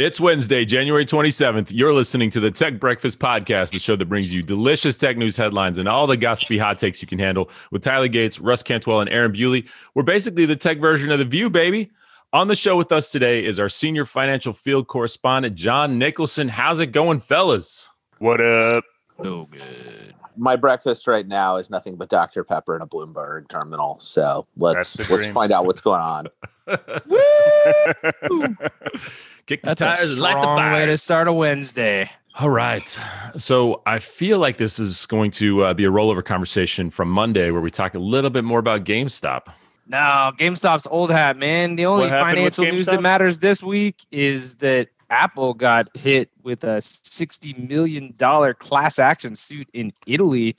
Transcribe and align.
It's 0.00 0.18
Wednesday, 0.18 0.64
January 0.64 1.04
27th. 1.04 1.72
You're 1.74 1.92
listening 1.92 2.30
to 2.30 2.40
the 2.40 2.50
Tech 2.50 2.80
Breakfast 2.80 3.18
Podcast, 3.18 3.72
the 3.72 3.78
show 3.78 3.96
that 3.96 4.06
brings 4.06 4.32
you 4.32 4.42
delicious 4.42 4.96
tech 4.96 5.18
news 5.18 5.36
headlines 5.36 5.76
and 5.76 5.86
all 5.86 6.06
the 6.06 6.16
gossipy 6.16 6.56
hot 6.56 6.78
takes 6.78 7.02
you 7.02 7.06
can 7.06 7.18
handle 7.18 7.50
with 7.70 7.82
Tyler 7.82 8.08
Gates, 8.08 8.40
Russ 8.40 8.62
Cantwell, 8.62 9.02
and 9.02 9.10
Aaron 9.10 9.30
Bewley. 9.30 9.66
We're 9.94 10.02
basically 10.02 10.46
the 10.46 10.56
tech 10.56 10.78
version 10.78 11.10
of 11.10 11.18
The 11.18 11.26
View, 11.26 11.50
baby. 11.50 11.90
On 12.32 12.48
the 12.48 12.54
show 12.54 12.78
with 12.78 12.90
us 12.92 13.12
today 13.12 13.44
is 13.44 13.60
our 13.60 13.68
senior 13.68 14.06
financial 14.06 14.54
field 14.54 14.86
correspondent, 14.86 15.54
John 15.54 15.98
Nicholson. 15.98 16.48
How's 16.48 16.80
it 16.80 16.92
going, 16.92 17.20
fellas? 17.20 17.90
What 18.20 18.40
up? 18.40 18.84
Oh, 19.18 19.44
good. 19.50 20.14
My 20.34 20.56
breakfast 20.56 21.06
right 21.08 21.28
now 21.28 21.56
is 21.56 21.68
nothing 21.68 21.96
but 21.96 22.08
Dr. 22.08 22.42
Pepper 22.42 22.74
and 22.74 22.82
a 22.82 22.86
Bloomberg 22.86 23.50
terminal. 23.50 24.00
So 24.00 24.46
let's 24.56 25.10
let's 25.10 25.26
find 25.26 25.52
out 25.52 25.66
what's 25.66 25.82
going 25.82 26.00
on. 26.00 26.26
Kick 29.46 29.62
the 29.62 29.68
That's 29.68 29.80
tires 29.80 30.12
and 30.12 30.20
light 30.20 30.34
the 30.34 30.42
strong 30.42 30.72
way 30.72 30.86
to 30.86 30.96
start 30.96 31.28
a 31.28 31.32
Wednesday. 31.32 32.10
All 32.38 32.50
right. 32.50 32.98
So 33.36 33.82
I 33.86 33.98
feel 33.98 34.38
like 34.38 34.56
this 34.56 34.78
is 34.78 35.06
going 35.06 35.32
to 35.32 35.64
uh, 35.64 35.74
be 35.74 35.84
a 35.84 35.90
rollover 35.90 36.24
conversation 36.24 36.90
from 36.90 37.10
Monday 37.10 37.50
where 37.50 37.60
we 37.60 37.70
talk 37.70 37.94
a 37.94 37.98
little 37.98 38.30
bit 38.30 38.44
more 38.44 38.58
about 38.58 38.84
GameStop. 38.84 39.52
No, 39.88 40.32
GameStop's 40.38 40.86
old 40.86 41.10
hat, 41.10 41.36
man. 41.36 41.74
The 41.74 41.86
only 41.86 42.08
What 42.08 42.20
financial 42.20 42.64
news 42.64 42.86
that 42.86 43.02
matters 43.02 43.40
this 43.40 43.62
week 43.62 43.96
is 44.12 44.54
that 44.56 44.88
Apple 45.10 45.54
got 45.54 45.94
hit 45.96 46.30
with 46.44 46.62
a 46.62 46.80
sixty 46.80 47.52
million 47.54 48.14
dollar 48.16 48.54
class 48.54 49.00
action 49.00 49.34
suit 49.34 49.68
in 49.72 49.92
Italy 50.06 50.54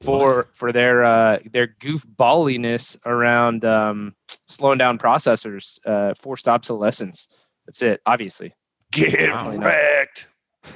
for 0.00 0.48
for 0.52 0.72
their 0.72 1.04
uh, 1.04 1.38
their 1.52 1.68
goofballiness 1.68 2.96
around 3.04 3.64
um, 3.66 4.14
slowing 4.26 4.78
down 4.78 4.98
processors, 4.98 5.78
uh, 5.86 6.14
forced 6.14 6.48
obsolescence. 6.48 7.28
That's 7.70 7.82
it. 7.82 8.02
Obviously, 8.04 8.52
Get 8.90 9.30
Wow. 9.30 9.56
wrecked. 9.56 10.26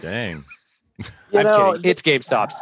Dang. 0.01 0.45
You 1.33 1.41
I'm 1.41 1.47
know, 1.47 1.73
kidding. 1.73 1.91
It's 1.91 2.03
GameStop's. 2.03 2.55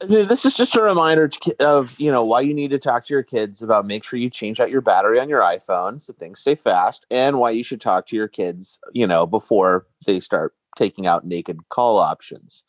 this 0.00 0.46
is 0.46 0.56
just 0.56 0.74
a 0.76 0.80
reminder 0.80 1.28
to, 1.28 1.56
of 1.62 1.94
you 2.00 2.10
know 2.10 2.24
why 2.24 2.40
you 2.40 2.54
need 2.54 2.70
to 2.70 2.78
talk 2.78 3.04
to 3.04 3.12
your 3.12 3.22
kids 3.22 3.60
about 3.60 3.84
make 3.86 4.02
sure 4.02 4.18
you 4.18 4.30
change 4.30 4.60
out 4.60 4.70
your 4.70 4.80
battery 4.80 5.20
on 5.20 5.28
your 5.30 5.40
iphone 5.42 5.98
so 5.98 6.12
things 6.12 6.40
stay 6.40 6.54
fast 6.54 7.06
and 7.10 7.38
why 7.38 7.50
you 7.50 7.64
should 7.64 7.80
talk 7.80 8.06
to 8.06 8.14
your 8.16 8.28
kids 8.28 8.78
you 8.92 9.06
know 9.06 9.24
before 9.26 9.86
they 10.06 10.20
start 10.20 10.54
taking 10.76 11.06
out 11.06 11.24
naked 11.24 11.58
call 11.70 11.98
options 11.98 12.64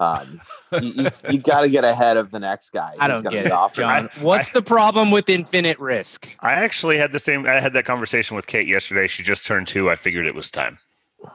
um, 0.00 0.40
you, 0.82 1.04
you, 1.04 1.10
you 1.30 1.38
got 1.38 1.60
to 1.60 1.68
get 1.68 1.84
ahead 1.84 2.16
of 2.16 2.30
the 2.32 2.40
next 2.40 2.70
guy 2.70 2.94
I 2.98 3.06
don't 3.06 3.22
get 3.22 3.46
it, 3.46 3.52
offering- 3.52 3.86
John. 3.88 4.08
What's 4.20 4.50
the 4.50 4.62
problem 4.62 5.10
with 5.12 5.28
infinite 5.28 5.78
risk? 5.78 6.28
I 6.40 6.52
actually 6.52 6.98
had 6.98 7.12
the 7.12 7.18
same. 7.18 7.46
I 7.46 7.60
had 7.60 7.72
that 7.74 7.84
conversation 7.84 8.34
with 8.34 8.46
Kate 8.46 8.66
yesterday. 8.66 9.06
She 9.06 9.22
just 9.22 9.46
turned 9.46 9.68
two. 9.68 9.88
I 9.90 9.96
figured 9.96 10.26
it 10.26 10.34
was 10.34 10.50
time. 10.50 10.78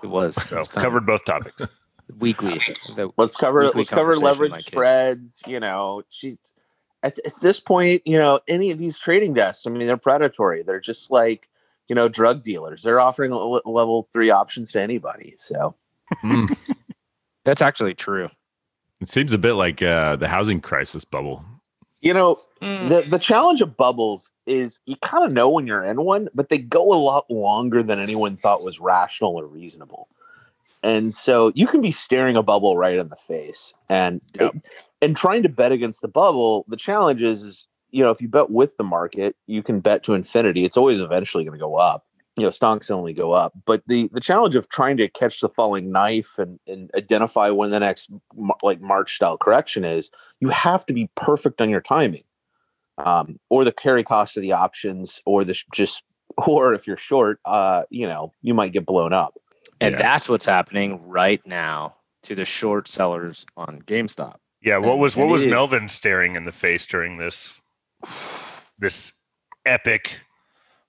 It 0.04 0.08
was 0.08 0.36
So 0.50 0.62
It's 0.62 0.70
time. 0.72 0.84
covered 0.84 1.06
both 1.06 1.24
topics. 1.26 1.68
weekly. 2.20 2.60
The- 2.96 3.12
let's 3.18 3.38
cover 3.38 3.62
weekly 3.66 3.80
let's 3.82 3.90
cover 3.90 4.18
leverage 4.18 4.52
my 4.52 4.58
kids. 4.58 4.66
spreads 4.68 5.42
you 5.48 5.60
know 5.60 6.04
she 6.10 6.38
at, 7.04 7.18
at 7.26 7.34
this 7.42 7.60
point 7.60 8.02
you 8.06 8.18
know 8.18 8.40
any 8.48 8.70
of 8.72 8.78
these 8.78 8.98
trading 9.00 9.34
desks 9.34 9.66
i 9.66 9.70
mean 9.72 9.86
they're 9.88 9.98
predatory 9.98 10.62
they're 10.62 10.80
just 10.80 11.10
like 11.10 11.50
you 11.88 11.96
know 11.96 12.08
drug 12.08 12.44
dealers 12.44 12.84
they're 12.84 13.00
offering 13.00 13.32
level 13.32 14.08
three 14.14 14.30
options 14.30 14.72
to 14.72 14.80
anybody 14.82 15.34
so 15.36 15.76
Hmm. 16.22 16.46
That's 17.44 17.62
actually 17.64 17.94
true. 17.96 18.30
It 19.06 19.10
seems 19.10 19.34
a 19.34 19.38
bit 19.38 19.54
like 19.54 19.84
uh, 19.84 20.16
the 20.16 20.28
housing 20.28 20.62
crisis 20.62 21.06
bubble. 21.06 21.46
you 22.02 22.14
know 22.14 22.38
Mm. 22.62 22.90
the 22.90 23.04
the 23.04 23.20
challenge 23.20 23.62
of 23.62 23.78
bubbles 23.78 24.32
is 24.48 24.80
you 24.88 24.96
kind 24.98 25.26
of 25.26 25.32
know 25.32 25.50
when 25.50 25.68
you're 25.68 25.84
in 25.84 26.04
one 26.04 26.30
but 26.36 26.50
they 26.50 26.58
go 26.58 26.92
a 26.94 26.96
lot 27.02 27.30
longer 27.30 27.84
than 27.84 28.00
anyone 28.00 28.38
thought 28.38 28.64
was 28.64 28.80
rational 28.80 29.36
or 29.40 29.48
reasonable 29.48 30.10
and 30.84 31.14
so 31.14 31.52
you 31.56 31.68
can 31.68 31.82
be 31.82 31.92
staring 31.92 32.36
a 32.36 32.44
bubble 32.44 32.78
right 32.78 32.98
in 32.98 33.10
the 33.10 33.16
face 33.18 33.74
and 33.90 34.22
Yep. 34.40 34.56
and 35.02 35.16
trying 35.18 35.44
to 35.44 35.50
bet 35.50 35.72
against 35.72 36.02
the 36.02 36.10
bubble 36.10 36.66
the 36.70 36.78
challenge 36.78 37.22
is, 37.22 37.44
is 37.44 37.68
you 37.92 38.04
know 38.04 38.12
if 38.12 38.22
you 38.22 38.28
bet 38.30 38.50
with 38.52 38.78
the 38.78 38.84
market 38.84 39.36
you 39.48 39.64
can 39.64 39.80
bet 39.82 40.04
to 40.04 40.14
infinity 40.16 40.66
it's 40.66 40.78
always 40.78 41.02
eventually 41.02 41.46
going 41.46 41.58
to 41.58 41.64
go 41.64 41.76
up 41.76 42.06
you 42.38 42.44
know 42.44 42.52
stocks 42.52 42.92
only 42.92 43.14
go 43.14 43.32
up 43.32 43.54
but 43.66 43.82
the 43.88 44.10
the 44.12 44.20
challenge 44.20 44.56
of 44.56 44.68
trying 44.70 44.98
to 44.98 45.08
catch 45.08 45.40
the 45.40 45.50
falling 45.50 45.92
knife 45.92 46.38
and 46.38 46.60
and 46.68 46.90
identify 46.96 47.50
when 47.50 47.70
the 47.72 47.80
next 47.80 48.10
like 48.62 48.82
march 48.82 49.16
style 49.16 49.38
correction 49.38 49.84
is 49.86 50.10
you 50.42 50.50
have 50.50 50.86
to 50.86 50.94
be 50.94 51.10
perfect 51.16 51.62
on 51.62 51.70
your 51.70 51.82
timing 51.82 52.24
um, 52.98 53.38
or 53.50 53.64
the 53.66 53.72
carry 53.74 54.04
cost 54.04 54.38
of 54.38 54.44
the 54.44 54.52
options 54.54 55.22
or 55.26 55.44
the 55.44 55.58
just 55.74 56.04
or 56.48 56.74
if 56.74 56.86
you're 56.88 56.98
short 56.98 57.40
uh 57.46 57.84
you 57.90 58.08
know 58.08 58.32
you 58.42 58.54
might 58.54 58.74
get 58.74 58.86
blown 58.86 59.14
up 59.14 59.36
And 59.82 59.92
Yeah. 59.94 59.98
that's 59.98 60.28
what's 60.30 60.46
happening 60.46 61.02
right 61.08 61.42
now 61.46 61.96
to 62.24 62.36
the 62.36 62.46
short 62.46 62.88
sellers 62.88 63.46
on 63.56 63.82
GameStop. 63.84 64.38
Yeah. 64.62 64.78
What 64.78 64.94
And- 64.94 65.02
was 65.02 65.16
what 65.16 65.28
was 65.28 65.44
it 65.44 65.48
is. 65.48 65.52
Melvin 65.52 65.88
staring 65.90 66.36
in 66.36 66.46
the 66.46 66.52
face 66.52 66.88
during 66.88 67.18
this 67.18 67.62
this 68.80 69.14
epic, 69.66 70.20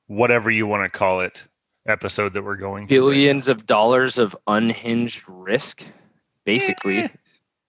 whatever 0.06 0.50
you 0.50 0.67
want 0.67 0.91
to 0.91 0.99
call 0.99 1.21
it, 1.21 1.44
episode 1.87 2.33
that 2.34 2.43
we're 2.43 2.56
going 2.56 2.87
through 2.87 2.97
Billions 2.97 3.49
of 3.49 3.67
dollars 3.67 4.19
of 4.19 4.37
unhinged 4.47 5.22
risk, 5.28 5.84
basically. 6.44 7.11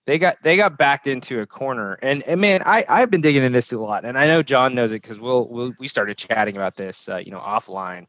They 0.06 0.18
got 0.18 0.42
they 0.42 0.56
got 0.56 0.78
backed 0.78 1.08
into 1.08 1.42
a 1.42 1.46
corner, 1.46 1.96
and, 2.02 2.24
and 2.24 2.40
man, 2.40 2.64
I 2.66 2.86
I've 2.88 3.12
been 3.12 3.20
digging 3.20 3.44
in 3.44 3.52
this 3.52 3.74
a 3.74 3.78
lot, 3.78 4.06
and 4.06 4.18
I 4.18 4.26
know 4.26 4.42
John 4.42 4.74
knows 4.74 4.94
it 4.94 5.02
because 5.02 5.20
we'll, 5.20 5.50
we'll 5.50 5.74
we 5.80 5.90
started 5.90 6.18
chatting 6.18 6.56
about 6.56 6.76
this, 6.76 7.10
uh, 7.10 7.18
you 7.18 7.30
know, 7.30 7.40
offline, 7.40 8.08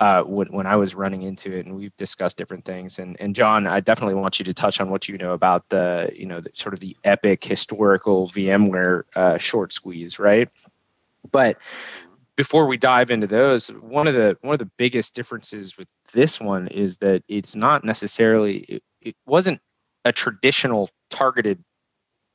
uh, 0.00 0.22
when 0.22 0.48
when 0.48 0.66
I 0.66 0.74
was 0.74 0.96
running 0.96 1.22
into 1.22 1.56
it, 1.56 1.64
and 1.64 1.76
we've 1.76 1.96
discussed 1.96 2.36
different 2.36 2.64
things. 2.64 2.98
And 2.98 3.16
and 3.20 3.32
John, 3.32 3.68
I 3.68 3.78
definitely 3.78 4.16
want 4.16 4.40
you 4.40 4.44
to 4.44 4.52
touch 4.52 4.80
on 4.80 4.90
what 4.90 5.08
you 5.08 5.18
know 5.18 5.34
about 5.34 5.68
the 5.68 6.10
you 6.14 6.26
know 6.26 6.40
the, 6.40 6.50
sort 6.54 6.74
of 6.74 6.80
the 6.80 6.96
epic 7.04 7.44
historical 7.44 8.26
VW 8.26 9.04
uh, 9.14 9.38
short 9.38 9.72
squeeze, 9.72 10.18
right? 10.18 10.48
But 11.30 11.58
before 12.36 12.66
we 12.66 12.76
dive 12.76 13.10
into 13.10 13.26
those, 13.26 13.68
one 13.68 14.06
of 14.06 14.14
the 14.14 14.36
one 14.42 14.52
of 14.52 14.58
the 14.58 14.70
biggest 14.76 15.14
differences 15.14 15.76
with 15.76 15.88
this 16.12 16.38
one 16.40 16.68
is 16.68 16.98
that 16.98 17.22
it's 17.28 17.56
not 17.56 17.84
necessarily 17.84 18.58
it, 18.58 18.82
it 19.00 19.16
wasn't 19.26 19.60
a 20.04 20.12
traditional 20.12 20.90
targeted 21.10 21.64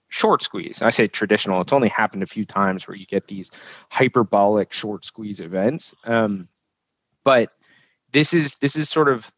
short 0.10 0.42
squeeze. 0.42 0.82
I 0.82 0.90
say 0.90 1.08
traditional; 1.08 1.62
it's 1.62 1.74
only 1.74 1.90
happened 1.90 2.24
a 2.24 2.28
few 2.28 2.46
times 2.46 2.88
where 2.88 2.98
you 2.98 3.06
get 3.06 3.28
these 3.28 3.52
hyperbolic 3.92 4.74
short 4.74 5.06
squeeze 5.06 5.40
events. 5.40 5.94
Um, 6.04 6.48
but 7.24 7.52
this 8.12 8.34
is 8.34 8.58
this 8.58 8.76
is 8.76 8.90
sort 8.90 9.08
of 9.08 9.32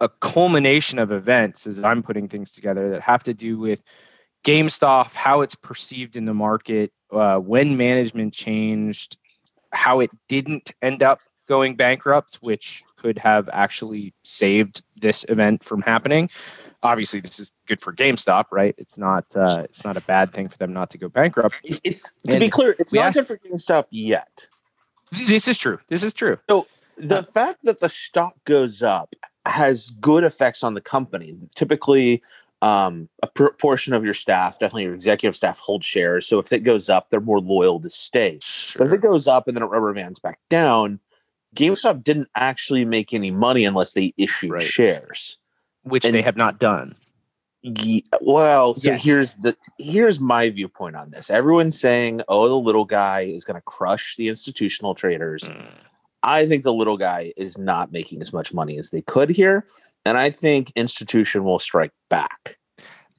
a 0.00 0.08
culmination 0.08 0.98
of 0.98 1.12
events 1.12 1.66
as 1.66 1.82
I'm 1.84 2.02
putting 2.02 2.28
things 2.28 2.52
together 2.52 2.90
that 2.90 3.02
have 3.02 3.22
to 3.24 3.34
do 3.34 3.58
with 3.58 3.84
GameStop, 4.44 5.14
how 5.14 5.42
it's 5.42 5.54
perceived 5.54 6.16
in 6.16 6.24
the 6.24 6.34
market, 6.34 6.92
uh, 7.10 7.38
when 7.38 7.76
management 7.76 8.34
changed, 8.34 9.16
how 9.74 10.00
it 10.00 10.10
didn't 10.28 10.72
end 10.80 11.02
up 11.02 11.20
going 11.46 11.76
bankrupt, 11.76 12.36
which 12.40 12.82
could 12.96 13.18
have 13.18 13.50
actually 13.52 14.14
saved 14.22 14.82
this 15.00 15.24
event 15.28 15.62
from 15.62 15.82
happening. 15.82 16.30
Obviously, 16.82 17.20
this 17.20 17.38
is 17.38 17.54
good 17.66 17.80
for 17.80 17.92
GameStop, 17.92 18.44
right? 18.50 18.74
It's 18.78 18.96
not 18.96 19.24
uh, 19.34 19.62
it's 19.64 19.84
not 19.84 19.96
a 19.96 20.00
bad 20.02 20.32
thing 20.32 20.48
for 20.48 20.56
them 20.58 20.72
not 20.72 20.90
to 20.90 20.98
go 20.98 21.08
bankrupt. 21.08 21.56
it's 21.62 22.12
to 22.28 22.38
be 22.38 22.48
clear 22.48 22.74
it's 22.78 22.92
not 22.92 23.06
asked- 23.06 23.16
good 23.16 23.26
for 23.26 23.38
GameStop 23.38 23.86
yet 23.90 24.46
This 25.26 25.48
is 25.48 25.58
true. 25.58 25.78
This 25.88 26.02
is 26.02 26.14
true. 26.14 26.38
So 26.48 26.66
the 26.96 27.22
fact 27.22 27.64
that 27.64 27.80
the 27.80 27.88
stock 27.88 28.34
goes 28.44 28.82
up 28.82 29.14
has 29.46 29.90
good 30.00 30.24
effects 30.24 30.62
on 30.62 30.74
the 30.74 30.80
company. 30.80 31.36
Typically, 31.54 32.22
um, 32.64 33.08
a 33.22 33.26
portion 33.26 33.92
of 33.92 34.04
your 34.06 34.14
staff, 34.14 34.58
definitely 34.58 34.84
your 34.84 34.94
executive 34.94 35.36
staff, 35.36 35.58
hold 35.58 35.84
shares. 35.84 36.26
So 36.26 36.38
if 36.38 36.50
it 36.50 36.60
goes 36.60 36.88
up, 36.88 37.10
they're 37.10 37.20
more 37.20 37.40
loyal 37.40 37.78
to 37.80 37.90
stay. 37.90 38.38
But 38.78 38.86
if 38.86 38.92
it 38.94 39.02
goes 39.02 39.28
up 39.28 39.46
and 39.48 39.54
then 39.56 39.62
it 39.62 39.66
rubber 39.66 39.92
bands 39.92 40.18
back 40.18 40.38
down, 40.48 40.98
GameStop 41.54 42.02
didn't 42.02 42.28
actually 42.36 42.86
make 42.86 43.12
any 43.12 43.30
money 43.30 43.66
unless 43.66 43.92
they 43.92 44.14
issued 44.16 44.50
Right. 44.52 44.62
shares. 44.62 45.36
Which 45.82 46.06
and- 46.06 46.14
they 46.14 46.22
have 46.22 46.38
not 46.38 46.58
done. 46.58 46.96
Ye- 47.60 48.04
well, 48.22 48.74
so 48.74 48.92
Yes. 48.92 49.02
here's 49.02 49.34
the 49.34 49.56
here's 49.78 50.20
my 50.20 50.50
viewpoint 50.50 50.96
on 50.96 51.10
this. 51.10 51.30
Everyone's 51.30 51.78
saying, 51.80 52.20
"Oh, 52.28 52.46
the 52.48 52.58
little 52.58 52.84
guy 52.84 53.20
is 53.22 53.44
going 53.44 53.54
to 53.56 53.62
crush 53.62 54.16
the 54.16 54.28
institutional 54.28 54.94
traders." 54.94 55.44
Mm. 55.44 55.66
I 56.22 56.46
think 56.46 56.62
the 56.62 56.74
little 56.74 56.98
guy 56.98 57.32
is 57.38 57.56
not 57.56 57.90
making 57.92 58.20
as 58.20 58.32
much 58.34 58.52
money 58.52 58.78
as 58.78 58.90
they 58.90 59.00
could 59.02 59.30
here, 59.30 59.66
and 60.04 60.16
I 60.16 60.30
think 60.30 60.72
institution 60.76 61.44
will 61.44 61.58
strike 61.58 61.92
back. 62.10 62.56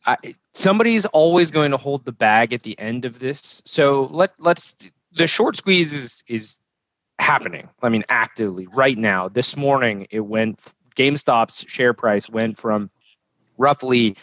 I, 0.05 0.17
somebody's 0.53 1.05
always 1.07 1.51
going 1.51 1.71
to 1.71 1.77
hold 1.77 2.05
the 2.05 2.11
bag 2.11 2.53
at 2.53 2.63
the 2.63 2.77
end 2.79 3.05
of 3.05 3.19
this. 3.19 3.61
So 3.65 4.09
let 4.11 4.31
let's 4.39 4.75
the 5.13 5.27
short 5.27 5.55
squeeze 5.55 5.93
is 5.93 6.23
is 6.27 6.57
happening. 7.19 7.69
I 7.81 7.89
mean, 7.89 8.03
actively 8.09 8.67
right 8.67 8.97
now. 8.97 9.29
This 9.29 9.55
morning, 9.55 10.07
it 10.11 10.21
went. 10.21 10.61
GameStop's 10.95 11.65
share 11.67 11.93
price 11.93 12.29
went 12.29 12.57
from 12.57 12.89
roughly 13.57 14.15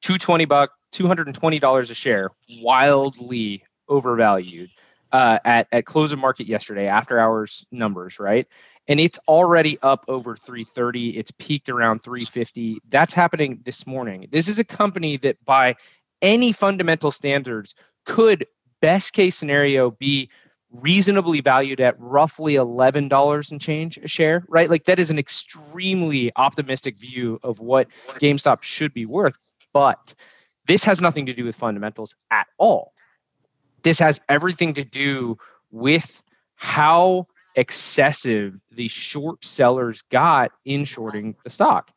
two 0.00 0.18
twenty 0.18 0.44
buck, 0.44 0.70
two 0.90 1.06
hundred 1.06 1.26
and 1.28 1.36
twenty 1.36 1.58
dollars 1.58 1.90
a 1.90 1.94
share, 1.94 2.30
wildly 2.62 3.62
overvalued, 3.88 4.70
uh, 5.12 5.38
at 5.44 5.68
at 5.70 5.84
close 5.84 6.12
of 6.12 6.18
market 6.18 6.46
yesterday, 6.46 6.86
after 6.86 7.18
hours 7.18 7.66
numbers, 7.70 8.18
right? 8.18 8.48
And 8.88 9.00
it's 9.00 9.18
already 9.26 9.78
up 9.82 10.04
over 10.08 10.36
330. 10.36 11.16
It's 11.16 11.32
peaked 11.32 11.68
around 11.68 12.00
350. 12.02 12.78
That's 12.88 13.14
happening 13.14 13.60
this 13.64 13.86
morning. 13.86 14.28
This 14.30 14.48
is 14.48 14.58
a 14.58 14.64
company 14.64 15.16
that, 15.18 15.44
by 15.44 15.74
any 16.22 16.52
fundamental 16.52 17.10
standards, 17.10 17.74
could 18.04 18.46
best 18.80 19.12
case 19.12 19.34
scenario 19.34 19.90
be 19.90 20.30
reasonably 20.70 21.40
valued 21.40 21.80
at 21.80 21.98
roughly 21.98 22.54
$11 22.54 23.50
and 23.50 23.60
change 23.60 23.98
a 23.98 24.08
share, 24.08 24.44
right? 24.48 24.68
Like 24.68 24.84
that 24.84 24.98
is 24.98 25.10
an 25.10 25.18
extremely 25.18 26.30
optimistic 26.36 26.98
view 26.98 27.38
of 27.42 27.60
what 27.60 27.88
GameStop 28.20 28.62
should 28.62 28.92
be 28.92 29.06
worth. 29.06 29.38
But 29.72 30.14
this 30.66 30.84
has 30.84 31.00
nothing 31.00 31.26
to 31.26 31.34
do 31.34 31.44
with 31.44 31.56
fundamentals 31.56 32.14
at 32.30 32.46
all. 32.58 32.92
This 33.82 33.98
has 34.00 34.20
everything 34.28 34.74
to 34.74 34.84
do 34.84 35.38
with 35.70 36.22
how 36.56 37.28
excessive 37.56 38.60
the 38.70 38.88
short 38.88 39.44
sellers 39.44 40.02
got 40.10 40.52
in 40.64 40.84
shorting 40.84 41.34
the 41.42 41.50
stock. 41.50 41.90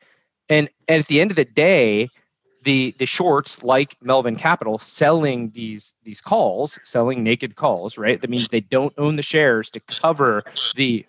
And 0.48 0.70
at 0.88 1.06
the 1.08 1.22
end 1.22 1.32
of 1.32 1.36
the 1.36 1.46
day, 1.46 2.10
the 2.64 2.96
the 2.98 3.06
shorts 3.06 3.64
like 3.64 3.96
Melvin 4.02 4.36
Capital 4.36 4.80
selling 4.80 5.52
these 5.52 5.94
these 6.04 6.22
calls, 6.22 6.80
selling 6.84 7.24
naked 7.24 7.56
calls, 7.56 7.98
right? 7.98 8.20
That 8.20 8.30
means 8.30 8.50
they 8.50 8.62
don't 8.62 8.94
own 8.98 9.16
the 9.16 9.22
shares 9.22 9.70
to 9.72 9.80
cover 9.80 10.44
the 10.76 11.06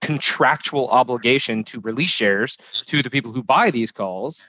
contractual 0.00 0.88
obligation 0.88 1.64
to 1.64 1.80
release 1.80 2.10
shares 2.10 2.56
to 2.86 3.02
the 3.02 3.10
people 3.10 3.32
who 3.32 3.42
buy 3.42 3.70
these 3.70 3.92
calls. 3.92 4.44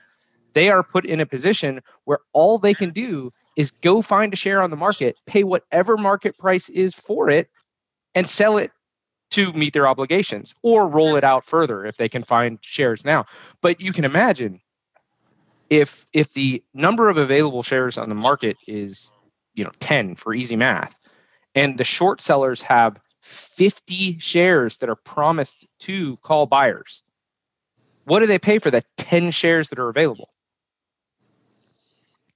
They 0.52 0.68
are 0.68 0.82
put 0.82 1.06
in 1.06 1.20
a 1.20 1.26
position 1.26 1.80
where 2.04 2.18
all 2.32 2.58
they 2.58 2.74
can 2.74 2.90
do 2.90 3.32
is 3.56 3.70
go 3.70 4.02
find 4.02 4.32
a 4.32 4.36
share 4.36 4.62
on 4.62 4.70
the 4.70 4.76
market, 4.76 5.16
pay 5.26 5.44
whatever 5.44 5.96
market 5.96 6.36
price 6.38 6.68
is 6.68 6.94
for 6.94 7.30
it, 7.30 7.48
and 8.14 8.28
sell 8.28 8.58
it 8.58 8.70
to 9.30 9.52
meet 9.52 9.72
their 9.72 9.88
obligations 9.88 10.54
or 10.62 10.88
roll 10.88 11.16
it 11.16 11.24
out 11.24 11.44
further 11.44 11.84
if 11.84 11.96
they 11.96 12.08
can 12.08 12.22
find 12.22 12.58
shares 12.60 13.04
now. 13.04 13.24
But 13.60 13.80
you 13.80 13.92
can 13.92 14.04
imagine 14.04 14.60
if 15.70 16.06
if 16.12 16.32
the 16.34 16.62
number 16.72 17.08
of 17.08 17.18
available 17.18 17.62
shares 17.62 17.98
on 17.98 18.08
the 18.08 18.14
market 18.14 18.56
is 18.66 19.10
you 19.54 19.64
know 19.64 19.72
10 19.80 20.14
for 20.14 20.34
easy 20.34 20.56
math 20.56 20.98
and 21.54 21.78
the 21.78 21.84
short 21.84 22.20
sellers 22.20 22.60
have 22.62 23.00
50 23.22 24.18
shares 24.18 24.78
that 24.78 24.88
are 24.88 24.96
promised 24.96 25.66
to 25.80 26.16
call 26.18 26.46
buyers 26.46 27.02
what 28.04 28.20
do 28.20 28.26
they 28.26 28.38
pay 28.38 28.58
for 28.58 28.70
the 28.70 28.82
10 28.98 29.30
shares 29.30 29.68
that 29.70 29.78
are 29.78 29.88
available 29.88 30.28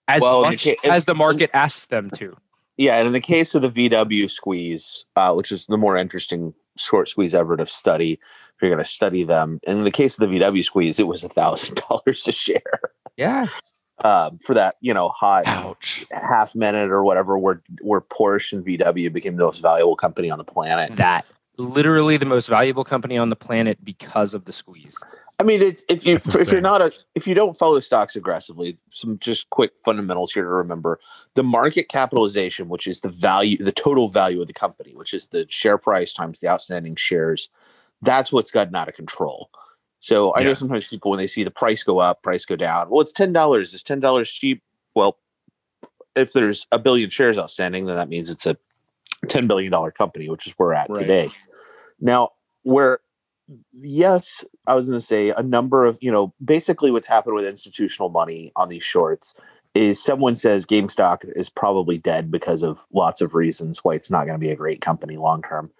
as 0.08 0.22
Well, 0.22 0.42
much 0.42 0.64
the 0.64 0.76
ca- 0.76 0.90
as 0.90 1.04
the 1.04 1.14
market 1.14 1.50
asks 1.52 1.86
them 1.86 2.10
to 2.12 2.34
Yeah, 2.78 2.96
and 2.96 3.06
in 3.06 3.12
the 3.12 3.20
case 3.20 3.54
of 3.54 3.60
the 3.60 3.68
VW 3.68 4.30
squeeze, 4.30 5.04
uh, 5.16 5.34
which 5.34 5.52
is 5.52 5.66
the 5.66 5.76
more 5.76 5.96
interesting 5.98 6.54
short 6.78 7.08
squeeze 7.08 7.34
ever 7.34 7.56
to 7.56 7.66
study, 7.66 8.12
if 8.12 8.62
you're 8.62 8.70
going 8.70 8.82
to 8.82 8.90
study 8.90 9.24
them, 9.24 9.60
in 9.66 9.84
the 9.84 9.90
case 9.90 10.18
of 10.18 10.28
the 10.28 10.38
VW 10.38 10.64
squeeze, 10.64 10.98
it 10.98 11.06
was 11.06 11.22
a 11.22 11.28
thousand 11.28 11.80
dollars 11.88 12.26
a 12.28 12.32
share 12.32 12.62
yeah 13.16 13.46
um, 14.04 14.38
for 14.38 14.54
that, 14.54 14.76
you 14.80 14.94
know, 14.94 15.08
hot 15.08 15.44
Ouch. 15.46 16.06
half 16.12 16.54
minute 16.54 16.90
or 16.90 17.02
whatever, 17.02 17.38
where 17.38 17.62
where 17.80 18.00
Porsche 18.00 18.52
and 18.52 18.64
VW 18.64 19.12
became 19.12 19.36
the 19.36 19.44
most 19.44 19.60
valuable 19.60 19.96
company 19.96 20.30
on 20.30 20.38
the 20.38 20.44
planet. 20.44 20.94
that 20.96 21.26
literally 21.56 22.16
the 22.16 22.26
most 22.26 22.48
valuable 22.48 22.84
company 22.84 23.18
on 23.18 23.28
the 23.28 23.36
planet 23.36 23.84
because 23.84 24.32
of 24.32 24.44
the 24.44 24.52
squeeze 24.52 24.96
I 25.40 25.44
mean, 25.44 25.62
it's 25.62 25.84
if 25.88 26.04
you 26.04 26.14
That's 26.14 26.34
if 26.34 26.50
you're 26.50 26.60
not 26.60 26.82
a 26.82 26.92
if 27.14 27.26
you 27.26 27.34
don't 27.34 27.56
follow 27.56 27.78
stocks 27.78 28.16
aggressively, 28.16 28.76
some 28.90 29.18
just 29.20 29.48
quick 29.50 29.70
fundamentals 29.84 30.32
here 30.32 30.42
to 30.42 30.48
remember: 30.48 30.98
the 31.34 31.44
market 31.44 31.88
capitalization, 31.88 32.68
which 32.68 32.88
is 32.88 33.00
the 33.00 33.08
value, 33.08 33.56
the 33.56 33.70
total 33.70 34.08
value 34.08 34.40
of 34.40 34.48
the 34.48 34.52
company, 34.52 34.94
which 34.94 35.14
is 35.14 35.26
the 35.26 35.46
share 35.48 35.78
price 35.78 36.12
times 36.12 36.40
the 36.40 36.48
outstanding 36.48 36.96
shares, 36.96 37.50
that's 38.02 38.32
what's 38.32 38.50
gotten 38.50 38.74
out 38.74 38.88
of 38.88 38.96
control. 38.96 39.50
So 40.00 40.34
I 40.34 40.42
know 40.42 40.54
sometimes 40.54 40.88
people 40.88 41.10
when 41.10 41.18
they 41.18 41.26
see 41.26 41.44
the 41.44 41.50
price 41.50 41.84
go 41.84 41.98
up, 41.98 42.22
price 42.22 42.44
go 42.44 42.56
down. 42.56 42.90
Well, 42.90 43.00
it's 43.00 43.12
ten 43.12 43.32
dollars. 43.32 43.74
Is 43.74 43.82
ten 43.84 44.00
dollars 44.00 44.30
cheap? 44.30 44.62
Well, 44.94 45.18
if 46.16 46.32
there's 46.32 46.66
a 46.72 46.80
billion 46.80 47.10
shares 47.10 47.38
outstanding, 47.38 47.84
then 47.84 47.96
that 47.96 48.08
means 48.08 48.28
it's 48.28 48.46
a 48.46 48.56
ten 49.28 49.46
billion 49.46 49.70
dollar 49.70 49.92
company, 49.92 50.28
which 50.28 50.48
is 50.48 50.52
where 50.56 50.70
we're 50.70 50.74
at 50.74 50.90
Right. 50.90 51.02
today. 51.02 51.30
Now, 52.00 52.30
where 52.62 53.00
yes, 53.72 54.44
I 54.66 54.74
was 54.74 54.88
going 54.88 54.98
to 54.98 55.04
say 55.04 55.30
a 55.30 55.42
number 55.42 55.84
of, 55.84 55.98
you 56.00 56.10
know, 56.10 56.34
basically 56.44 56.90
what's 56.90 57.06
happened 57.06 57.34
with 57.34 57.46
institutional 57.46 58.08
money 58.08 58.52
on 58.56 58.68
these 58.68 58.82
shorts 58.82 59.34
is 59.74 60.02
someone 60.02 60.36
says 60.36 60.66
GameStop 60.66 61.20
is 61.36 61.48
probably 61.50 61.98
dead 61.98 62.30
because 62.30 62.62
of 62.62 62.86
lots 62.92 63.20
of 63.20 63.34
reasons 63.34 63.84
why 63.84 63.94
it's 63.94 64.10
not 64.10 64.26
going 64.26 64.38
to 64.38 64.44
be 64.44 64.50
a 64.50 64.56
great 64.56 64.80
company 64.80 65.16
long 65.16 65.42
term. 65.42 65.70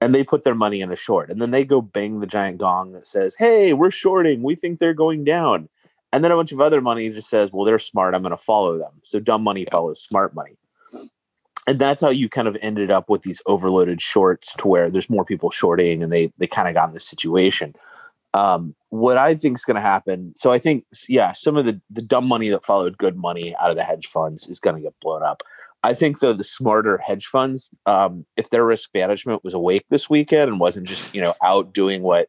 And 0.00 0.14
they 0.14 0.24
put 0.24 0.42
their 0.44 0.54
money 0.54 0.80
in 0.80 0.92
a 0.92 0.96
short. 0.96 1.30
And 1.30 1.40
then 1.40 1.50
they 1.50 1.64
go 1.64 1.80
bang 1.80 2.20
the 2.20 2.26
giant 2.26 2.58
gong 2.58 2.92
that 2.92 3.06
says, 3.06 3.34
hey, 3.38 3.72
we're 3.72 3.90
shorting. 3.90 4.42
We 4.42 4.54
think 4.54 4.78
they're 4.78 4.92
going 4.92 5.24
down. 5.24 5.68
And 6.12 6.22
then 6.22 6.30
a 6.30 6.36
bunch 6.36 6.52
of 6.52 6.60
other 6.60 6.80
money 6.80 7.08
just 7.10 7.30
says, 7.30 7.50
well, 7.52 7.64
they're 7.64 7.78
smart. 7.78 8.14
I'm 8.14 8.22
going 8.22 8.30
to 8.30 8.36
follow 8.36 8.78
them. 8.78 8.92
So 9.02 9.18
dumb 9.18 9.42
money 9.42 9.66
follows 9.70 10.02
smart 10.02 10.34
money. 10.34 10.56
And 11.66 11.78
that's 11.78 12.02
how 12.02 12.10
you 12.10 12.28
kind 12.28 12.46
of 12.46 12.56
ended 12.60 12.90
up 12.90 13.08
with 13.08 13.22
these 13.22 13.40
overloaded 13.46 14.00
shorts 14.00 14.54
to 14.58 14.68
where 14.68 14.90
there's 14.90 15.08
more 15.08 15.24
people 15.24 15.50
shorting 15.50 16.02
and 16.02 16.12
they 16.12 16.32
they 16.38 16.46
kind 16.46 16.68
of 16.68 16.74
got 16.74 16.88
in 16.88 16.94
this 16.94 17.08
situation. 17.08 17.74
Um, 18.34 18.74
what 18.90 19.16
I 19.16 19.34
think 19.34 19.56
is 19.56 19.64
going 19.64 19.76
to 19.76 19.80
happen, 19.80 20.34
so 20.36 20.50
I 20.50 20.58
think, 20.58 20.84
yeah, 21.08 21.32
some 21.32 21.56
of 21.56 21.64
the 21.64 21.80
the 21.88 22.02
dumb 22.02 22.26
money 22.26 22.48
that 22.50 22.64
followed 22.64 22.98
good 22.98 23.16
money 23.16 23.54
out 23.56 23.70
of 23.70 23.76
the 23.76 23.84
hedge 23.84 24.06
funds 24.06 24.48
is 24.48 24.60
going 24.60 24.76
to 24.76 24.82
get 24.82 24.94
blown 25.00 25.22
up. 25.22 25.42
I 25.82 25.94
think 25.94 26.20
though 26.20 26.32
the 26.32 26.44
smarter 26.44 26.98
hedge 26.98 27.26
funds, 27.26 27.70
um, 27.86 28.26
if 28.36 28.50
their 28.50 28.64
risk 28.64 28.90
management 28.94 29.44
was 29.44 29.54
awake 29.54 29.84
this 29.88 30.10
weekend 30.10 30.50
and 30.50 30.60
wasn't 30.60 30.88
just 30.88 31.14
you 31.14 31.20
know 31.20 31.34
out 31.42 31.72
doing 31.72 32.02
what 32.02 32.28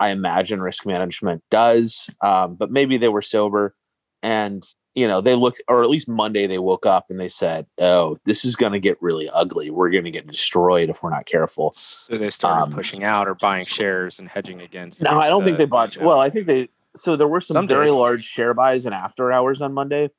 I 0.00 0.10
imagine 0.10 0.60
risk 0.60 0.84
management 0.84 1.42
does, 1.50 2.10
um, 2.22 2.54
but 2.54 2.70
maybe 2.70 2.98
they 2.98 3.08
were 3.08 3.22
sober 3.22 3.74
and 4.22 4.64
you 4.94 5.06
know 5.06 5.20
they 5.20 5.34
looked, 5.34 5.62
or 5.68 5.82
at 5.82 5.90
least 5.90 6.08
Monday 6.08 6.46
they 6.46 6.58
woke 6.58 6.86
up 6.86 7.06
and 7.10 7.18
they 7.20 7.28
said, 7.28 7.66
"Oh, 7.78 8.18
this 8.24 8.44
is 8.44 8.56
going 8.56 8.72
to 8.72 8.80
get 8.80 9.00
really 9.00 9.28
ugly. 9.30 9.70
We're 9.70 9.90
going 9.90 10.04
to 10.04 10.10
get 10.10 10.26
destroyed 10.26 10.88
if 10.90 11.02
we're 11.02 11.10
not 11.10 11.26
careful." 11.26 11.74
so 11.76 12.16
they 12.18 12.30
started 12.30 12.62
Um, 12.62 12.72
pushing 12.72 13.04
out 13.04 13.28
or 13.28 13.34
buying 13.34 13.64
shares 13.64 14.18
and 14.18 14.28
hedging 14.28 14.60
against 14.60 15.02
No, 15.02 15.18
I 15.18 15.28
don't 15.28 15.44
think 15.44 15.58
they 15.58 15.66
bought. 15.66 15.94
you 15.94 16.00
know, 16.02 16.08
Well, 16.08 16.20
I 16.20 16.30
think 16.30 16.46
they. 16.46 16.68
So 16.96 17.14
there 17.16 17.28
were 17.28 17.40
some, 17.40 17.54
Some 17.54 17.66
very 17.68 17.90
large 17.90 18.24
share 18.24 18.54
buys 18.54 18.84
and 18.86 18.94
after 18.94 19.30
hours 19.30 19.60
on 19.60 19.72
Monday, 19.72 20.10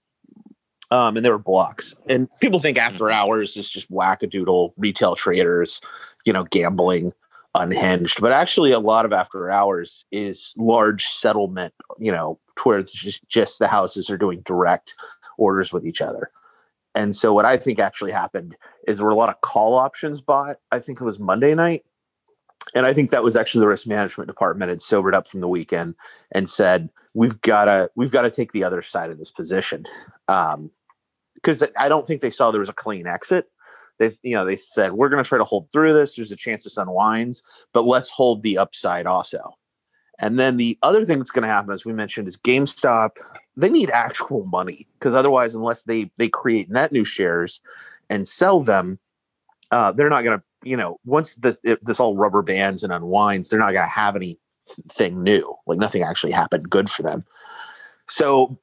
um, 0.92 1.18
and 1.18 1.26
there 1.26 1.34
were 1.34 1.38
blocks. 1.40 1.94
And 2.08 2.30
people 2.40 2.60
think 2.60 2.78
after 2.78 3.06
Mhm. 3.06 3.14
hours 3.14 3.58
is 3.58 3.70
just 3.70 3.92
wackadoodle 3.92 4.74
retail 4.78 5.16
traders, 5.16 5.82
you 6.26 6.32
know, 6.32 6.44
gambling 6.44 7.12
unhinged. 7.56 8.22
But 8.22 8.32
actually, 8.32 8.72
a 8.72 8.80
lot 8.80 9.06
of 9.06 9.14
after 9.14 9.50
hours 9.50 10.06
is 10.12 10.54
large 10.58 11.06
settlement. 11.06 11.74
You 11.98 12.12
know, 12.12 12.40
to 12.58 12.64
where 12.64 12.82
just 12.82 13.28
just 13.28 13.60
the 13.60 13.68
houses 13.68 14.10
are 14.10 14.18
doing 14.18 14.42
direct 14.42 14.94
orders 15.38 15.72
with 15.74 15.86
each 15.86 16.02
other. 16.02 16.32
And 16.96 17.16
so 17.16 17.34
what 17.34 17.46
I 17.46 17.58
think 17.58 17.80
actually 17.80 18.12
happened 18.12 18.56
is 18.88 18.98
there 18.98 19.06
were 19.06 19.12
a 19.12 19.16
lot 19.16 19.30
of 19.30 19.42
call 19.42 19.76
options 19.76 20.22
bought. 20.22 20.58
I 20.72 20.80
think 20.80 21.00
it 21.00 21.06
was 21.06 21.20
Monday 21.20 21.54
night. 21.54 21.86
And 22.74 22.86
I 22.86 22.94
think 22.94 23.12
that 23.12 23.24
was 23.24 23.36
actually 23.36 23.62
the 23.62 23.68
risk 23.68 23.88
management 23.88 24.28
department 24.28 24.70
had 24.70 24.82
sobered 24.82 25.16
up 25.16 25.28
from 25.28 25.40
the 25.40 25.48
weekend 25.48 25.96
and 26.32 26.50
said, 26.50 26.90
we've 27.14 27.40
gotta 27.42 27.90
we've 27.96 28.12
got 28.12 28.24
to 28.24 28.32
take 28.32 28.52
the 28.52 28.64
other 28.64 28.82
side 28.82 29.10
of 29.10 29.18
this 29.18 29.32
position. 29.32 29.86
Um 30.28 30.72
because 31.36 31.64
I 31.78 31.88
don't 31.88 32.06
think 32.06 32.22
they 32.22 32.32
saw 32.32 32.52
there 32.52 32.60
was 32.60 32.68
a 32.68 32.74
clean 32.74 33.08
exit. 33.08 33.50
They, 34.00 34.12
you 34.24 34.34
know, 34.36 34.46
they 34.46 34.56
said 34.56 34.94
we're 34.94 35.10
going 35.10 35.24
to 35.24 35.28
try 35.28 35.38
to 35.38 35.44
hold 35.44 35.72
through 35.72 35.94
this. 35.94 36.16
There's 36.16 36.32
a 36.32 36.36
chance 36.36 36.64
this 36.64 36.78
unwinds, 36.78 37.44
but 37.74 37.86
let's 37.86 38.10
hold 38.10 38.42
the 38.42 38.58
upside 38.58 39.06
also. 39.06 39.56
And 40.20 40.40
then 40.40 40.58
the 40.58 40.78
other 40.82 41.06
thing 41.06 41.20
that's 41.20 41.32
going 41.32 41.44
to 41.44 41.50
happen, 41.50 41.72
as 41.72 41.86
we 41.86 41.94
mentioned, 41.94 42.28
is 42.28 42.38
GameStop. 42.38 43.12
They 43.56 43.70
need 43.70 43.90
actual 43.92 44.46
money 44.46 44.88
because 44.98 45.16
otherwise, 45.16 45.54
unless 45.54 45.84
they 45.84 46.12
they 46.18 46.30
create 46.30 46.70
net 46.70 46.92
new 46.92 47.06
shares 47.06 47.62
and 48.10 48.28
sell 48.28 48.62
them, 48.62 49.00
uh, 49.72 49.92
they're 49.92 50.10
not 50.10 50.24
going 50.24 50.40
to. 50.40 50.44
You 50.62 50.76
know, 50.76 51.00
once 51.06 51.36
the, 51.36 51.58
it, 51.64 51.80
this 51.86 52.02
all 52.02 52.18
rubber 52.18 52.42
bands 52.42 52.84
and 52.84 52.92
unwinds, 52.92 53.50
they're 53.50 53.60
not 53.60 53.72
going 53.72 53.86
to 53.86 53.90
have 53.90 54.18
anything 54.18 55.24
new. 55.24 55.56
Like 55.68 55.80
nothing 55.80 56.04
actually 56.04 56.34
happened 56.34 56.70
good 56.70 56.90
for 56.90 57.02
them. 57.02 57.24
So 58.10 58.60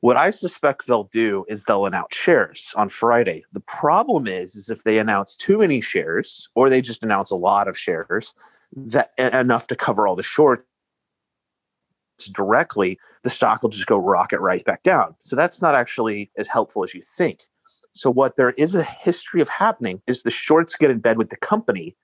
what 0.00 0.16
I 0.16 0.30
suspect 0.30 0.86
they'll 0.86 1.04
do 1.04 1.44
is 1.48 1.64
they'll 1.64 1.86
announce 1.86 2.14
shares 2.14 2.74
on 2.76 2.88
Friday. 2.88 3.44
The 3.52 3.60
problem 3.60 4.26
is, 4.26 4.54
is 4.54 4.68
if 4.68 4.84
they 4.84 4.98
announce 4.98 5.36
too 5.36 5.58
many 5.58 5.80
shares 5.80 6.48
or 6.54 6.68
they 6.68 6.80
just 6.80 7.02
announce 7.02 7.30
a 7.30 7.36
lot 7.36 7.68
of 7.68 7.78
shares 7.78 8.34
that 8.76 9.12
enough 9.18 9.66
to 9.68 9.76
cover 9.76 10.06
all 10.06 10.16
the 10.16 10.22
shorts 10.22 10.62
directly, 12.32 12.98
the 13.22 13.30
stock 13.30 13.62
will 13.62 13.70
just 13.70 13.86
go 13.86 13.96
rocket 13.96 14.40
right 14.40 14.64
back 14.64 14.82
down. 14.82 15.14
So 15.18 15.36
that's 15.36 15.62
not 15.62 15.74
actually 15.74 16.30
as 16.36 16.48
helpful 16.48 16.84
as 16.84 16.94
you 16.94 17.02
think. 17.02 17.42
So 17.92 18.10
what 18.10 18.36
there 18.36 18.50
is 18.50 18.74
a 18.74 18.82
history 18.82 19.40
of 19.40 19.48
happening 19.48 20.02
is 20.06 20.22
the 20.22 20.30
shorts 20.30 20.76
get 20.76 20.90
in 20.90 20.98
bed 20.98 21.16
with 21.16 21.30
the 21.30 21.36
company 21.36 21.96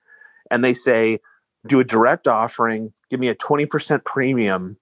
and 0.49 0.63
they 0.63 0.73
say, 0.73 1.19
do 1.67 1.79
a 1.79 1.83
direct 1.83 2.27
offering, 2.27 2.91
give 3.09 3.19
me 3.19 3.29
a 3.29 3.35
20% 3.35 4.03
premium 4.03 4.77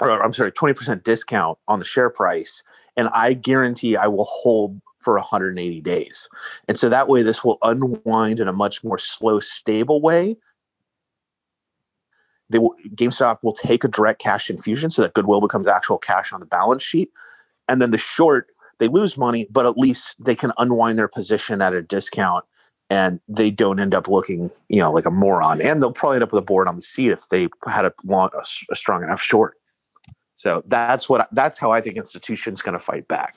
or 0.00 0.22
I'm 0.22 0.32
sorry, 0.32 0.52
20% 0.52 1.04
discount 1.04 1.58
on 1.68 1.78
the 1.78 1.84
share 1.84 2.10
price. 2.10 2.62
And 2.96 3.08
I 3.08 3.34
guarantee 3.34 3.96
I 3.96 4.06
will 4.06 4.24
hold 4.24 4.80
for 5.00 5.14
180 5.14 5.80
days. 5.82 6.28
And 6.66 6.78
so 6.78 6.88
that 6.88 7.08
way, 7.08 7.22
this 7.22 7.44
will 7.44 7.58
unwind 7.62 8.40
in 8.40 8.48
a 8.48 8.52
much 8.52 8.82
more 8.82 8.98
slow, 8.98 9.38
stable 9.40 10.00
way. 10.00 10.36
They 12.50 12.58
will, 12.58 12.74
GameStop 12.94 13.38
will 13.42 13.52
take 13.52 13.84
a 13.84 13.88
direct 13.88 14.20
cash 14.20 14.50
infusion 14.50 14.90
so 14.90 15.02
that 15.02 15.14
goodwill 15.14 15.40
becomes 15.40 15.66
actual 15.66 15.98
cash 15.98 16.32
on 16.32 16.40
the 16.40 16.46
balance 16.46 16.82
sheet. 16.82 17.10
And 17.68 17.80
then 17.80 17.90
the 17.90 17.98
short, 17.98 18.48
they 18.78 18.88
lose 18.88 19.16
money, 19.16 19.46
but 19.50 19.66
at 19.66 19.78
least 19.78 20.16
they 20.24 20.34
can 20.34 20.52
unwind 20.58 20.98
their 20.98 21.08
position 21.08 21.62
at 21.62 21.72
a 21.72 21.82
discount 21.82 22.44
and 22.90 23.20
they 23.28 23.50
don't 23.50 23.80
end 23.80 23.94
up 23.94 24.08
looking, 24.08 24.50
you 24.68 24.78
know, 24.80 24.92
like 24.92 25.06
a 25.06 25.10
moron. 25.10 25.62
And 25.62 25.82
they'll 25.82 25.92
probably 25.92 26.16
end 26.16 26.24
up 26.24 26.32
with 26.32 26.42
a 26.42 26.44
board 26.44 26.68
on 26.68 26.76
the 26.76 26.82
seat 26.82 27.10
if 27.10 27.28
they 27.28 27.48
had 27.66 27.86
a, 27.86 27.92
long, 28.04 28.28
a, 28.34 28.44
a 28.70 28.76
strong 28.76 29.02
enough 29.02 29.22
short. 29.22 29.56
So 30.34 30.62
that's 30.66 31.08
what 31.08 31.28
that's 31.32 31.58
how 31.58 31.70
I 31.70 31.80
think 31.80 31.96
institutions 31.96 32.62
going 32.62 32.74
to 32.74 32.78
fight 32.78 33.06
back. 33.08 33.36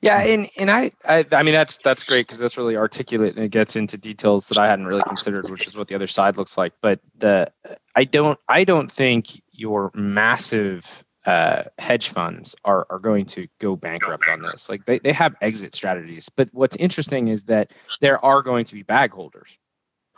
Yeah, 0.00 0.20
and 0.20 0.48
and 0.56 0.70
I 0.70 0.90
I, 1.06 1.24
I 1.32 1.42
mean 1.42 1.54
that's 1.54 1.76
that's 1.78 2.04
great 2.04 2.26
because 2.26 2.38
that's 2.38 2.56
really 2.56 2.76
articulate 2.76 3.36
and 3.36 3.44
it 3.44 3.50
gets 3.50 3.76
into 3.76 3.96
details 3.96 4.48
that 4.48 4.58
I 4.58 4.66
hadn't 4.66 4.86
really 4.86 5.02
considered, 5.06 5.48
which 5.50 5.66
is 5.66 5.76
what 5.76 5.88
the 5.88 5.94
other 5.94 6.06
side 6.06 6.36
looks 6.36 6.56
like. 6.56 6.72
But 6.80 7.00
the 7.18 7.52
I 7.94 8.04
don't 8.04 8.38
I 8.48 8.64
don't 8.64 8.90
think 8.90 9.42
your 9.52 9.90
massive 9.94 11.04
uh, 11.26 11.64
hedge 11.78 12.08
funds 12.08 12.54
are 12.64 12.86
are 12.90 12.98
going 12.98 13.24
to 13.26 13.46
go 13.58 13.76
bankrupt 13.76 14.28
on 14.28 14.42
this. 14.42 14.68
Like 14.68 14.84
they, 14.84 14.98
they 14.98 15.12
have 15.12 15.34
exit 15.40 15.74
strategies. 15.74 16.28
But 16.28 16.50
what's 16.52 16.76
interesting 16.76 17.28
is 17.28 17.44
that 17.44 17.72
there 18.00 18.22
are 18.24 18.42
going 18.42 18.64
to 18.66 18.74
be 18.74 18.82
bag 18.82 19.12
holders. 19.12 19.56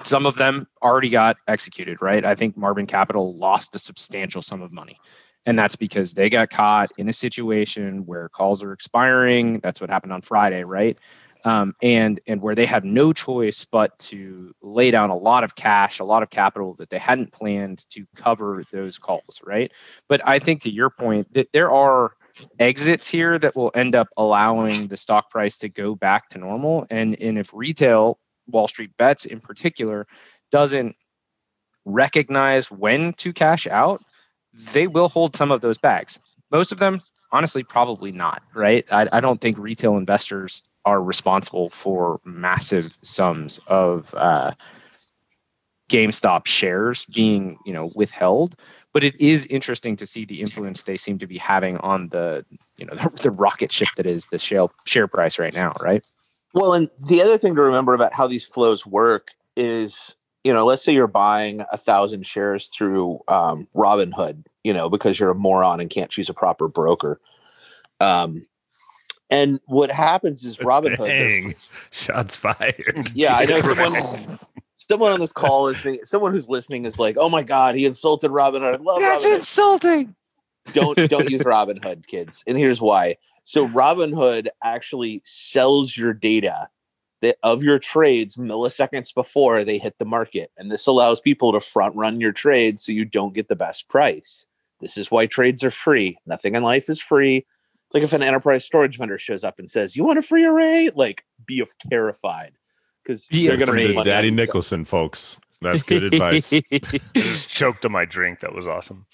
Some 0.05 0.27
of 0.27 0.37
them 0.37 0.67
already 0.83 1.09
got 1.09 1.39
executed, 1.49 2.03
right? 2.03 2.25
I 2.25 2.35
think 2.35 2.57
Melvin 2.57 2.87
Capital 2.87 3.35
lost 3.35 3.75
a 3.75 3.79
substantial 3.79 4.43
sum 4.43 4.61
of 4.61 4.71
money. 4.71 4.99
And 5.47 5.59
that's 5.59 5.77
because 5.77 6.13
they 6.13 6.29
got 6.29 6.51
caught 6.51 6.91
in 6.99 7.09
a 7.09 7.13
situation 7.13 8.05
where 8.05 8.29
calls 8.29 8.63
are 8.63 8.73
expiring. 8.73 9.61
That's 9.61 9.81
what 9.81 9.91
happened 9.91 10.13
on 10.13 10.21
Friday, 10.23 10.65
right? 10.65 10.99
Um, 11.45 11.75
and 11.81 12.19
and 12.27 12.43
where 12.43 12.57
they 12.57 12.67
have 12.67 12.85
no 12.85 13.13
choice 13.13 13.65
but 13.65 13.97
to 14.01 14.53
lay 14.63 14.91
down 14.91 15.11
a 15.11 15.17
lot 15.17 15.45
of 15.45 15.55
cash, 15.55 16.01
a 16.01 16.05
lot 16.05 16.25
of 16.25 16.31
capital 16.31 16.75
that 16.75 16.91
they 16.91 16.99
hadn't 16.99 17.33
planned 17.33 17.89
to 17.91 18.05
cover 18.17 18.65
those 18.73 18.99
calls, 18.99 19.41
right? 19.45 19.73
But 20.09 20.27
I 20.27 20.41
think 20.41 20.63
to 20.63 20.71
your 20.71 20.91
point 20.91 21.33
that 21.35 21.53
there 21.53 21.71
are 21.71 22.15
exits 22.59 23.09
here 23.09 23.39
that 23.39 23.55
will 23.55 23.71
end 23.77 23.95
up 23.95 24.09
allowing 24.17 24.89
the 24.89 24.97
stock 24.97 25.31
price 25.31 25.57
to 25.59 25.69
go 25.69 25.95
back 25.95 26.29
to 26.31 26.39
normal. 26.39 26.85
And 26.91 27.17
and 27.23 27.39
if 27.39 27.55
retail, 27.55 28.19
Wall 28.49 28.67
Street 28.67 28.91
bets 28.99 29.25
in 29.25 29.41
particular, 29.41 30.09
doesn't 30.51 30.97
recognize 31.85 32.71
when 32.71 33.13
to 33.15 33.33
cash 33.33 33.69
out, 33.69 34.03
they 34.73 34.87
will 34.87 35.09
hold 35.09 35.37
some 35.37 35.51
of 35.51 35.61
those 35.61 35.79
bags. 35.79 36.19
Most 36.51 36.73
of 36.73 36.79
them, 36.79 37.01
honestly, 37.33 37.63
probably 37.63 38.13
not, 38.13 38.43
right? 38.55 38.91
I, 38.93 39.09
I 39.13 39.21
don't 39.21 39.41
think 39.41 39.59
retail 39.59 39.97
investors 39.97 40.69
are 40.85 41.03
responsible 41.03 41.69
for 41.69 42.21
massive 42.25 42.97
sums 43.03 43.61
of 43.67 44.15
uh, 44.15 44.53
GameStop 45.91 46.47
shares 46.47 47.05
being, 47.07 47.59
you 47.67 47.73
know, 47.73 47.91
withheld. 47.95 48.57
But 48.93 49.05
it 49.05 49.21
is 49.21 49.47
interesting 49.47 49.97
to 49.97 50.07
see 50.07 50.25
the 50.25 50.41
influence 50.41 50.83
they 50.83 50.97
seem 50.97 51.19
to 51.19 51.27
be 51.27 51.37
having 51.37 51.77
on 51.79 52.09
the, 52.09 52.45
you 52.79 52.87
know, 52.87 52.95
the, 52.97 53.11
the 53.23 53.31
rocket 53.31 53.71
ship 53.71 53.89
that 53.97 54.07
is 54.07 54.27
the 54.27 54.39
share 54.39 54.69
share 54.87 55.09
price 55.09 55.39
right 55.39 55.53
now, 55.53 55.75
right? 55.81 56.05
Well, 56.55 56.73
and 56.73 56.89
the 57.07 57.21
other 57.21 57.37
thing 57.37 57.55
to 57.57 57.63
remember 57.63 57.93
about 57.93 58.15
how 58.15 58.27
these 58.27 58.45
flows 58.45 58.87
work 58.87 59.33
is 59.57 60.15
you 60.47 60.55
know, 60.55 60.65
let's 60.65 60.85
say 60.85 60.93
you're 60.93 61.09
buying 61.09 61.65
a 61.73 61.77
thousand 61.77 62.25
shares 62.25 62.69
through 62.69 63.19
um, 63.27 63.67
Robinhood, 63.75 64.47
you 64.63 64.73
know, 64.73 64.89
because 64.89 65.19
you're 65.19 65.31
a 65.31 65.35
moron 65.35 65.81
and 65.81 65.91
can't 65.91 66.09
choose 66.09 66.29
a 66.29 66.35
proper 66.35 66.69
broker. 66.69 67.21
Um, 67.99 68.47
and 69.29 69.59
what 69.67 69.91
happens 69.91 70.45
is 70.45 70.59
Robinhood. 70.59 71.09
Dang. 71.09 71.55
Shots 71.91 72.37
fired. 72.37 73.11
Yeah, 73.13 73.35
I 73.35 73.45
know 73.47 73.61
someone. 73.75 74.39
someone 74.77 75.11
on 75.11 75.19
this 75.19 75.33
call 75.33 75.67
is 75.67 75.79
thinking, 75.79 76.05
someone 76.05 76.31
who's 76.31 76.49
listening 76.49 76.85
is 76.85 76.97
like, 76.97 77.17
"Oh 77.19 77.29
my 77.29 77.43
god, 77.43 77.75
he 77.75 77.85
insulted 77.85 78.31
Robinhood." 78.31 78.75
I 78.75 78.77
love 78.77 79.01
That's 79.01 79.27
Robinhood. 79.27 79.37
insulting. 79.39 80.15
Don't 80.73 80.97
don't 81.09 81.29
use 81.29 81.43
Robinhood, 81.43 82.07
kids. 82.07 82.45
And 82.47 82.57
here's 82.57 82.81
why. 82.81 83.17
So 83.43 83.67
Robinhood 83.67 84.47
actually 84.63 85.23
sells 85.25 85.97
your 85.97 86.13
data 86.13 86.69
that 87.23 87.39
of 87.43 87.63
your 87.63 87.79
trades 87.79 88.37
milliseconds 88.37 89.15
before 89.15 89.65
they 89.65 89.79
hit 89.79 89.99
the 89.99 90.05
market. 90.05 90.51
And 90.59 90.71
this 90.71 90.87
allows 90.87 91.21
people 91.21 91.53
to 91.53 91.61
front 91.61 91.97
run 91.97 92.21
your 92.21 92.33
trade 92.33 92.79
so 92.81 92.93
you 92.93 93.05
don't 93.05 93.35
get 93.35 93.49
the 93.49 93.57
best 93.57 93.89
price. 93.89 94.45
This 94.81 94.99
is 94.99 95.11
why 95.11 95.27
trades 95.27 95.65
are 95.65 95.71
free. 95.71 96.19
Nothing 96.27 96.55
in 96.55 96.63
life 96.63 96.89
is 96.89 97.01
free. 97.01 97.47
Like 97.95 98.03
if 98.03 98.13
an 98.13 98.23
enterprise 98.23 98.65
storage 98.65 98.99
vendor 98.99 99.19
shows 99.19 99.45
up 99.45 99.59
and 99.59 99.71
says, 99.71 99.97
"You 99.97 100.05
want 100.05 100.19
a 100.19 100.23
free 100.23 100.45
array?" 100.45 100.91
Like 100.95 101.25
be 101.47 101.65
terrified 101.91 102.53
because 103.03 103.27
Be 103.29 103.47
they're 103.47 103.57
going 103.57 103.69
to 103.69 103.73
Listen 103.73 103.97
to 103.97 104.03
Daddy 104.03 104.29
on 104.29 104.35
you. 104.35 104.37
Nicholson, 104.37 104.85
folks. 104.85 105.39
That's 105.63 105.83
good 105.83 106.03
advice. 106.03 106.53
I 106.73 106.91
just 107.15 107.49
choked 107.49 107.85
on 107.85 107.93
my 107.93 108.05
drink. 108.05 108.41
That 108.41 108.55
was 108.55 108.67
awesome. 108.67 109.07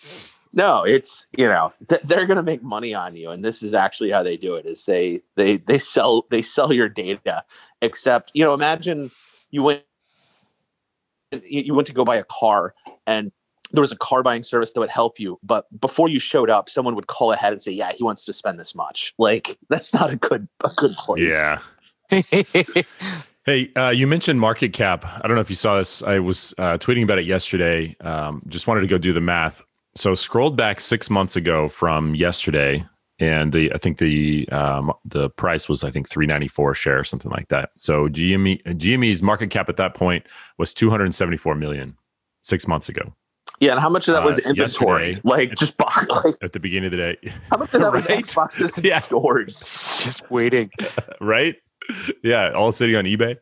No, 0.52 0.82
it's 0.82 1.26
you 1.36 1.46
know 1.46 1.72
th- 1.88 2.02
they're 2.02 2.26
going 2.26 2.36
to 2.36 2.42
make 2.42 2.62
money 2.62 2.94
on 2.94 3.16
you, 3.16 3.30
and 3.30 3.44
this 3.44 3.62
is 3.62 3.74
actually 3.74 4.10
how 4.10 4.22
they 4.22 4.36
do 4.36 4.56
it: 4.56 4.66
is 4.66 4.84
they 4.84 5.20
they 5.36 5.56
they 5.58 5.78
sell 5.78 6.26
they 6.30 6.42
sell 6.42 6.72
your 6.72 6.88
data. 6.88 7.44
Except 7.82 8.30
you 8.32 8.44
know, 8.44 8.54
imagine 8.54 9.10
you 9.50 9.62
went 9.62 9.82
you 11.44 11.74
went 11.74 11.86
to 11.88 11.92
go 11.92 12.04
buy 12.04 12.16
a 12.16 12.24
car, 12.24 12.74
and 13.06 13.30
there 13.72 13.80
was 13.80 13.92
a 13.92 13.96
car 13.96 14.22
buying 14.22 14.42
service 14.42 14.72
that 14.72 14.80
would 14.80 14.90
help 14.90 15.18
you, 15.18 15.38
but 15.42 15.66
before 15.80 16.08
you 16.08 16.18
showed 16.18 16.48
up, 16.50 16.70
someone 16.70 16.94
would 16.94 17.06
call 17.08 17.32
ahead 17.32 17.52
and 17.52 17.60
say, 17.60 17.72
"Yeah, 17.72 17.92
he 17.92 18.04
wants 18.04 18.24
to 18.26 18.32
spend 18.32 18.58
this 18.58 18.74
much." 18.74 19.12
Like 19.18 19.58
that's 19.68 19.92
not 19.92 20.10
a 20.10 20.16
good 20.16 20.48
a 20.64 20.70
good 20.76 20.92
place. 20.92 21.34
yeah. 21.34 21.58
Hey, 23.44 23.72
uh, 23.74 23.88
you 23.88 24.06
mentioned 24.06 24.38
market 24.38 24.72
cap. 24.72 25.04
I 25.04 25.26
don't 25.26 25.34
know 25.34 25.40
if 25.40 25.50
you 25.50 25.56
saw 25.56 25.76
this. 25.76 26.00
I 26.00 26.20
was 26.20 26.54
uh, 26.58 26.78
tweeting 26.78 27.02
about 27.02 27.18
it 27.18 27.24
yesterday. 27.24 27.96
Um, 28.00 28.40
just 28.46 28.68
wanted 28.68 28.82
to 28.82 28.86
go 28.86 28.98
do 28.98 29.12
the 29.12 29.20
math. 29.20 29.64
So 29.96 30.14
scrolled 30.14 30.56
back 30.56 30.80
six 30.80 31.10
months 31.10 31.34
ago 31.34 31.68
from 31.68 32.14
yesterday, 32.14 32.86
and 33.22 33.52
the 33.52 33.72
I 33.72 33.78
think 33.78 33.98
the 33.98 34.48
um, 34.50 34.92
the 35.04 35.30
price 35.30 35.68
was 35.68 35.84
I 35.84 35.90
think 35.90 36.08
three 36.08 36.26
ninety 36.26 36.48
four 36.48 36.74
share 36.74 36.98
or 36.98 37.04
something 37.04 37.30
like 37.30 37.48
that. 37.48 37.70
So 37.78 38.08
GME 38.08 38.62
GME's 38.64 39.22
market 39.22 39.50
cap 39.50 39.68
at 39.68 39.76
that 39.76 39.94
point 39.94 40.26
was 40.58 40.74
two 40.74 40.90
hundred 40.90 41.14
seventy 41.14 41.36
four 41.36 41.54
million 41.54 41.96
six 42.42 42.66
months 42.66 42.88
ago 42.88 43.14
yeah. 43.60 43.70
And 43.72 43.80
how 43.80 43.88
much 43.88 44.08
of 44.08 44.14
that 44.14 44.24
was 44.24 44.40
Uh, 44.44 44.48
inventory? 44.48 45.18
Like 45.22 45.54
just 45.54 45.76
box, 45.76 46.08
like 46.24 46.34
at 46.42 46.50
the 46.50 46.58
beginning 46.58 46.86
of 46.86 46.90
the 46.90 46.96
day, 46.96 47.32
how 47.50 47.58
much 47.58 47.72
of 47.74 47.80
that 47.82 47.92
was 47.92 48.06
Right? 48.08 48.24
Xboxes 48.24 48.76
and 48.76 48.84
Yeah. 48.84 48.98
stores? 48.98 49.60
Just 50.02 50.28
waiting. 50.32 50.68
right? 51.20 51.54
Yeah, 52.24 52.50
all 52.52 52.72
sitting 52.72 52.96
on 52.96 53.04
eBay 53.04 53.36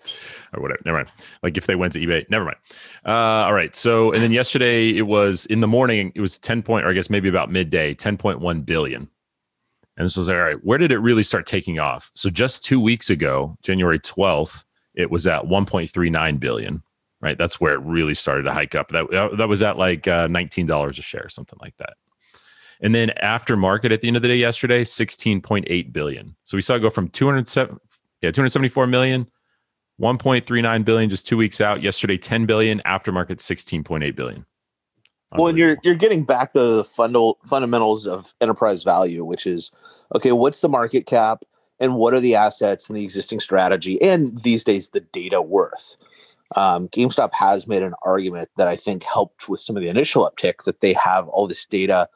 or 0.54 0.60
whatever. 0.62 0.80
Never 0.84 0.99
mind. 0.99 1.08
Like 1.42 1.56
if 1.56 1.66
they 1.66 1.75
went 1.75 1.94
to 1.94 2.00
eBay, 2.00 2.28
never 2.28 2.44
mind. 2.44 2.58
Uh, 3.06 3.46
all 3.46 3.54
right. 3.54 3.75
So, 3.75 4.12
and 4.12 4.22
then 4.22 4.32
yesterday 4.32 4.88
it 4.90 5.06
was 5.06 5.46
in 5.46 5.60
the 5.60 5.68
morning, 5.68 6.12
it 6.14 6.20
was 6.20 6.38
10 6.38 6.62
point, 6.62 6.84
or 6.84 6.90
I 6.90 6.92
guess 6.92 7.08
maybe 7.08 7.28
about 7.30 7.50
midday, 7.50 7.94
10.1 7.94 8.66
billion. 8.66 9.08
And 10.00 10.07
this 10.07 10.16
was 10.16 10.28
like, 10.28 10.37
all 10.38 10.42
right, 10.45 10.64
where 10.64 10.78
did 10.78 10.92
it 10.92 10.99
really 11.00 11.23
start 11.23 11.45
taking 11.45 11.78
off? 11.78 12.11
So 12.14 12.30
just 12.30 12.64
two 12.64 12.80
weeks 12.80 13.11
ago, 13.11 13.59
January 13.62 13.99
12th, 13.99 14.64
it 14.95 15.11
was 15.11 15.26
at 15.26 15.42
1.39 15.42 16.40
billion, 16.40 16.83
right? 17.21 17.37
That's 17.37 17.61
where 17.61 17.75
it 17.75 17.80
really 17.80 18.14
started 18.14 18.45
to 18.45 18.52
hike 18.54 18.75
up. 18.75 18.88
That, 18.92 19.35
that 19.37 19.47
was 19.47 19.62
at 19.62 19.76
like 19.76 20.09
uh, 20.09 20.26
$19 20.28 20.88
a 20.88 21.02
share, 21.02 21.28
something 21.28 21.59
like 21.61 21.76
that. 21.76 21.99
And 22.80 22.95
then 22.95 23.11
after 23.19 23.59
market 23.59 23.92
at 23.92 24.00
the 24.00 24.09
end 24.09 24.16
of 24.16 24.23
the 24.23 24.28
day 24.28 24.37
yesterday, 24.37 24.85
16.8 24.85 25.92
billion. 25.92 26.35
So 26.45 26.57
we 26.57 26.62
saw 26.62 26.76
it 26.76 26.80
go 26.80 26.88
from 26.88 27.09
207, 27.09 27.78
yeah, 28.23 28.30
274 28.30 28.87
million, 28.87 29.30
1.39 30.00 30.83
billion 30.83 31.11
just 31.11 31.26
two 31.26 31.37
weeks 31.37 31.61
out. 31.61 31.83
Yesterday, 31.83 32.16
10 32.16 32.47
billion. 32.47 32.80
Aftermarket, 32.87 33.37
16.8 33.37 34.16
billion. 34.16 34.47
Well, 35.37 35.49
and 35.49 35.59
you're 35.59 35.76
you're 35.85 35.95
getting 35.95 36.25
back 36.25 36.52
the 36.52 36.83
fundal, 36.83 37.37
fundamentals 37.45 38.07
of 38.07 38.35
enterprise 38.40 38.83
value, 38.83 39.25
which 39.25 39.47
is 39.47 39.71
okay. 40.14 40.32
What's 40.32 40.60
the 40.60 40.68
market 40.68 41.06
cap, 41.06 41.44
and 41.80 41.96
what 41.96 42.14
are 42.14 42.20
the 42.20 42.34
assets 42.34 42.88
and 42.88 42.96
the 42.96 43.02
existing 43.02 43.40
strategy, 43.40 44.00
and 44.02 44.42
these 44.42 44.62
days 44.62 44.90
the 44.90 45.00
data 45.00 45.40
worth. 45.40 45.96
Um, 46.56 46.88
GameStop 46.88 47.32
has 47.32 47.66
made 47.68 47.82
an 47.82 47.94
argument 48.04 48.48
that 48.56 48.68
I 48.68 48.76
think 48.76 49.04
helped 49.04 49.48
with 49.48 49.60
some 49.60 49.76
of 49.76 49.82
the 49.82 49.88
initial 49.88 50.28
uptick 50.28 50.64
that 50.64 50.80
they 50.80 50.92
have 50.94 51.28
all 51.28 51.46
this 51.46 51.64
data 51.64 52.08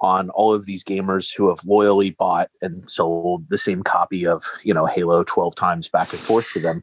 on 0.00 0.30
all 0.30 0.52
of 0.54 0.66
these 0.66 0.84
gamers 0.84 1.34
who 1.34 1.48
have 1.48 1.64
loyally 1.64 2.10
bought 2.10 2.50
and 2.62 2.88
sold 2.88 3.48
the 3.48 3.58
same 3.58 3.82
copy 3.82 4.26
of 4.26 4.44
you 4.62 4.72
know 4.72 4.86
Halo 4.86 5.24
12 5.24 5.54
times 5.54 5.88
back 5.88 6.12
and 6.12 6.20
forth 6.20 6.52
to 6.52 6.60
them, 6.60 6.82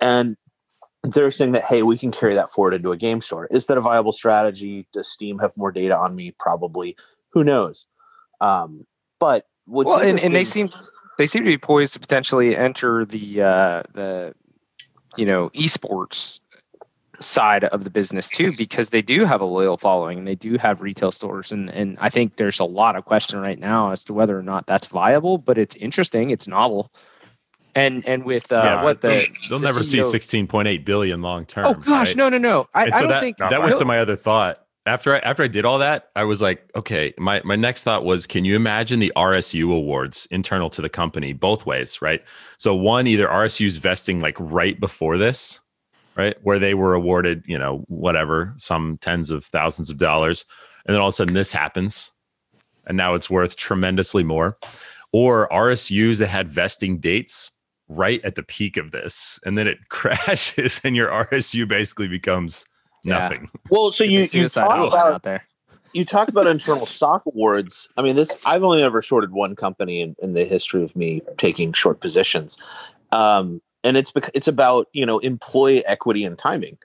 and 0.00 0.36
they're 1.02 1.30
saying 1.30 1.52
that 1.52 1.64
hey 1.64 1.82
we 1.82 1.98
can 1.98 2.12
carry 2.12 2.34
that 2.34 2.50
forward 2.50 2.74
into 2.74 2.92
a 2.92 2.96
game 2.96 3.20
store. 3.20 3.48
Is 3.50 3.66
that 3.66 3.78
a 3.78 3.82
viable 3.82 4.12
strategy? 4.12 4.86
Does 4.92 5.08
steam 5.08 5.38
have 5.38 5.52
more 5.56 5.72
data 5.72 5.96
on 5.96 6.14
me? 6.14 6.34
Probably. 6.38 6.96
Who 7.32 7.42
knows? 7.42 7.86
Um 8.40 8.84
but 9.18 9.46
what's 9.68 9.86
well, 9.86 10.00
and, 10.00 10.18
and 10.20 10.34
they 10.34 10.44
seem 10.44 10.68
they 11.18 11.26
seem 11.26 11.44
to 11.44 11.50
be 11.50 11.58
poised 11.58 11.92
to 11.94 12.00
potentially 12.00 12.56
enter 12.56 13.04
the 13.04 13.42
uh, 13.42 13.82
the 13.92 14.34
you 15.16 15.26
know 15.26 15.50
esports 15.50 16.40
side 17.20 17.64
of 17.64 17.82
the 17.82 17.90
business 17.90 18.28
too 18.28 18.52
because 18.56 18.90
they 18.90 19.02
do 19.02 19.24
have 19.24 19.40
a 19.40 19.44
loyal 19.44 19.76
following 19.76 20.18
and 20.18 20.28
they 20.28 20.36
do 20.36 20.56
have 20.56 20.80
retail 20.80 21.10
stores 21.10 21.50
and 21.50 21.68
and 21.70 21.98
I 22.00 22.10
think 22.10 22.36
there's 22.36 22.60
a 22.60 22.64
lot 22.64 22.94
of 22.94 23.04
question 23.04 23.40
right 23.40 23.58
now 23.58 23.90
as 23.90 24.04
to 24.04 24.12
whether 24.12 24.38
or 24.38 24.42
not 24.42 24.66
that's 24.66 24.86
viable 24.86 25.36
but 25.36 25.58
it's 25.58 25.74
interesting 25.74 26.30
it's 26.30 26.46
novel 26.46 26.92
and 27.74 28.06
and 28.06 28.24
with 28.24 28.52
uh, 28.52 28.80
what 28.82 29.00
the 29.00 29.26
they'll 29.48 29.58
the 29.58 29.66
never 29.66 29.82
see 29.82 29.98
16.8 29.98 30.84
billion 30.84 31.22
long 31.22 31.46
term. 31.46 31.66
oh 31.66 31.74
gosh, 31.74 32.08
right? 32.08 32.16
no, 32.16 32.28
no, 32.28 32.38
no. 32.38 32.68
I, 32.74 32.84
And 32.84 32.94
I 32.94 32.96
so 32.96 33.00
don't 33.02 33.10
that, 33.10 33.20
think 33.20 33.36
that 33.38 33.50
mine. 33.50 33.62
went 33.62 33.76
to 33.78 33.84
my 33.84 33.98
other 33.98 34.16
thought. 34.16 34.64
After 34.88 35.14
I 35.14 35.18
after 35.18 35.42
I 35.42 35.48
did 35.48 35.66
all 35.66 35.78
that, 35.78 36.08
I 36.16 36.24
was 36.24 36.40
like, 36.40 36.70
okay, 36.74 37.12
my 37.18 37.42
my 37.44 37.56
next 37.56 37.84
thought 37.84 38.06
was, 38.06 38.26
can 38.26 38.46
you 38.46 38.56
imagine 38.56 39.00
the 39.00 39.12
RSU 39.14 39.70
awards 39.70 40.26
internal 40.30 40.70
to 40.70 40.80
the 40.80 40.88
company 40.88 41.34
both 41.34 41.66
ways, 41.66 42.00
right? 42.00 42.24
So 42.56 42.74
one, 42.74 43.06
either 43.06 43.28
RSU's 43.28 43.76
vesting 43.76 44.20
like 44.20 44.36
right 44.38 44.80
before 44.80 45.18
this, 45.18 45.60
right, 46.16 46.36
where 46.42 46.58
they 46.58 46.72
were 46.72 46.94
awarded, 46.94 47.44
you 47.46 47.58
know, 47.58 47.84
whatever, 47.88 48.54
some 48.56 48.96
tens 49.02 49.30
of 49.30 49.44
thousands 49.44 49.90
of 49.90 49.98
dollars, 49.98 50.46
and 50.86 50.94
then 50.94 51.02
all 51.02 51.08
of 51.08 51.12
a 51.12 51.16
sudden 51.16 51.34
this 51.34 51.52
happens, 51.52 52.12
and 52.86 52.96
now 52.96 53.12
it's 53.12 53.28
worth 53.28 53.56
tremendously 53.56 54.24
more, 54.24 54.56
or 55.12 55.50
RSUs 55.50 56.18
that 56.18 56.28
had 56.28 56.48
vesting 56.48 56.98
dates 56.98 57.52
right 57.88 58.24
at 58.24 58.36
the 58.36 58.42
peak 58.42 58.78
of 58.78 58.90
this, 58.90 59.38
and 59.44 59.58
then 59.58 59.66
it 59.66 59.78
crashes, 59.90 60.80
and 60.82 60.96
your 60.96 61.10
RSU 61.10 61.68
basically 61.68 62.08
becomes 62.08 62.64
Yeah. 63.08 63.18
nothing. 63.18 63.50
Well, 63.70 63.90
so 63.90 64.04
you 64.04 64.20
you 64.20 64.26
suicide 64.26 64.64
talk 64.64 64.92
about 64.92 65.12
out 65.14 65.22
there. 65.22 65.44
you 65.92 66.04
talk 66.04 66.28
about 66.28 66.46
internal 66.46 66.86
stock 66.98 67.22
awards. 67.26 67.88
I 67.96 68.02
mean, 68.02 68.16
this 68.16 68.34
I've 68.46 68.62
only 68.62 68.82
ever 68.82 69.02
shorted 69.02 69.32
one 69.32 69.56
company 69.56 70.00
in, 70.00 70.14
in 70.22 70.34
the 70.34 70.44
history 70.44 70.82
of 70.82 70.94
me 70.94 71.22
taking 71.38 71.72
short 71.72 72.00
positions, 72.00 72.58
um, 73.12 73.60
and 73.84 73.96
it's 73.96 74.10
bec- 74.10 74.30
it's 74.34 74.48
about 74.48 74.88
you 74.92 75.04
know 75.06 75.18
employee 75.18 75.84
equity 75.86 76.24
and 76.24 76.38
timing. 76.38 76.78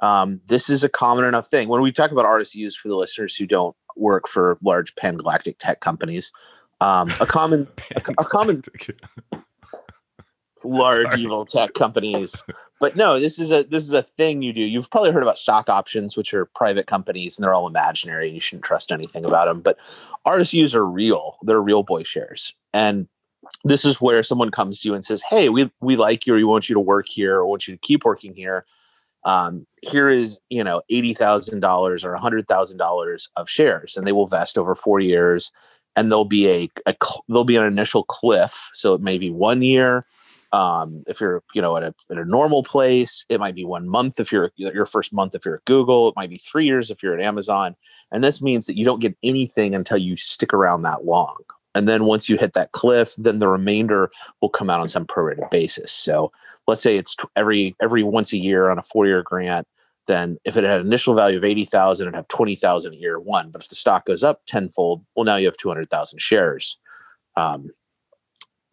Um, 0.00 0.40
this 0.46 0.68
is 0.68 0.82
a 0.84 0.88
common 0.88 1.24
enough 1.24 1.48
thing 1.48 1.68
when 1.68 1.80
we 1.80 1.92
talk 1.92 2.10
about 2.10 2.24
RSUs 2.24 2.74
for 2.74 2.88
the 2.88 2.96
listeners 2.96 3.36
who 3.36 3.46
don't 3.46 3.76
work 3.96 4.26
for 4.28 4.58
large 4.62 4.94
pan 4.96 5.16
galactic 5.16 5.58
tech 5.58 5.80
companies. 5.80 6.32
Um, 6.80 7.12
a 7.20 7.26
common 7.26 7.68
a 7.96 8.24
common 8.24 8.62
large 10.64 11.06
Sorry. 11.06 11.22
evil 11.22 11.46
tech 11.46 11.74
companies. 11.74 12.42
But 12.84 12.96
no, 12.96 13.18
this 13.18 13.38
is 13.38 13.50
a 13.50 13.62
this 13.62 13.82
is 13.82 13.94
a 13.94 14.02
thing 14.02 14.42
you 14.42 14.52
do. 14.52 14.60
You've 14.60 14.90
probably 14.90 15.10
heard 15.10 15.22
about 15.22 15.38
stock 15.38 15.70
options, 15.70 16.18
which 16.18 16.34
are 16.34 16.44
private 16.44 16.86
companies, 16.86 17.38
and 17.38 17.42
they're 17.42 17.54
all 17.54 17.66
imaginary. 17.66 18.28
You 18.28 18.40
shouldn't 18.40 18.66
trust 18.66 18.92
anything 18.92 19.24
about 19.24 19.46
them. 19.46 19.62
But 19.62 19.78
RSUs 20.26 20.74
are 20.74 20.84
real. 20.84 21.38
They're 21.40 21.62
real 21.62 21.82
boy 21.82 22.02
shares, 22.02 22.54
and 22.74 23.08
this 23.64 23.86
is 23.86 24.02
where 24.02 24.22
someone 24.22 24.50
comes 24.50 24.80
to 24.80 24.88
you 24.90 24.94
and 24.94 25.02
says, 25.02 25.22
"Hey, 25.22 25.48
we 25.48 25.70
we 25.80 25.96
like 25.96 26.26
you. 26.26 26.34
or 26.34 26.36
We 26.36 26.44
want 26.44 26.68
you 26.68 26.74
to 26.74 26.80
work 26.80 27.08
here. 27.08 27.38
Or 27.38 27.46
want 27.46 27.66
you 27.66 27.72
to 27.72 27.80
keep 27.80 28.04
working 28.04 28.34
here. 28.34 28.66
Um, 29.24 29.66
here 29.80 30.10
is 30.10 30.38
you 30.50 30.62
know 30.62 30.82
eighty 30.90 31.14
thousand 31.14 31.60
dollars 31.60 32.04
or 32.04 32.14
hundred 32.16 32.46
thousand 32.48 32.76
dollars 32.76 33.30
of 33.36 33.48
shares, 33.48 33.96
and 33.96 34.06
they 34.06 34.12
will 34.12 34.26
vest 34.26 34.58
over 34.58 34.74
four 34.74 35.00
years." 35.00 35.52
And 35.96 36.10
there'll 36.10 36.26
be 36.26 36.50
a, 36.50 36.70
a 36.84 36.94
there'll 37.28 37.44
be 37.44 37.56
an 37.56 37.64
initial 37.64 38.04
cliff, 38.04 38.68
so 38.74 38.92
it 38.92 39.00
may 39.00 39.16
be 39.16 39.30
one 39.30 39.62
year, 39.62 40.04
um, 40.54 41.02
if 41.08 41.20
you're 41.20 41.42
you 41.52 41.60
know 41.60 41.76
at 41.76 41.82
a, 41.82 41.92
at 42.10 42.16
a 42.16 42.24
normal 42.24 42.62
place 42.62 43.26
it 43.28 43.40
might 43.40 43.56
be 43.56 43.64
one 43.64 43.88
month 43.88 44.20
if 44.20 44.30
you're 44.30 44.50
your 44.56 44.86
first 44.86 45.12
month 45.12 45.34
if 45.34 45.44
you're 45.44 45.56
at 45.56 45.64
google 45.64 46.08
it 46.08 46.14
might 46.16 46.30
be 46.30 46.38
three 46.38 46.64
years 46.64 46.90
if 46.90 47.02
you're 47.02 47.18
at 47.18 47.24
amazon 47.24 47.74
and 48.12 48.22
this 48.22 48.40
means 48.40 48.66
that 48.66 48.78
you 48.78 48.84
don't 48.84 49.00
get 49.00 49.16
anything 49.24 49.74
until 49.74 49.98
you 49.98 50.16
stick 50.16 50.54
around 50.54 50.82
that 50.82 51.04
long 51.04 51.36
and 51.74 51.88
then 51.88 52.04
once 52.04 52.28
you 52.28 52.38
hit 52.38 52.54
that 52.54 52.70
cliff 52.70 53.14
then 53.18 53.40
the 53.40 53.48
remainder 53.48 54.12
will 54.40 54.48
come 54.48 54.70
out 54.70 54.78
on 54.78 54.88
some 54.88 55.04
prorated 55.04 55.50
basis 55.50 55.90
so 55.90 56.30
let's 56.68 56.82
say 56.82 56.96
it's 56.96 57.16
every 57.34 57.74
every 57.82 58.04
once 58.04 58.32
a 58.32 58.38
year 58.38 58.70
on 58.70 58.78
a 58.78 58.82
four 58.82 59.06
year 59.06 59.24
grant 59.24 59.66
then 60.06 60.36
if 60.44 60.56
it 60.56 60.62
had 60.62 60.80
an 60.80 60.86
initial 60.86 61.14
value 61.14 61.38
of 61.38 61.44
80,000 61.44 62.06
it'd 62.06 62.14
have 62.14 62.28
20,000 62.28 62.92
at 62.92 63.00
year 63.00 63.18
one 63.18 63.50
but 63.50 63.60
if 63.60 63.68
the 63.68 63.74
stock 63.74 64.06
goes 64.06 64.22
up 64.22 64.42
tenfold 64.46 65.04
well 65.16 65.24
now 65.24 65.36
you 65.36 65.46
have 65.46 65.56
200,000 65.56 66.20
shares. 66.20 66.78
Um, 67.36 67.70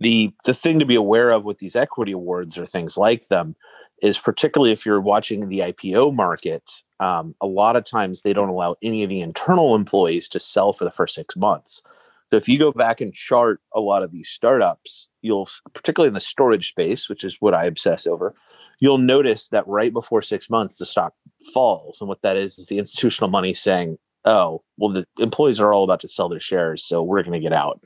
the 0.02 0.34
the 0.46 0.54
thing 0.54 0.80
to 0.80 0.86
be 0.86 0.96
aware 0.96 1.30
of 1.30 1.46
with 1.46 1.60
these 1.60 1.76
equity 1.76 2.12
awards 2.12 2.58
or 2.58 2.66
things 2.66 2.98
like 2.98 3.28
them 3.28 3.56
is 4.02 4.18
particularly 4.18 4.72
if 4.72 4.84
you're 4.84 5.00
watching 5.00 5.48
the 5.48 5.60
IPO 5.60 6.16
market, 6.16 6.64
um, 7.00 7.36
a 7.40 7.46
lot 7.46 7.76
of 7.76 7.86
times 7.86 8.22
they 8.22 8.34
don't 8.34 8.50
allow 8.50 8.76
any 8.82 9.04
of 9.04 9.10
the 9.10 9.22
internal 9.22 9.76
employees 9.76 10.28
to 10.30 10.40
sell 10.40 10.74
for 10.74 10.86
the 10.86 10.92
first 10.92 11.14
six 11.14 11.36
months. 11.36 11.84
So 12.32 12.38
if 12.38 12.50
you 12.50 12.58
go 12.58 12.72
back 12.72 13.00
and 13.00 13.14
chart 13.14 13.62
a 13.76 13.80
lot 13.80 14.02
of 14.02 14.12
these 14.12 14.28
startups, 14.28 15.08
you'll 15.22 15.48
particularly 15.74 16.08
in 16.08 16.16
the 16.16 16.20
storage 16.20 16.70
space, 16.70 17.08
which 17.08 17.24
is 17.24 17.38
what 17.40 17.54
I 17.54 17.66
obsess 17.66 18.08
over, 18.08 18.34
you'll 18.80 18.98
notice 18.98 19.50
that 19.50 19.68
right 19.68 19.94
before 19.94 20.24
six 20.24 20.50
months 20.50 20.80
the 20.80 20.86
stock 20.88 21.14
falls, 21.54 22.02
and 22.02 22.08
what 22.08 22.24
that 22.24 22.38
is 22.38 22.58
is 22.58 22.68
the 22.68 22.80
institutional 22.80 23.30
money 23.30 23.54
saying, 23.54 24.00
"Oh, 24.26 24.64
well, 24.78 24.94
the 24.94 25.06
employees 25.20 25.60
are 25.60 25.74
all 25.74 25.84
about 25.84 26.00
to 26.00 26.08
sell 26.08 26.28
their 26.28 26.40
shares, 26.40 26.84
so 26.84 27.04
we're 27.04 27.22
going 27.22 27.34
to 27.34 27.40
get 27.40 27.54
out." 27.54 27.80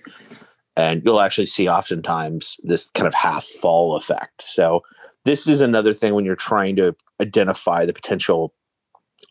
And 0.78 1.02
you'll 1.06 1.22
actually 1.22 1.46
see 1.46 1.68
oftentimes 1.68 2.58
this 2.64 2.88
kind 2.88 3.08
of 3.08 3.14
half 3.14 3.46
fall 3.46 3.96
effect. 3.96 4.42
So 4.42 4.84
this 5.24 5.48
is 5.48 5.62
another 5.62 5.94
thing 5.94 6.14
when 6.14 6.26
you're 6.26 6.36
trying 6.36 6.76
to 6.78 6.96
identify 7.22 7.86
the 7.86 7.94
potential 7.94 8.54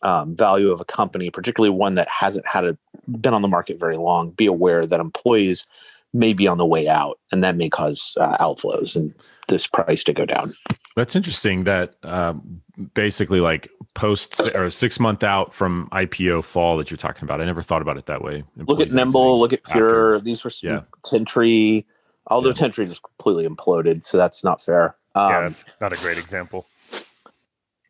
um, 0.01 0.35
value 0.35 0.71
of 0.71 0.81
a 0.81 0.85
company, 0.85 1.29
particularly 1.29 1.75
one 1.75 1.95
that 1.95 2.09
hasn't 2.09 2.45
had 2.47 2.65
a 2.65 2.77
been 3.21 3.33
on 3.33 3.41
the 3.41 3.47
market 3.47 3.79
very 3.79 3.97
long. 3.97 4.31
Be 4.31 4.45
aware 4.45 4.85
that 4.85 4.99
employees 4.99 5.65
may 6.13 6.33
be 6.33 6.47
on 6.47 6.57
the 6.57 6.65
way 6.65 6.87
out, 6.87 7.19
and 7.31 7.43
that 7.43 7.55
may 7.55 7.69
cause 7.69 8.15
uh, 8.19 8.37
outflows 8.37 8.95
and 8.95 9.13
this 9.47 9.67
price 9.67 10.03
to 10.05 10.13
go 10.13 10.25
down. 10.25 10.55
That's 10.95 11.15
interesting 11.15 11.65
that 11.65 11.95
um, 12.03 12.61
basically 12.93 13.41
like 13.41 13.69
post 13.95 14.41
or 14.55 14.69
six 14.71 14.99
month 14.99 15.23
out 15.23 15.53
from 15.53 15.89
IPO 15.91 16.43
fall 16.43 16.77
that 16.77 16.89
you're 16.89 16.97
talking 16.97 17.23
about. 17.23 17.41
I 17.41 17.45
never 17.45 17.61
thought 17.61 17.81
about 17.81 17.97
it 17.97 18.05
that 18.05 18.21
way. 18.21 18.43
Look 18.55 18.79
at 18.79 18.91
Nimble, 18.91 19.39
look 19.39 19.51
at 19.53 19.63
Pure. 19.65 20.15
after. 20.15 20.21
These 20.21 20.43
were 20.43 20.49
some 20.49 20.69
Yeah. 20.69 20.81
Tintri, 21.05 21.83
although 22.27 22.49
Yeah. 22.49 22.53
Tintri 22.55 22.87
just 22.87 23.01
completely 23.03 23.45
imploded, 23.47 24.03
so 24.05 24.17
that's 24.17 24.43
not 24.43 24.61
fair. 24.61 24.95
Um, 25.15 25.31
yeah, 25.31 25.41
that's 25.41 25.79
not 25.81 25.91
a 25.93 25.97
great 25.97 26.17
example. 26.17 26.65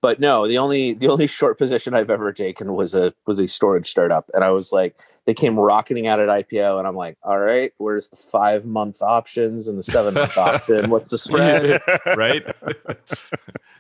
but 0.01 0.19
no 0.19 0.47
the 0.47 0.57
only 0.59 0.93
the 0.93 1.07
only 1.07 1.25
short 1.39 1.57
position 1.57 1.95
i've 1.95 2.11
ever 2.11 2.31
taken 2.31 2.73
was 2.75 2.93
a 2.93 3.11
was 3.25 3.39
a 3.39 3.47
storage 3.47 3.89
startup 3.89 4.29
and 4.35 4.43
i 4.43 4.51
was 4.51 4.71
like 4.71 4.95
they 5.25 5.33
came 5.33 5.59
rocketing 5.59 6.07
out 6.07 6.19
at 6.19 6.29
ipo 6.29 6.77
and 6.79 6.87
i'm 6.87 6.95
like 6.95 7.17
all 7.23 7.39
right 7.39 7.73
where's 7.77 8.09
the 8.09 8.15
five 8.15 8.65
month 8.65 9.01
options 9.01 9.67
and 9.67 9.77
the 9.77 9.83
seven 9.83 10.13
month 10.13 10.37
option 10.37 10.89
what's 10.89 11.09
the 11.09 11.17
spread 11.17 11.81
right? 12.15 12.45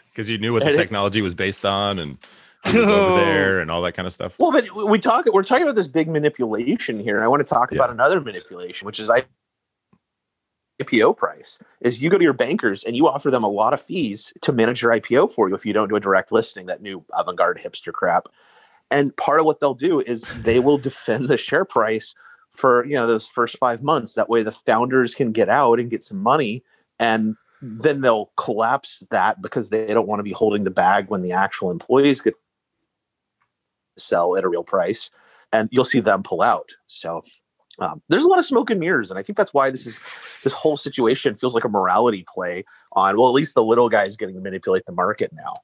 Because 0.09 0.29
you 0.29 0.37
knew 0.37 0.53
what 0.53 0.63
the 0.63 0.69
And 0.69 0.77
technology 0.77 1.21
was 1.21 1.35
based 1.35 1.65
on 1.65 1.99
and 1.99 2.17
who 2.71 2.79
was 2.79 2.89
over 2.89 3.19
there 3.19 3.59
and 3.59 3.69
all 3.69 3.81
that 3.81 3.91
kind 3.91 4.07
of 4.07 4.13
stuff. 4.13 4.39
well 4.39 4.49
but 4.51 4.87
we 4.87 4.97
talk 4.97 5.25
we're 5.31 5.43
talking 5.43 5.63
about 5.63 5.75
this 5.75 5.89
big 5.89 6.07
manipulation 6.07 6.99
here 7.01 7.15
and 7.17 7.23
i 7.25 7.27
want 7.27 7.41
to 7.41 7.45
talk 7.47 7.71
Yeah. 7.71 7.79
about 7.79 7.89
another 7.91 8.21
manipulation 8.21 8.85
which 8.85 8.97
is 8.99 9.11
IPO 10.81 11.17
price 11.17 11.59
is 11.81 12.01
you 12.01 12.09
go 12.09 12.17
to 12.17 12.23
your 12.23 12.33
bankers 12.33 12.83
and 12.85 12.95
you 12.95 13.07
offer 13.07 13.29
them 13.29 13.43
a 13.43 13.49
lot 13.49 13.73
of 13.73 13.81
fees 13.81 14.33
to 14.41 14.51
manage 14.53 14.81
your 14.81 14.91
IPO 14.91 15.31
for 15.33 15.49
you 15.49 15.55
if 15.55 15.65
you 15.65 15.73
don't 15.73 15.89
do 15.89 15.95
a 15.95 15.99
direct 15.99 16.31
listing, 16.31 16.65
that 16.67 16.81
new 16.81 17.03
avant-garde 17.13 17.59
hipster 17.63 17.93
crap. 17.93 18.27
And 18.91 19.15
part 19.17 19.39
of 19.39 19.45
what 19.45 19.59
they'll 19.59 19.73
do 19.73 19.99
is 19.99 20.21
they 20.41 20.59
will 20.59 20.77
defend 20.77 21.27
the 21.27 21.37
share 21.37 21.65
price 21.65 22.13
for 22.51 22.85
you 22.85 22.93
know 22.93 23.07
those 23.07 23.27
first 23.27 23.57
five 23.57 23.83
months. 23.83 24.13
That 24.13 24.29
way 24.29 24.43
the 24.43 24.51
founders 24.51 25.15
can 25.15 25.31
get 25.31 25.49
out 25.49 25.79
and 25.79 25.89
get 25.89 26.03
some 26.03 26.21
money 26.21 26.63
and 26.99 27.35
then 27.61 28.01
they'll 28.01 28.31
collapse 28.37 29.03
that 29.11 29.41
because 29.41 29.69
they 29.69 29.87
don't 29.87 30.07
want 30.07 30.19
to 30.19 30.23
be 30.23 30.31
holding 30.31 30.63
the 30.63 30.71
bag 30.71 31.09
when 31.09 31.21
the 31.21 31.31
actual 31.31 31.71
employees 31.71 32.21
get 32.21 32.35
sell 33.97 34.35
at 34.35 34.43
a 34.43 34.49
real 34.49 34.63
price 34.63 35.09
and 35.51 35.69
you'll 35.71 35.85
see 35.85 35.99
them 35.99 36.21
pull 36.21 36.41
out. 36.41 36.69
So 36.87 37.23
um, 37.79 38.01
there's 38.07 38.23
a 38.23 38.27
lot 38.27 38.39
of 38.39 38.45
smoke 38.45 38.69
and 38.69 38.79
mirrors, 38.79 39.09
and 39.09 39.19
I 39.19 39.23
think 39.23 39.37
that's 39.37 39.53
why 39.53 39.69
this 39.69 39.87
is 39.87 39.97
this 40.43 40.53
whole 40.53 40.77
situation 40.77 41.35
feels 41.35 41.53
like 41.53 41.63
a 41.63 41.69
morality 41.69 42.25
play 42.31 42.63
on 42.93 43.17
well, 43.17 43.27
at 43.27 43.33
least 43.33 43.55
the 43.55 43.63
little 43.63 43.89
guys 43.89 44.15
getting 44.15 44.35
to 44.35 44.41
manipulate 44.41 44.85
the 44.85 44.93
market 44.93 45.31
now. 45.33 45.55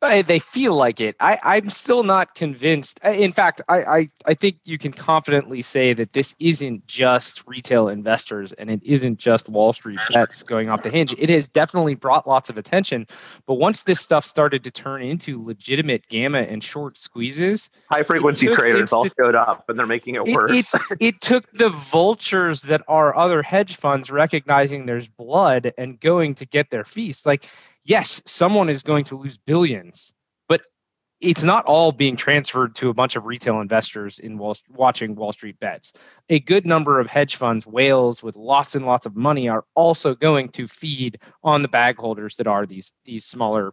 They 0.00 0.38
feel 0.38 0.74
like 0.74 1.00
it. 1.00 1.16
I, 1.20 1.38
I'm 1.42 1.70
still 1.70 2.02
not 2.02 2.34
convinced. 2.34 3.00
In 3.04 3.32
fact, 3.32 3.62
I, 3.68 3.82
I, 3.82 4.10
I 4.26 4.34
think 4.34 4.58
you 4.64 4.78
can 4.78 4.92
confidently 4.92 5.62
say 5.62 5.94
that 5.94 6.12
this 6.12 6.34
isn't 6.38 6.86
just 6.86 7.42
retail 7.46 7.88
investors 7.88 8.52
and 8.52 8.70
it 8.70 8.82
isn't 8.84 9.18
just 9.18 9.48
Wall 9.48 9.72
Street 9.72 9.98
bets 10.12 10.42
going 10.42 10.68
off 10.68 10.82
the 10.82 10.90
hinge. 10.90 11.14
It 11.18 11.28
has 11.30 11.48
definitely 11.48 11.94
brought 11.94 12.26
lots 12.26 12.50
of 12.50 12.58
attention. 12.58 13.06
But 13.46 13.54
once 13.54 13.82
this 13.82 14.00
stuff 14.00 14.24
started 14.24 14.62
to 14.64 14.70
turn 14.70 15.02
into 15.02 15.44
legitimate 15.44 16.06
gamma 16.08 16.40
and 16.40 16.62
short 16.62 16.98
squeezes, 16.98 17.70
High 17.90 18.02
frequency 18.02 18.48
traders 18.48 18.92
all 18.92 19.06
showed 19.06 19.34
up, 19.34 19.64
and 19.68 19.78
they're 19.78 19.86
making 19.86 20.16
it 20.16 20.28
It- 20.28 20.34
worse. 20.34 20.72
it 21.00 21.20
took 21.20 21.50
the 21.52 21.70
vultures 21.70 22.62
that 22.62 22.82
are 22.86 23.16
other 23.16 23.42
hedge 23.42 23.76
funds 23.76 24.10
recognizing 24.10 24.86
there's 24.86 25.08
blood 25.08 25.72
and 25.78 25.98
going 25.98 26.34
to 26.36 26.46
get 26.46 26.70
their 26.70 26.84
feast. 26.84 27.26
Like, 27.26 27.48
yes, 27.86 28.20
someone 28.26 28.68
is 28.68 28.82
going 28.82 29.04
to 29.04 29.16
lose 29.16 29.38
billions, 29.38 30.12
but 30.48 30.62
it's 31.20 31.44
not 31.44 31.64
all 31.64 31.92
being 31.92 32.16
transferred 32.16 32.74
to 32.76 32.90
a 32.90 32.94
bunch 32.94 33.16
of 33.16 33.26
retail 33.26 33.60
investors 33.60 34.18
in 34.18 34.36
Wall, 34.36 34.56
watching 34.68 35.14
Wall 35.14 35.32
Street 35.32 35.58
bets. 35.60 35.92
A 36.28 36.40
good 36.40 36.66
number 36.66 37.00
of 37.00 37.06
hedge 37.06 37.36
funds, 37.36 37.66
whales 37.66 38.22
with 38.22 38.36
lots 38.36 38.74
and 38.74 38.84
lots 38.84 39.06
of 39.06 39.16
money, 39.16 39.48
are 39.48 39.64
also 39.74 40.14
going 40.14 40.48
to 40.48 40.66
feed 40.66 41.22
on 41.42 41.62
the 41.62 41.68
bag 41.68 41.96
holders 41.96 42.36
that 42.36 42.46
are 42.46 42.66
these 42.66 42.92
these 43.04 43.24
smaller 43.24 43.72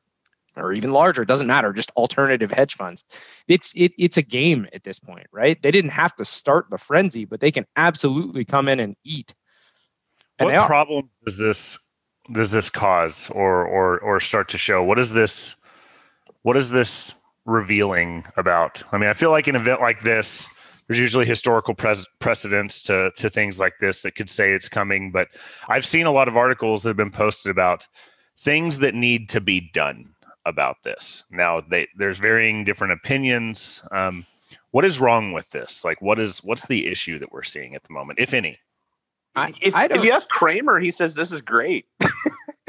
or 0.56 0.72
even 0.72 0.92
larger 0.92 1.26
doesn't 1.26 1.48
matter 1.48 1.74
just 1.74 1.90
alternative 1.98 2.52
hedge 2.52 2.76
funds. 2.76 3.04
It's 3.48 3.74
it, 3.76 3.92
it's 3.98 4.18
a 4.18 4.22
game 4.22 4.68
at 4.72 4.84
this 4.84 5.00
point 5.00 5.26
right? 5.32 5.60
They 5.60 5.72
didn't 5.72 5.90
have 5.92 6.16
to 6.18 6.26
start 6.26 6.70
the 6.70 6.78
frenzy 6.78 7.26
but 7.26 7.40
they 7.40 7.52
can 7.52 7.66
absolutely 7.76 8.46
come 8.46 8.68
in 8.68 8.80
and 8.80 8.96
eat. 9.04 9.34
And 10.38 10.52
what 10.52 10.68
problem 10.68 11.10
does 11.26 11.40
this 11.40 11.80
does 12.32 12.52
this 12.52 12.70
cause 12.70 13.30
or 13.32 13.66
or 13.66 14.00
or 14.00 14.20
start 14.20 14.50
to 14.50 14.58
show? 14.58 14.84
What 14.84 15.00
is 15.00 15.14
this? 15.14 15.56
What 16.44 16.58
is 16.58 16.72
this 16.72 17.16
revealing 17.46 18.26
about? 18.38 18.84
I 18.92 18.98
mean, 18.98 19.10
I 19.10 19.14
feel 19.14 19.32
like 19.32 19.48
an 19.48 19.56
event 19.56 19.82
like 19.82 20.02
this, 20.02 20.48
there's 20.88 21.00
usually 21.00 21.26
historical 21.26 21.74
pres- 21.74 22.08
precedents 22.20 22.82
to 22.84 23.12
to 23.18 23.30
things 23.30 23.60
like 23.60 23.74
this 23.80 24.02
that 24.04 24.16
could 24.16 24.30
say 24.30 24.52
it's 24.52 24.70
coming. 24.70 25.12
But 25.12 25.30
I've 25.68 25.86
seen 25.86 26.06
a 26.06 26.12
lot 26.12 26.28
of 26.28 26.38
articles 26.38 26.84
that 26.84 26.90
have 26.90 26.98
been 26.98 27.12
posted 27.12 27.52
about 27.52 27.88
things 28.38 28.80
that 28.80 28.96
need 28.96 29.30
to 29.30 29.42
be 29.42 29.70
done 29.74 30.06
about 30.46 30.84
this. 30.84 31.26
Now, 31.32 31.62
they, 31.62 31.88
there's 31.96 32.20
varying 32.20 32.66
different 32.66 32.94
opinions. 32.94 33.84
Um, 33.92 34.26
what 34.72 34.86
is 34.86 35.00
wrong 35.00 35.32
with 35.32 35.50
this? 35.52 35.86
Like, 35.86 36.02
what 36.02 36.20
is 36.20 36.44
what's 36.44 36.68
the 36.68 36.88
issue 36.88 37.20
that 37.20 37.32
we're 37.32 37.44
seeing 37.44 37.76
at 37.76 37.84
the 37.84 37.94
moment, 37.94 38.20
if 38.20 38.34
any? 38.34 38.60
I, 39.36 39.54
If, 39.62 39.74
I 39.74 39.86
if 39.86 39.90
don't. 39.92 40.04
you 40.04 40.12
ask 40.12 40.28
Cramer, 40.30 40.80
he 40.80 40.92
says 40.92 41.14
this 41.16 41.32
is 41.32 41.42
great. 41.42 41.86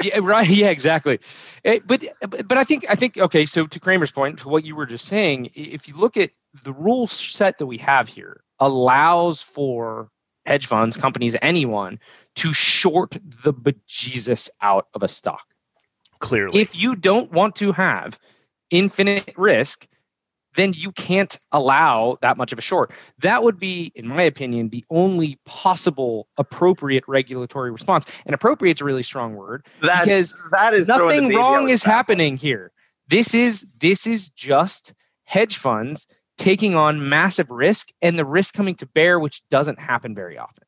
Yeah, 0.03 0.19
right. 0.21 0.47
Yeah, 0.47 0.71
exactly. 0.71 1.19
But 1.63 1.87
but 1.87 2.47
but 2.47 2.57
I 2.57 2.65
think 2.65 2.85
I 2.89 2.95
think 2.95 3.17
okay. 3.17 3.45
So 3.45 3.65
to 3.65 3.79
Cramer's 3.79 4.11
point, 4.11 4.39
to 4.39 4.49
what 4.49 4.65
you 4.65 4.75
were 4.75 4.85
just 4.85 5.05
saying, 5.05 5.51
if 5.55 5.87
you 5.87 5.95
look 5.95 6.17
at 6.17 6.31
the 6.63 6.73
rule 6.73 7.07
set 7.07 7.57
that 7.59 7.65
we 7.65 7.77
have 7.77 8.09
here, 8.09 8.41
allows 8.59 9.41
for 9.41 10.09
hedge 10.45 10.67
funds, 10.67 10.97
companies, 10.97 11.37
anyone 11.41 11.97
to 12.35 12.51
short 12.51 13.11
the 13.43 13.53
bejesus 13.53 14.49
out 14.61 14.87
of 14.93 15.01
a 15.01 15.07
stock. 15.07 15.45
Clearly, 16.19 16.59
If 16.59 16.75
you 16.75 16.97
don't 16.97 17.31
want 17.31 17.55
to 17.57 17.71
have 17.71 18.19
infinite 18.69 19.33
risk, 19.37 19.87
then 20.55 20.73
you 20.73 20.91
can't 20.93 21.37
allow 21.51 22.17
that 22.21 22.37
much 22.37 22.51
of 22.51 22.59
a 22.59 22.61
short. 22.61 22.93
That 23.19 23.43
would 23.43 23.59
be, 23.59 23.91
in 23.95 24.07
my 24.07 24.21
opinion, 24.23 24.69
the 24.69 24.83
only 24.89 25.37
possible 25.45 26.27
appropriate 26.37 27.03
regulatory 27.07 27.71
response. 27.71 28.05
And 28.25 28.33
appropriate 28.33 28.77
is 28.77 28.81
a 28.81 28.85
really 28.85 29.03
strong 29.03 29.35
word 29.35 29.65
That's 29.81 30.05
Because 30.05 30.35
that 30.51 30.73
is 30.73 30.87
nothing 30.87 31.33
wrong 31.33 31.69
is 31.69 31.83
the 31.83 31.89
happening 31.89 32.37
here 32.37 32.71
this 33.07 33.33
is 33.33 33.65
this 33.79 34.07
is 34.07 34.29
just 34.29 34.93
hedge 35.25 35.57
funds 35.57 36.07
taking 36.37 36.75
on 36.75 37.07
massive 37.07 37.49
risk 37.49 37.89
and 38.01 38.17
the 38.17 38.25
risk 38.25 38.53
coming 38.53 38.75
to 38.75 38.85
bear 38.87 39.19
which 39.19 39.41
doesn't 39.49 39.79
happen 39.79 40.15
very 40.15 40.37
often 40.37 40.63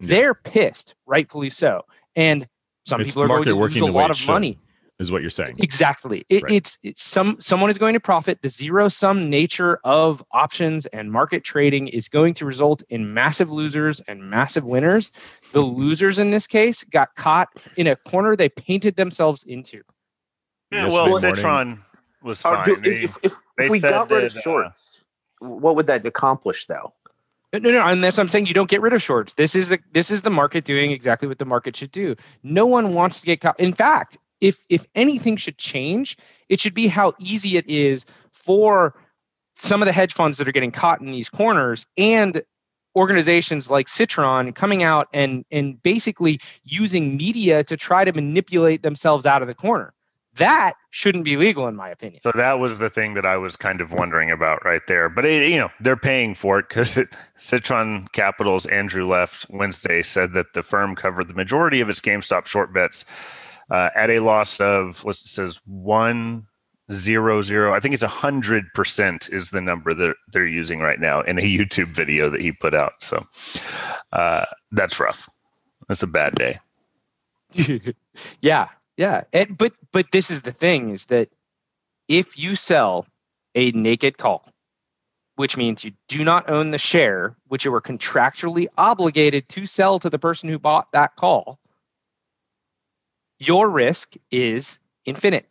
Yeah. 0.00 0.08
they're 0.08 0.34
pissed 0.34 0.94
rightfully 1.06 1.50
so 1.50 1.82
and 2.16 2.46
some 2.86 3.00
It's 3.00 3.10
people 3.10 3.22
are 3.24 3.28
going 3.28 3.44
to 3.44 3.54
lose 3.54 3.76
a 3.76 3.86
lot 3.86 4.06
it 4.06 4.10
of 4.12 4.16
should. 4.16 4.32
money 4.32 4.58
Is 4.98 5.12
what 5.12 5.20
you're 5.22 5.30
saying? 5.30 5.56
exactly 5.58 6.24
it, 6.28 6.42
Right. 6.42 6.52
it's 6.54 6.76
it's 6.82 7.02
some 7.04 7.36
someone 7.40 7.70
is 7.70 7.78
going 7.78 7.94
to 7.94 8.00
profit 8.00 8.42
the 8.42 8.48
zero 8.48 8.88
sum 8.88 9.30
nature 9.30 9.78
of 9.84 10.24
options 10.32 10.86
and 10.86 11.12
market 11.12 11.44
trading 11.44 11.86
is 11.86 12.08
going 12.08 12.34
to 12.34 12.44
result 12.44 12.82
in 12.88 13.14
massive 13.14 13.50
losers 13.52 14.00
and 14.08 14.28
massive 14.28 14.64
winners 14.64 15.12
the 15.52 15.60
losers 15.60 16.18
in 16.18 16.32
this 16.32 16.48
case 16.48 16.82
got 16.84 17.14
caught 17.14 17.48
in 17.76 17.86
a 17.86 17.94
corner 17.94 18.34
they 18.34 18.48
painted 18.48 18.96
themselves 18.96 19.44
into 19.44 19.82
yeah, 20.72 20.82
Yesterday 20.86 20.94
well, 20.94 21.08
morning- 21.20 21.34
Citron 21.36 21.84
was 22.22 22.44
Oh, 22.44 22.54
fine. 22.54 22.64
do- 22.64 22.76
They- 22.76 23.04
if, 23.04 23.16
if, 23.22 23.34
they 23.56 23.66
if 23.66 23.70
we 23.70 23.78
said 23.78 23.90
got 23.90 24.10
rid 24.10 24.24
of 24.24 24.32
that, 24.34 24.38
uh, 24.38 24.42
shorts, 24.42 25.04
what 25.38 25.76
would 25.76 25.86
that 25.86 26.04
accomplish 26.04 26.66
though? 26.66 26.92
No, 27.54 27.70
no, 27.70 27.80
and 27.86 28.02
that's 28.04 28.18
what 28.18 28.24
I'm 28.24 28.28
saying. 28.28 28.46
You 28.46 28.52
don't 28.52 28.68
get 28.68 28.82
rid 28.82 28.92
of 28.92 29.00
shorts. 29.02 29.32
This 29.34 29.54
is 29.54 29.68
the 29.68 29.78
this 29.92 30.10
is 30.10 30.20
the 30.22 30.28
market 30.30 30.64
doing 30.66 30.90
exactly 30.90 31.26
what 31.28 31.38
the 31.38 31.46
market 31.46 31.74
should 31.76 31.92
do. 31.92 32.14
No 32.42 32.66
one 32.66 32.92
wants 32.92 33.20
to 33.20 33.26
get 33.26 33.40
caught. 33.40 33.58
In 33.58 33.72
fact, 33.72 34.18
if 34.40 34.64
if 34.68 34.86
anything 34.94 35.36
should 35.36 35.58
change, 35.58 36.16
it 36.48 36.60
should 36.60 36.74
be 36.74 36.86
how 36.86 37.12
easy 37.18 37.56
it 37.56 37.68
is 37.68 38.04
for 38.32 38.94
some 39.58 39.82
of 39.82 39.86
the 39.86 39.92
hedge 39.92 40.12
funds 40.12 40.38
that 40.38 40.48
are 40.48 40.52
getting 40.52 40.70
caught 40.70 41.00
in 41.00 41.10
these 41.10 41.28
corners 41.28 41.86
and 41.96 42.42
organizations 42.96 43.70
like 43.70 43.88
Citron 43.88 44.52
coming 44.52 44.82
out 44.82 45.08
and 45.12 45.44
and 45.50 45.82
basically 45.82 46.40
using 46.64 47.16
media 47.16 47.64
to 47.64 47.76
try 47.76 48.04
to 48.04 48.12
manipulate 48.12 48.82
themselves 48.82 49.26
out 49.26 49.42
of 49.42 49.48
the 49.48 49.54
corner. 49.54 49.92
That 50.34 50.74
shouldn't 50.90 51.24
be 51.24 51.36
legal, 51.36 51.66
in 51.66 51.74
my 51.74 51.88
opinion. 51.88 52.20
So 52.22 52.30
that 52.32 52.60
was 52.60 52.78
the 52.78 52.88
thing 52.88 53.14
that 53.14 53.26
I 53.26 53.36
was 53.36 53.56
kind 53.56 53.80
of 53.80 53.92
wondering 53.92 54.30
about 54.30 54.64
right 54.64 54.82
there. 54.86 55.08
But 55.08 55.24
it, 55.24 55.50
you 55.50 55.58
know, 55.58 55.68
they're 55.80 55.96
paying 55.96 56.36
for 56.36 56.60
it 56.60 56.68
because 56.68 56.96
Citron 57.38 58.06
Capital's 58.12 58.64
Andrew 58.66 59.08
Left 59.08 59.46
Wednesday 59.50 60.00
said 60.00 60.34
that 60.34 60.52
the 60.54 60.62
firm 60.62 60.94
covered 60.94 61.26
the 61.26 61.34
majority 61.34 61.80
of 61.80 61.88
its 61.88 62.00
GameStop 62.00 62.46
short 62.46 62.72
bets 62.72 63.04
uh, 63.70 63.90
at 63.94 64.10
a 64.10 64.20
loss 64.20 64.60
of 64.60 65.04
what 65.04 65.16
it 65.16 65.28
says 65.28 65.60
one 65.66 66.46
zero 66.92 67.42
zero. 67.42 67.74
I 67.74 67.80
think 67.80 67.94
it's 67.94 68.02
a 68.02 68.08
hundred 68.08 68.64
percent 68.74 69.28
is 69.30 69.50
the 69.50 69.60
number 69.60 69.94
that 69.94 70.14
they're 70.32 70.46
using 70.46 70.80
right 70.80 71.00
now 71.00 71.20
in 71.20 71.38
a 71.38 71.42
YouTube 71.58 71.94
video 71.94 72.30
that 72.30 72.40
he 72.40 72.52
put 72.52 72.74
out. 72.74 72.94
So 73.00 73.26
uh, 74.12 74.46
that's 74.72 74.98
rough. 74.98 75.28
That's 75.88 76.02
a 76.02 76.06
bad 76.06 76.34
day. 76.34 76.58
yeah, 78.40 78.68
yeah. 78.96 79.24
And 79.32 79.56
but 79.56 79.72
but 79.92 80.10
this 80.12 80.30
is 80.30 80.42
the 80.42 80.52
thing 80.52 80.90
is 80.90 81.06
that 81.06 81.30
if 82.08 82.38
you 82.38 82.56
sell 82.56 83.06
a 83.54 83.70
naked 83.72 84.18
call, 84.18 84.48
which 85.36 85.56
means 85.56 85.84
you 85.84 85.92
do 86.08 86.24
not 86.24 86.48
own 86.50 86.72
the 86.72 86.78
share, 86.78 87.36
which 87.48 87.64
you 87.64 87.70
were 87.70 87.80
contractually 87.80 88.66
obligated 88.76 89.48
to 89.50 89.66
sell 89.66 89.98
to 89.98 90.10
the 90.10 90.18
person 90.18 90.48
who 90.48 90.58
bought 90.58 90.90
that 90.92 91.16
call, 91.16 91.58
your 93.38 93.68
risk 93.68 94.14
is 94.30 94.78
infinite. 95.04 95.48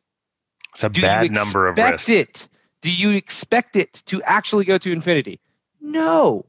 It's 0.73 0.83
a 0.83 0.89
Do 0.89 1.01
bad 1.01 1.23
you 1.25 1.29
number 1.31 1.67
of 1.67 1.77
expect 1.77 2.09
it? 2.09 2.47
Do 2.81 2.91
you 2.91 3.11
expect 3.11 3.75
it 3.75 3.93
to 4.05 4.21
actually 4.23 4.65
go 4.65 4.77
to 4.77 4.91
infinity? 4.91 5.39
No. 5.81 6.45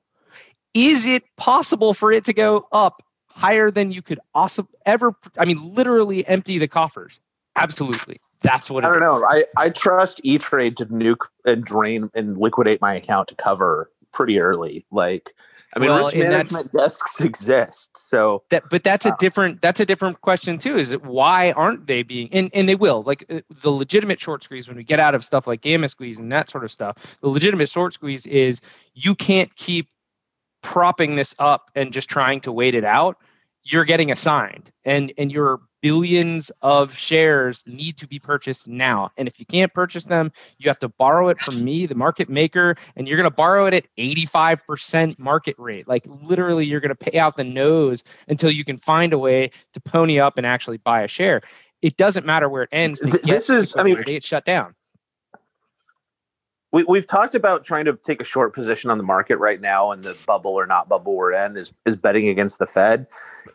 Is 0.74 1.06
it 1.06 1.24
possible 1.36 1.94
for 1.94 2.12
it 2.12 2.24
to 2.26 2.32
go 2.32 2.66
up 2.72 3.02
higher 3.26 3.70
than 3.70 3.90
you 3.90 4.02
could 4.02 4.20
also 4.34 4.68
ever? 4.84 5.14
I 5.38 5.44
mean, 5.44 5.74
literally 5.74 6.26
empty 6.26 6.58
the 6.58 6.68
coffers. 6.68 7.20
Absolutely. 7.56 8.20
That's 8.40 8.70
what 8.70 8.84
I 8.84 8.88
it 8.88 8.92
don't 8.92 9.00
know. 9.00 9.24
I, 9.28 9.44
I 9.56 9.70
trust 9.70 10.20
E 10.22 10.38
Trade 10.38 10.76
to 10.76 10.86
nuke 10.86 11.26
and 11.44 11.64
drain 11.64 12.10
and 12.14 12.38
liquidate 12.38 12.80
my 12.80 12.94
account 12.94 13.28
to 13.28 13.34
cover 13.34 13.90
pretty 14.12 14.38
early. 14.38 14.86
Like, 14.92 15.34
I 15.74 15.80
mean, 15.80 15.90
Well, 15.90 15.98
risk 15.98 16.16
management 16.16 16.72
desks 16.72 17.20
exist. 17.24 17.90
So 17.96 18.42
That, 18.50 18.64
but 18.70 18.82
that's 18.82 19.04
a 19.04 19.14
different. 19.18 19.60
That's 19.60 19.80
a 19.80 19.86
different 19.86 20.20
question 20.22 20.58
too. 20.58 20.76
Is 20.76 20.92
it 20.92 21.04
why 21.04 21.52
aren't 21.52 21.86
they 21.86 22.02
being? 22.02 22.28
And 22.32 22.50
and 22.54 22.68
they 22.68 22.74
will. 22.74 23.02
Like 23.02 23.24
uh, 23.30 23.40
the 23.62 23.70
legitimate 23.70 24.20
short 24.20 24.42
squeeze 24.42 24.68
when 24.68 24.76
we 24.76 24.84
get 24.84 24.98
out 24.98 25.14
of 25.14 25.24
stuff 25.24 25.46
like 25.46 25.60
gamma 25.60 25.88
squeeze 25.88 26.18
and 26.18 26.32
that 26.32 26.48
sort 26.48 26.64
of 26.64 26.72
stuff. 26.72 27.18
The 27.20 27.28
legitimate 27.28 27.68
short 27.68 27.92
squeeze 27.94 28.24
is 28.26 28.60
you 28.94 29.14
can't 29.14 29.54
keep 29.56 29.90
propping 30.62 31.16
this 31.16 31.34
up 31.38 31.70
and 31.74 31.92
just 31.92 32.08
trying 32.08 32.40
to 32.40 32.52
wait 32.52 32.74
it 32.74 32.84
out. 32.84 33.18
You're 33.62 33.84
getting 33.84 34.10
assigned, 34.10 34.72
and 34.84 35.12
and 35.18 35.30
your 35.30 35.60
billions 35.82 36.50
of 36.62 36.94
shares 36.94 37.64
need 37.66 37.96
to 37.98 38.06
be 38.06 38.18
purchased 38.18 38.66
now. 38.68 39.10
And 39.16 39.28
if 39.28 39.38
you 39.38 39.46
can't 39.46 39.72
purchase 39.72 40.04
them, 40.06 40.32
you 40.58 40.68
have 40.68 40.78
to 40.80 40.88
borrow 40.88 41.28
it 41.28 41.40
from 41.40 41.64
me, 41.64 41.86
the 41.86 41.94
market 41.94 42.28
maker, 42.28 42.74
and 42.96 43.06
you're 43.06 43.16
going 43.16 43.30
to 43.30 43.34
borrow 43.34 43.66
it 43.66 43.74
at 43.74 43.86
85% 43.96 45.18
market 45.18 45.54
rate. 45.58 45.88
Like 45.88 46.04
literally, 46.06 46.66
you're 46.66 46.80
going 46.80 46.94
to 46.94 47.10
pay 47.10 47.18
out 47.18 47.36
the 47.36 47.44
nose 47.44 48.04
until 48.28 48.50
you 48.50 48.64
can 48.64 48.76
find 48.76 49.12
a 49.12 49.18
way 49.18 49.50
to 49.72 49.80
pony 49.80 50.18
up 50.20 50.38
and 50.38 50.46
actually 50.46 50.78
buy 50.78 51.02
a 51.02 51.08
share. 51.08 51.42
It 51.80 51.96
doesn't 51.96 52.26
matter 52.26 52.48
where 52.48 52.62
it 52.64 52.70
ends. 52.72 53.00
to 53.00 53.10
Th- 53.10 53.22
get 53.22 53.32
this 53.34 53.50
is- 53.50 53.76
I 53.76 53.82
mean- 53.84 54.02
it's 54.06 54.26
shut 54.26 54.44
down. 54.44 54.74
We, 56.72 56.84
we've 56.84 57.06
talked 57.06 57.34
about 57.34 57.64
trying 57.64 57.86
to 57.86 57.94
take 57.94 58.20
a 58.20 58.24
short 58.24 58.54
position 58.54 58.90
on 58.90 58.98
the 58.98 59.04
market 59.04 59.38
right 59.38 59.60
now 59.60 59.90
and 59.90 60.04
the 60.04 60.16
bubble 60.26 60.52
or 60.52 60.66
not 60.66 60.88
bubble 60.88 61.14
we're 61.14 61.32
in 61.32 61.56
is, 61.56 61.72
is 61.86 61.96
betting 61.96 62.28
against 62.28 62.58
the 62.58 62.66
Fed. 62.66 63.06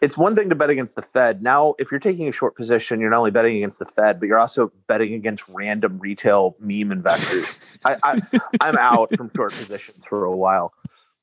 It's 0.02 0.18
one 0.18 0.36
thing 0.36 0.50
to 0.50 0.56
bet 0.56 0.70
against 0.70 0.96
the 0.96 1.04
Fed. 1.04 1.44
Now, 1.44 1.76
if 1.78 1.92
you're 1.92 2.00
taking 2.00 2.28
a 2.28 2.32
short 2.32 2.56
position, 2.56 3.00
you're 3.00 3.12
not 3.12 3.20
only 3.20 3.32
betting 3.32 3.56
against 3.56 3.80
the 3.80 3.86
Fed, 3.86 4.20
but 4.20 4.28
you're 4.28 4.40
also 4.40 4.72
betting 4.88 5.14
against 5.14 5.48
random 5.50 6.00
retail 6.00 6.56
meme 6.60 6.92
investors. 6.92 7.60
I, 7.86 7.98
I, 8.04 8.22
I'm 8.62 8.78
out 8.78 9.16
from 9.16 9.30
short 9.36 9.54
positions 9.54 10.06
for 10.06 10.26
a 10.26 10.36
while. 10.36 10.74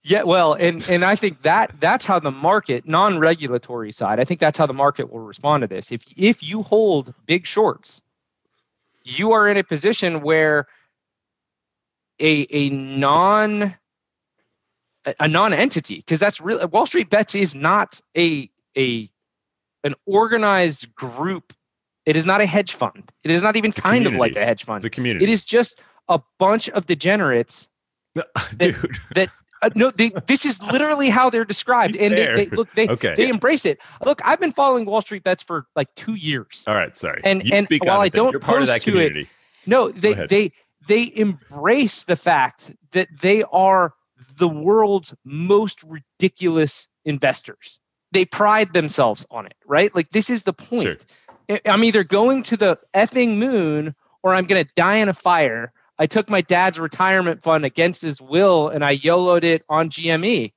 Yeah, 0.03 0.23
well, 0.23 0.55
and 0.55 0.89
and 0.89 1.05
I 1.05 1.15
think 1.15 1.43
that 1.43 1.75
that's 1.79 2.07
how 2.07 2.19
the 2.19 2.31
market, 2.31 2.89
non-regulatory 2.89 3.93
side, 3.93 4.19
I 4.19 4.25
think 4.25 4.41
that's 4.41 4.57
how 4.57 4.65
the 4.65 4.73
market 4.73 5.13
will 5.13 5.21
respond 5.21 5.61
to 5.61 5.67
this. 5.67 5.93
If 5.93 6.07
if 6.17 6.43
you 6.43 6.63
hold 6.63 7.13
big 7.27 7.47
shorts, 7.47 8.01
you 9.05 9.33
are 9.33 9.47
in 9.47 9.59
a 9.59 9.63
position 9.63 10.23
where 10.23 10.67
a 12.21 12.47
a 12.51 12.71
non 12.71 13.75
a, 15.19 15.27
non-entity, 15.29 15.97
because 15.97 16.19
that's 16.19 16.41
really 16.41 16.65
Wall 16.67 16.87
Street 16.87 17.11
Bets 17.11 17.35
is 17.35 17.55
not 17.55 18.01
a 18.17 18.51
a 18.77 19.11
an 19.85 19.95
organized 20.07 20.95
group. 20.95 21.53
It 22.07 22.17
is 22.17 22.27
not 22.27 22.41
a 22.41 22.47
hedge 22.47 22.75
fund. 22.75 23.11
It 23.25 23.31
is 23.31 23.43
not 23.43 23.57
even 23.57 23.73
kind 23.73 24.07
of 24.07 24.15
like 24.15 24.37
a 24.37 24.45
hedge 24.45 24.65
fund. 24.65 24.77
It's 24.79 24.85
a 24.85 24.91
community. 24.91 25.25
It 25.25 25.31
is 25.31 25.45
just 25.45 25.81
a 26.09 26.21
bunch 26.39 26.69
of 26.71 26.87
degenerates 26.87 27.69
dude. 28.57 28.99
uh, 29.17 29.71
no, 29.75 29.91
they, 29.91 30.11
this 30.27 30.45
is 30.45 30.61
literally 30.63 31.09
how 31.11 31.31
they're 31.31 31.45
described, 31.45 31.97
and 31.97 32.13
they, 32.13 32.27
they 32.27 32.47
look 32.57 32.71
they 32.75 32.89
Okay. 32.89 33.15
they 33.15 33.29
embrace 33.29 33.65
it. 33.65 33.79
Look, 34.05 34.21
I've 34.25 34.41
been 34.41 34.53
following 34.53 34.85
Wall 34.87 35.01
Street 35.01 35.23
Bets 35.23 35.43
for 35.43 35.67
like 35.77 35.95
two 35.95 36.15
years. 36.15 36.65
All 36.67 36.75
right, 36.75 36.97
sorry. 36.97 37.21
And- 37.25 37.45
You 37.45 37.55
and 37.55 37.67
speak 37.67 37.85
while 37.85 38.01
I 38.01 38.09
don't 38.09 38.33
you're 38.33 38.41
part 38.41 38.63
of 38.63 38.69
that 38.69 38.83
post 38.83 38.87
to 38.87 38.99
it- 38.99 39.27
No, 39.67 39.91
they 39.91 40.15
they 40.15 40.53
they 40.91 41.13
embrace 41.15 42.03
the 42.03 42.17
fact 42.17 42.75
that 42.91 43.07
they 43.21 43.45
are 43.53 43.95
the 44.39 44.49
world's 44.49 45.15
most 45.25 45.85
ridiculous 45.85 46.89
investors. 47.05 47.79
they 48.13 48.25
pride 48.25 48.73
themselves 48.73 49.25
on 49.31 49.47
it, 49.47 49.55
right? 49.67 49.95
Like 49.95 50.11
this 50.11 50.31
is 50.31 50.43
the 50.43 50.53
point. 50.53 51.07
Sure. 51.49 51.61
I'm 51.65 51.85
either 51.85 52.03
going 52.03 52.43
to 52.45 52.57
the 52.57 52.77
effing 52.93 53.39
moon 53.39 53.95
or 54.25 54.35
I'm 54.35 54.47
going 54.47 54.65
to 54.65 54.71
die 54.75 54.97
in 54.97 55.09
a 55.09 55.15
fire. 55.15 55.73
I 56.01 56.07
took 56.07 56.29
my 56.29 56.41
dad's 56.41 56.79
retirement 56.81 57.41
fund 57.41 57.65
against 57.65 58.03
his 58.03 58.21
will 58.21 58.69
and 58.69 58.85
I 58.85 58.91
YOLO'd 58.91 59.45
it 59.45 59.63
on 59.69 59.91
GME. 59.91 60.53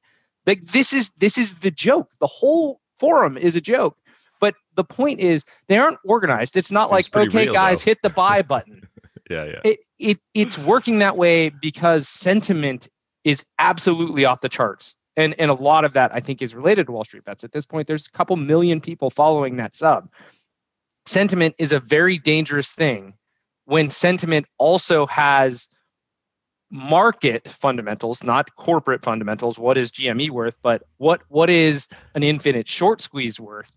Like 0.48 0.62
this 0.62 0.94
is 0.94 1.12
this 1.18 1.38
is 1.38 1.60
the 1.60 1.72
joke. 1.72 2.10
The 2.20 2.28
whole 2.28 2.82
forum 3.00 3.38
is 3.38 3.56
a 3.56 3.62
joke. 3.62 3.98
But 4.40 4.56
the 4.76 4.84
point 4.84 5.20
is 5.20 5.46
they 5.68 5.78
aren't 5.78 6.00
organized. 6.04 6.58
It's 6.58 6.72
not 6.72 6.90
Seems 6.90 7.14
like 7.14 7.28
okay 7.28 7.46
real, 7.46 7.54
guys 7.54 7.84
though. 7.84 7.92
hit 7.92 8.02
the 8.02 8.10
buy 8.10 8.42
button. 8.42 8.88
Yeah, 9.30 9.46
yeah. 9.46 9.62
it, 9.64 9.80
it 10.00 10.20
it's 10.34 10.58
working 10.58 11.00
that 11.00 11.16
way 11.16 11.50
because 11.50 12.08
sentiment 12.08 12.90
is 13.24 13.44
absolutely 13.58 14.26
off 14.26 14.42
the 14.42 14.50
charts. 14.50 14.96
And 15.16 15.36
and 15.40 15.52
a 15.52 15.54
lot 15.54 15.86
of 15.86 15.94
that 15.94 16.14
I 16.14 16.20
think 16.20 16.42
is 16.42 16.56
related 16.56 16.88
to 16.88 16.92
Wall 16.92 17.04
Street 17.04 17.24
bets. 17.24 17.44
At 17.44 17.52
this 17.52 17.66
point, 17.66 17.88
there's 17.88 18.08
a 18.08 18.12
couple 18.12 18.36
million 18.36 18.82
people 18.82 19.10
following 19.10 19.58
that 19.58 19.76
sub. 19.76 20.12
Sentiment 21.06 21.56
is 21.60 21.72
a 21.72 21.80
very 21.80 22.18
dangerous 22.18 22.72
thing 22.72 23.14
when 23.66 23.90
sentiment 23.90 24.46
also 24.58 25.06
has 25.06 25.70
market 26.72 27.48
fundamentals, 27.48 28.24
not 28.24 28.56
corporate 28.56 29.04
fundamentals. 29.04 29.60
What 29.60 29.78
is 29.78 29.92
GME 29.92 30.32
worth, 30.32 30.56
but 30.62 30.84
what 30.98 31.22
what 31.30 31.50
is 31.50 31.88
an 32.16 32.24
infinite 32.24 32.68
short 32.68 33.02
squeeze 33.02 33.40
worth? 33.40 33.72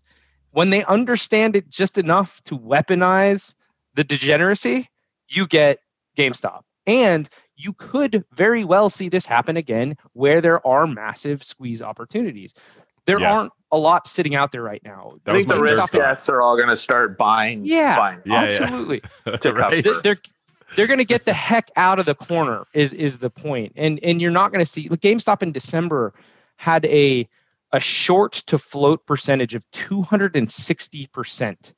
When 0.51 0.71
they 0.71 0.83
understand 0.83 1.55
it 1.55 1.69
just 1.69 1.97
enough 1.97 2.41
to 2.45 2.57
weaponize 2.57 3.53
the 3.93 4.03
degeneracy, 4.03 4.89
you 5.27 5.47
get 5.47 5.79
GameStop. 6.17 6.61
And 6.85 7.27
you 7.55 7.73
could 7.73 8.23
very 8.33 8.63
well 8.63 8.89
see 8.89 9.09
this 9.09 9.25
happen 9.25 9.57
again 9.57 9.97
where 10.13 10.39
there 10.41 10.65
are 10.65 10.87
massive 10.87 11.43
squeeze 11.43 11.81
opportunities. 11.81 12.53
There 13.05 13.19
Yeah. 13.19 13.33
aren't 13.33 13.51
a 13.71 13.77
lot 13.77 14.07
sitting 14.07 14.35
out 14.35 14.51
there 14.51 14.61
right 14.61 14.81
now. 14.83 15.15
That 15.25 15.35
I 15.35 15.39
think 15.39 15.49
the 15.49 15.55
third 15.55 15.61
risk 15.61 15.77
thought. 15.77 15.91
guests 15.91 16.29
are 16.29 16.41
all 16.41 16.55
going 16.55 16.69
to 16.69 16.77
start 16.77 17.17
buying. 17.17 17.65
Yeah, 17.65 17.97
buying. 17.97 18.21
Yeah, 18.25 18.43
yeah. 18.43 18.47
Absolutely. 18.63 19.01
To 19.41 19.53
right? 19.53 19.83
Th- 19.83 19.95
they're 20.03 20.17
they're 20.75 20.87
going 20.87 20.99
to 20.99 21.05
get 21.05 21.25
the 21.25 21.33
heck 21.33 21.69
out 21.75 21.99
of 21.99 22.05
the 22.05 22.15
corner 22.15 22.65
is 22.73 22.93
is 22.93 23.19
the 23.19 23.29
point? 23.29 23.47
point 23.47 23.73
and 23.77 23.99
and 24.03 24.21
you're 24.21 24.31
not 24.31 24.51
going 24.51 24.63
to 24.63 24.69
see 24.69 24.89
like 24.89 24.99
gamestop 24.99 25.41
in 25.41 25.53
december 25.53 26.13
had 26.57 26.83
a 26.85 27.25
a 27.71 27.79
short 27.79 28.33
to 28.33 28.57
float 28.57 29.05
percentage 29.05 29.55
of 29.55 29.63
260% 29.71 31.73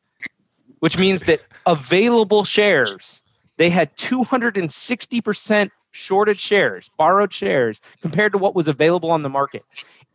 which 0.79 0.97
means 0.97 1.21
that 1.23 1.41
available 1.65 2.43
shares 2.43 3.21
they 3.59 3.69
had 3.69 3.95
260% 3.97 5.69
shorted 5.91 6.39
shares 6.39 6.89
borrowed 6.97 7.33
shares 7.33 7.81
compared 8.01 8.31
to 8.31 8.37
what 8.37 8.55
was 8.55 8.69
available 8.69 9.11
on 9.11 9.21
the 9.21 9.29
market. 9.29 9.63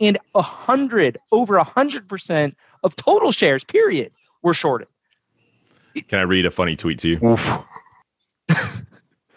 And 0.00 0.18
100 0.33 1.18
over 1.30 1.59
100% 1.59 2.54
of 2.83 2.96
total 2.96 3.33
shares 3.33 3.62
period 3.62 4.12
were 4.42 4.54
shorted. 4.54 4.88
Can 6.09 6.18
I 6.18 6.22
read 6.22 6.46
a 6.46 6.50
funny 6.50 6.74
tweet 6.74 6.98
to 7.00 7.09
you? 7.09 7.38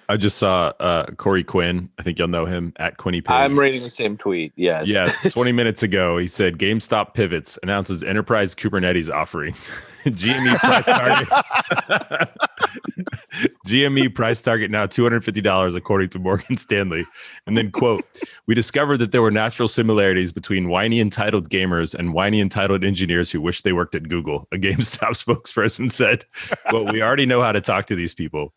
I 0.10 0.15
just 0.15 0.38
saw 0.38 0.72
uh, 0.80 1.08
Corey 1.17 1.43
Quinn. 1.43 1.89
I 2.00 2.04
think 2.04 2.17
you'll 2.17 2.30
know 2.30 2.46
him 2.46 2.72
at 2.78 2.98
QuinnyPig. 2.98 3.30
I'm 3.30 3.60
reading 3.60 3.84
the 3.84 3.89
same 3.89 4.17
tweet. 4.17 4.54
Yes. 4.56 4.89
Yeah, 4.89 5.08
20 5.30 5.52
minutes 5.52 5.84
ago, 5.84 6.17
he 6.17 6.28
said 6.28 6.58
GameStop 6.58 7.13
pivots, 7.13 7.60
announces 7.62 8.04
enterprise 8.04 8.56
Kubernetes 8.56 9.13
offering. 9.13 9.54
GME 10.06 10.58
price 10.60 10.86
target. 10.86 11.28
GME 13.67 14.15
price 14.15 14.41
target 14.41 14.72
now 14.72 14.86
$250 14.86 15.76
according 15.76 16.10
to 16.10 16.20
Morgan 16.20 16.56
Stanley. 16.56 17.06
And 17.46 17.58
then 17.58 17.72
quote, 17.72 18.06
we 18.46 18.56
discovered 18.56 18.98
that 18.98 19.12
there 19.12 19.22
were 19.22 19.32
natural 19.32 19.67
similarities 19.67 20.32
between 20.32 20.70
whiny 20.70 21.02
entitled 21.02 21.50
gamers 21.50 21.93
and 21.93 22.13
whiny 22.13 22.39
entitled 22.39 22.86
engineers 22.86 23.30
who 23.30 23.41
wish 23.41 23.63
they 23.63 23.74
worked 23.74 23.96
at 23.96 24.08
Google. 24.08 24.48
A 24.54 24.58
GameStop 24.58 25.22
spokesperson 25.22 25.91
said, 25.91 26.24
but 26.72 26.93
we 26.93 27.02
already 27.02 27.26
know 27.26 27.41
how 27.41 27.52
to 27.52 27.60
talk 27.60 27.88
to 27.88 27.96
these 27.96 28.13
people. 28.13 28.54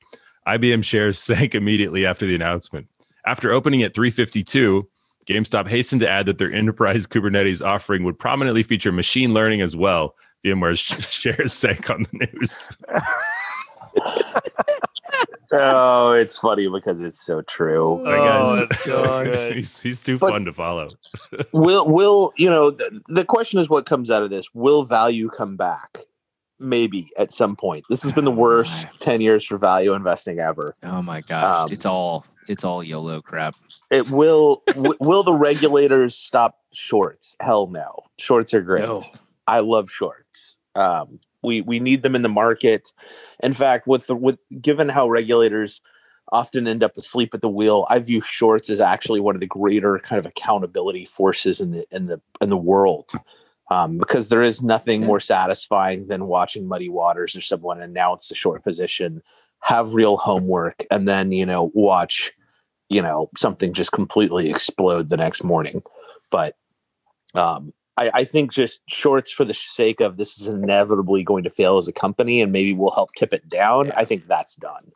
IBM 0.47 0.85
shares 0.85 1.19
sank 1.23 1.55
immediately 1.55 2.07
after 2.07 2.27
the 2.27 2.35
announcement. 2.35 2.89
After 3.27 3.53
opening 3.53 3.83
at 3.83 3.95
352, 3.95 4.89
GameStop 5.27 5.69
hastened 5.69 6.01
to 6.01 6.09
add 6.09 6.27
that 6.27 6.39
their 6.39 6.53
enterprise 6.53 7.07
Kubernetes 7.09 7.65
offering 7.65 8.05
would 8.05 8.19
prominently 8.19 8.63
feature 8.63 8.93
machine 8.93 9.35
learning 9.35 9.61
as 9.61 9.77
well. 9.77 10.15
VMware's 10.45 10.79
shares 11.11 11.53
sank 11.53 11.91
on 11.91 12.07
the 12.13 12.27
news. 12.33 12.69
Oh, 15.53 16.13
it's 16.13 16.39
funny 16.39 16.69
because 16.69 17.01
it's 17.01 17.21
so 17.27 17.43
true. 17.43 18.01
Oh, 18.01 18.05
that 18.05 18.17
guy's- 18.19 18.49
Oh, 18.49 18.57
that's 18.67 18.85
so 18.85 19.25
good. 19.25 19.57
he's, 19.57 19.81
he's 19.81 19.99
too 20.01 20.17
But- 20.17 20.31
fun 20.31 20.45
to 20.45 20.53
follow. 20.53 20.89
will 21.53 21.89
will 21.89 22.33
you 22.37 22.49
know 22.49 22.71
the, 22.71 23.01
the 23.09 23.25
question 23.25 23.59
is 23.59 23.69
what 23.69 23.85
comes 23.85 24.11
out 24.13 24.23
of 24.23 24.31
this 24.31 24.47
will 24.55 24.85
value 24.85 25.29
come 25.29 25.57
back 25.57 25.99
maybe 26.61 27.11
at 27.19 27.33
some 27.33 27.57
point. 27.57 27.85
This 27.89 28.03
has 28.03 28.13
been 28.13 28.25
the 28.25 28.31
worst 28.31 28.87
10 29.01 29.21
years 29.21 29.45
for 29.45 29.59
value 29.59 29.95
investing 29.95 30.39
ever. 30.39 30.77
Oh 30.83 31.03
my 31.03 31.21
gosh, 31.23 31.65
Um, 31.67 31.73
it's 31.73 31.87
all 31.87 32.25
it's 32.49 32.65
all 32.65 32.83
YOLO 32.83 33.21
crap. 33.23 33.55
it 33.91 34.11
will 34.11 34.63
w- 34.69 34.97
will 35.01 35.23
the 35.23 35.35
regulators 35.35 36.17
stop 36.17 36.59
shorts? 36.73 37.37
Hell 37.41 37.67
no. 37.69 38.01
Shorts 38.19 38.53
are 38.55 38.63
great. 38.63 38.83
No. 38.85 39.01
i 39.47 39.61
love 39.61 39.91
shorts. 39.91 40.57
Um 40.75 41.19
we 41.43 41.61
we 41.63 41.81
need 41.81 42.03
them 42.03 42.15
in 42.15 42.23
the 42.23 42.29
market. 42.29 42.93
In 43.43 43.53
fact 43.53 43.87
with 43.87 44.07
the 44.07 44.15
with 44.15 44.39
given 44.61 44.89
how 44.89 45.09
regulators 45.09 45.81
often 46.33 46.69
end 46.69 46.85
up 46.85 46.97
asleep 46.97 47.35
at 47.35 47.41
the 47.41 47.49
wheel 47.49 47.85
i 47.91 47.99
view 47.99 48.21
shorts 48.21 48.71
as 48.71 48.79
actually 48.79 49.19
one 49.19 49.35
of 49.35 49.41
the 49.41 49.49
greater 49.49 49.99
kind 49.99 50.17
of 50.21 50.25
accountability 50.27 51.05
forces 51.05 51.61
in 51.61 51.73
the 51.73 51.85
in 51.91 52.07
the 52.07 52.21
in 52.41 52.51
the 52.51 52.57
world 52.57 53.11
um, 53.71 53.99
because 53.99 54.29
there 54.29 54.43
is 54.43 54.63
nothing 54.63 55.05
more 55.05 55.21
satisfying 55.21 56.07
than 56.07 56.27
watching 56.27 56.67
muddy 56.67 56.89
waters 56.89 57.37
or 57.37 57.41
someone 57.41 57.81
announce 57.81 58.31
a 58.31 58.35
short 58.35 58.63
position 58.65 59.23
have 59.61 59.95
real 59.95 60.17
homework 60.17 60.85
and 60.91 61.09
then 61.09 61.33
you 61.33 61.47
know 61.47 61.71
watch 61.75 62.33
you 62.89 63.01
know 63.01 63.31
something 63.37 63.73
just 63.73 63.93
completely 63.93 64.51
explode 64.51 65.09
the 65.09 65.17
next 65.17 65.45
morning 65.45 65.83
but 66.31 66.57
um 67.35 67.73
I, 67.97 68.11
I 68.15 68.25
think 68.25 68.53
just 68.53 68.81
shorts 68.89 69.31
for 69.31 69.45
the 69.45 69.53
sake 69.53 70.01
of 70.01 70.17
this 70.17 70.41
is 70.41 70.47
inevitably 70.47 71.23
going 71.23 71.45
to 71.45 71.51
fail 71.51 71.77
as 71.77 71.87
a 71.87 71.93
company 71.93 72.41
and 72.41 72.51
maybe 72.51 72.73
we'll 72.73 72.93
help 72.93 73.13
tip 73.15 73.35
it 73.35 73.49
down. 73.49 73.89
Yeah. 73.89 73.93
I 73.97 74.05
think 74.07 74.27
that's 74.27 74.55
done. 74.55 74.91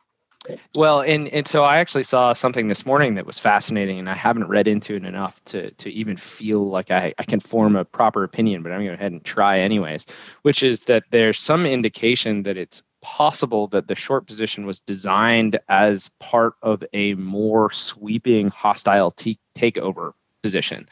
Well, 0.75 1.01
and 1.01 1.27
and 1.29 1.47
so 1.47 1.63
I 1.63 1.77
actually 1.77 2.03
saw 2.03 2.33
something 2.33 2.67
this 2.67 2.85
morning 2.85 3.15
that 3.15 3.25
was 3.25 3.39
fascinating, 3.39 3.99
and 3.99 4.09
I 4.09 4.15
haven't 4.15 4.47
read 4.47 4.67
into 4.67 4.95
it 4.95 5.05
enough 5.05 5.43
to 5.45 5.71
to 5.71 5.89
even 5.89 6.17
feel 6.17 6.67
like 6.67 6.91
I, 6.91 7.13
I 7.17 7.23
can 7.23 7.39
form 7.39 7.75
a 7.75 7.85
proper 7.85 8.23
opinion, 8.23 8.61
but 8.63 8.71
I'm 8.71 8.79
going 8.79 8.91
to 8.91 8.97
go 8.97 8.99
ahead 8.99 9.11
and 9.11 9.23
try 9.23 9.59
anyways. 9.59 10.05
Which 10.43 10.63
is 10.63 10.81
that 10.81 11.03
there's 11.11 11.39
some 11.39 11.65
indication 11.65 12.43
that 12.43 12.57
it's 12.57 12.83
possible 13.01 13.67
that 13.67 13.87
the 13.87 13.95
short 13.95 14.25
position 14.25 14.65
was 14.65 14.79
designed 14.79 15.59
as 15.69 16.09
part 16.19 16.53
of 16.61 16.83
a 16.93 17.13
more 17.15 17.71
sweeping 17.71 18.49
hostile 18.49 19.11
t- 19.11 19.39
takeover 19.55 20.11
position. 20.41 20.87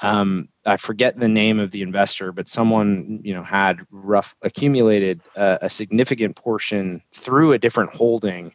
Um, 0.00 0.48
I 0.66 0.76
forget 0.76 1.18
the 1.18 1.28
name 1.28 1.60
of 1.60 1.70
the 1.70 1.82
investor, 1.82 2.32
but 2.32 2.48
someone 2.48 3.20
you 3.22 3.32
know 3.34 3.42
had 3.42 3.86
rough 3.90 4.34
accumulated 4.42 5.20
uh, 5.36 5.58
a 5.62 5.70
significant 5.70 6.36
portion 6.36 7.02
through 7.12 7.52
a 7.52 7.58
different 7.58 7.94
holding 7.94 8.52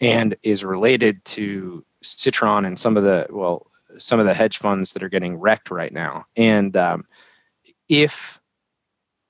and 0.00 0.36
is 0.42 0.64
related 0.64 1.24
to 1.24 1.84
Citron 2.02 2.64
and 2.64 2.78
some 2.78 2.96
of 2.96 3.02
the 3.04 3.26
well, 3.30 3.66
some 3.98 4.20
of 4.20 4.26
the 4.26 4.34
hedge 4.34 4.58
funds 4.58 4.92
that 4.92 5.02
are 5.02 5.08
getting 5.08 5.36
wrecked 5.36 5.70
right 5.70 5.92
now. 5.92 6.24
And 6.36 6.76
um, 6.76 7.04
if 7.88 8.40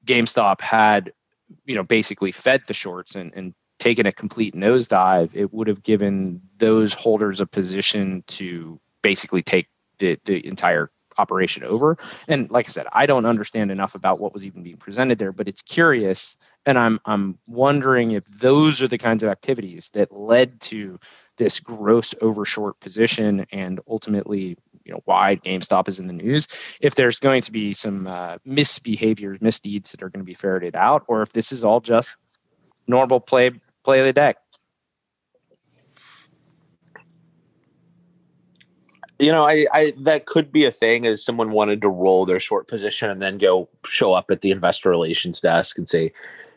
GameStop 0.05 0.61
had, 0.61 1.13
you 1.67 1.75
know, 1.75 1.83
basically 1.85 2.33
fed 2.33 2.63
the 2.67 2.75
shorts 2.75 3.15
and, 3.15 3.33
and 3.35 3.55
taken 3.79 4.07
a 4.07 4.13
complete 4.13 4.55
nosedive, 4.55 5.35
it 5.35 5.53
would 5.53 5.69
have 5.69 5.83
given 5.83 6.41
those 6.59 6.95
holders 6.95 7.41
a 7.41 7.47
position 7.47 8.25
to 8.27 8.81
basically 9.03 9.43
take 9.43 9.69
the, 9.99 10.19
the 10.25 10.47
entire 10.47 10.91
operation 11.19 11.63
over. 11.65 11.97
And 12.27 12.51
like 12.51 12.67
I 12.67 12.71
said, 12.71 12.87
I 12.93 13.07
don't 13.07 13.27
understand 13.27 13.71
enough 13.71 13.95
about 13.95 14.21
what 14.21 14.33
was 14.33 14.45
even 14.47 14.63
being 14.63 14.77
presented 14.77 15.19
there, 15.19 15.33
but 15.33 15.49
it's 15.49 15.63
curious. 15.63 16.37
And 16.67 16.79
I'm 16.79 16.99
I'm 17.05 17.39
wondering 17.47 18.13
if 18.13 18.25
those 18.27 18.81
are 18.81 18.89
the 18.89 18.99
kinds 18.99 19.23
of 19.23 19.29
activities 19.29 19.91
that 19.91 20.13
led 20.13 20.61
to 20.63 20.99
this 21.37 21.61
gross 21.61 22.15
overshort 22.15 22.81
position 22.81 23.47
and 23.53 23.81
ultimately, 23.89 24.57
you 24.85 24.93
know, 24.93 25.03
why 25.05 25.37
GameStop 25.37 25.89
is 25.89 25.99
in 25.99 26.07
the 26.07 26.13
news. 26.13 26.49
If 26.81 26.95
there's 26.95 27.19
going 27.19 27.43
to 27.43 27.53
be 27.53 27.73
some 27.73 28.07
uh, 28.07 28.39
misbehaviors, 28.47 29.43
misdeeds 29.43 29.91
that 29.91 30.03
are 30.03 30.09
going 30.09 30.25
to 30.25 30.27
be 30.27 30.35
ferreted 30.35 30.75
out, 30.75 31.05
or 31.07 31.23
if 31.23 31.33
this 31.33 31.53
is 31.53 31.65
all 31.65 31.81
just 31.81 32.17
normal 32.87 33.21
play 33.21 33.51
play 33.83 34.01
of 34.01 34.07
the 34.07 34.13
deck. 34.13 34.37
You 39.19 39.31
know, 39.31 39.45
I, 39.45 39.67
I 39.73 39.93
that 39.99 40.27
could 40.27 40.51
be 40.51 40.65
a 40.65 40.73
thing 40.73 41.07
as 41.07 41.25
someone 41.25 41.53
wanted 41.53 41.83
to 41.83 41.89
roll 41.89 42.27
their 42.27 42.41
short 42.41 42.67
position 42.69 43.11
and 43.11 43.23
then 43.23 43.39
go 43.39 43.69
show 43.85 44.13
up 44.13 44.31
at 44.31 44.41
the 44.41 44.51
investor 44.51 44.91
relations 44.91 45.41
desk 45.41 45.79
and 45.79 45.89
say, 45.89 46.13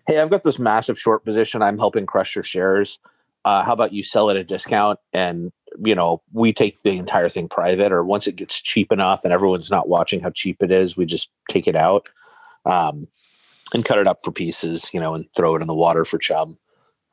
Hey, 0.08 0.20
I've 0.20 0.30
got 0.30 0.44
this 0.44 0.58
massive 0.58 0.98
short 0.98 1.26
position. 1.26 1.62
I'm 1.62 1.78
helping 1.78 2.06
crush 2.06 2.34
your 2.34 2.44
shares. 2.44 2.98
Uh, 3.44 3.64
how 3.64 3.74
about 3.74 3.94
you 3.94 4.04
sell 4.04 4.30
at 4.30 4.38
a 4.38 4.44
discount 4.44 5.00
and 5.14 5.52
you 5.80 5.94
know 5.94 6.22
we 6.34 6.52
take 6.54 6.82
the 6.82 6.98
entire 6.98 7.30
thing 7.30 7.48
private 7.48 7.92
or 7.92 8.04
once 8.04 8.26
it 8.26 8.36
gets 8.36 8.62
cheap 8.62 8.92
enough 8.92 9.24
and 9.24 9.34
everyone's 9.34 9.70
not 9.70 9.90
watching 9.90 10.20
how 10.22 10.30
cheap 10.30 10.58
it 10.62 10.72
is 10.72 10.98
we 10.98 11.06
just 11.06 11.30
take 11.50 11.68
it 11.68 11.76
out 11.76 12.10
um, 12.66 13.08
and 13.74 13.86
cut 13.86 14.00
it 14.00 14.08
up 14.08 14.20
for 14.24 14.32
pieces, 14.32 14.90
you 14.94 15.00
know, 15.00 15.14
and 15.14 15.26
throw 15.36 15.56
it 15.56 15.62
in 15.62 15.68
the 15.68 15.76
water 15.76 16.06
for 16.06 16.18
chum, 16.18 16.58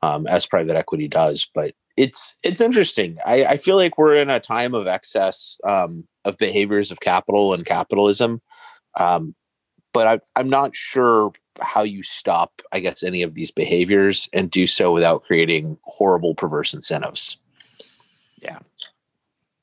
um, 0.03 0.27
as 0.27 0.47
private 0.47 0.77
equity 0.77 1.09
does. 1.09 1.49
But 1.55 1.75
it's 1.97 2.35
it's 2.43 2.61
interesting. 2.61 3.19
I, 3.27 3.45
I 3.45 3.57
feel 3.57 3.77
like 3.77 3.99
we're 3.99 4.17
in 4.17 4.31
a 4.31 4.41
time 4.41 4.75
of 4.75 4.87
excess 4.87 5.59
um, 5.65 6.07
of 6.25 6.39
behaviors 6.39 6.91
of 6.91 7.01
capital 7.01 7.55
and 7.55 7.65
capitalism, 7.65 8.41
um, 8.99 9.35
but 9.93 10.07
I, 10.07 10.41
I'm 10.41 10.49
not 10.49 10.75
sure 10.75 11.33
how 11.61 11.83
you 11.83 12.03
stop, 12.03 12.63
I 12.73 12.81
guess, 12.81 13.03
any 13.03 13.23
of 13.23 13.35
these 13.35 13.51
behaviors 13.51 14.29
and 14.33 14.51
do 14.51 14.67
so 14.67 14.93
without 14.93 15.25
creating 15.25 15.79
horrible, 15.83 16.35
perverse 16.35 16.75
incentives. 16.75 17.37
Yeah, 18.43 18.59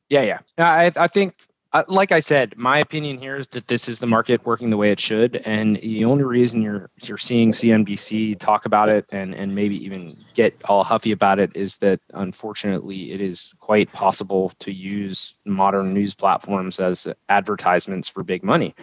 yeah. 0.09 0.39
Yeah. 0.57 0.71
I 0.71 0.91
I 0.95 1.07
think 1.07 1.35
uh, 1.73 1.83
like 1.87 2.11
I 2.11 2.19
said, 2.19 2.53
my 2.57 2.79
opinion 2.79 3.17
here 3.17 3.37
is 3.37 3.47
that 3.49 3.67
this 3.67 3.87
is 3.87 3.99
the 3.99 4.07
market 4.07 4.45
working 4.45 4.69
the 4.69 4.77
way 4.77 4.91
it 4.91 4.99
should, 4.99 5.37
and 5.45 5.77
the 5.77 6.03
only 6.03 6.25
reason 6.25 6.61
you're 6.61 6.89
you're 7.03 7.17
seeing 7.17 7.51
CNBC 7.51 8.37
talk 8.37 8.65
about 8.65 8.89
it 8.89 9.05
and 9.13 9.33
and 9.33 9.55
maybe 9.55 9.81
even 9.83 10.17
get 10.33 10.53
all 10.65 10.83
huffy 10.83 11.13
about 11.13 11.39
it 11.39 11.49
is 11.55 11.77
that 11.77 12.01
unfortunately 12.13 13.13
it 13.13 13.21
is 13.21 13.53
quite 13.59 13.89
possible 13.93 14.49
to 14.59 14.73
use 14.73 15.35
modern 15.45 15.93
news 15.93 16.13
platforms 16.13 16.79
as 16.79 17.07
advertisements 17.29 18.09
for 18.09 18.21
big 18.21 18.43
money. 18.43 18.75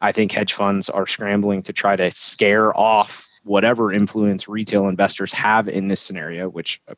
I 0.00 0.12
think 0.12 0.32
hedge 0.32 0.52
funds 0.52 0.88
are 0.88 1.06
scrambling 1.06 1.62
to 1.64 1.72
try 1.72 1.96
to 1.96 2.10
scare 2.12 2.76
off 2.76 3.28
whatever 3.44 3.92
influence 3.92 4.48
retail 4.48 4.88
investors 4.88 5.32
have 5.32 5.68
in 5.68 5.88
this 5.88 6.00
scenario, 6.00 6.48
which 6.48 6.80
uh, 6.88 6.94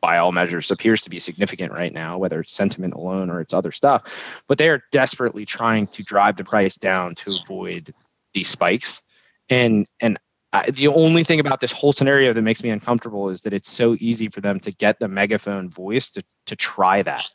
by 0.00 0.18
all 0.18 0.32
measures 0.32 0.70
appears 0.70 1.02
to 1.02 1.10
be 1.10 1.18
significant 1.18 1.72
right 1.72 1.92
now, 1.92 2.18
whether 2.18 2.40
it's 2.40 2.52
sentiment 2.52 2.94
alone 2.94 3.30
or 3.30 3.40
it's 3.40 3.52
other 3.52 3.72
stuff. 3.72 4.42
But 4.48 4.58
they 4.58 4.68
are 4.68 4.82
desperately 4.92 5.44
trying 5.44 5.86
to 5.88 6.02
drive 6.02 6.36
the 6.36 6.44
price 6.44 6.76
down 6.76 7.14
to 7.16 7.36
avoid 7.42 7.94
these 8.32 8.48
spikes. 8.48 9.02
And 9.48 9.86
and 10.00 10.18
I, 10.52 10.70
the 10.70 10.88
only 10.88 11.22
thing 11.22 11.38
about 11.38 11.60
this 11.60 11.72
whole 11.72 11.92
scenario 11.92 12.32
that 12.32 12.42
makes 12.42 12.62
me 12.62 12.70
uncomfortable 12.70 13.28
is 13.28 13.42
that 13.42 13.52
it's 13.52 13.70
so 13.70 13.96
easy 14.00 14.28
for 14.28 14.40
them 14.40 14.58
to 14.60 14.72
get 14.72 14.98
the 14.98 15.08
megaphone 15.08 15.68
voice 15.68 16.08
to 16.10 16.22
to 16.46 16.56
try 16.56 17.02
that 17.02 17.28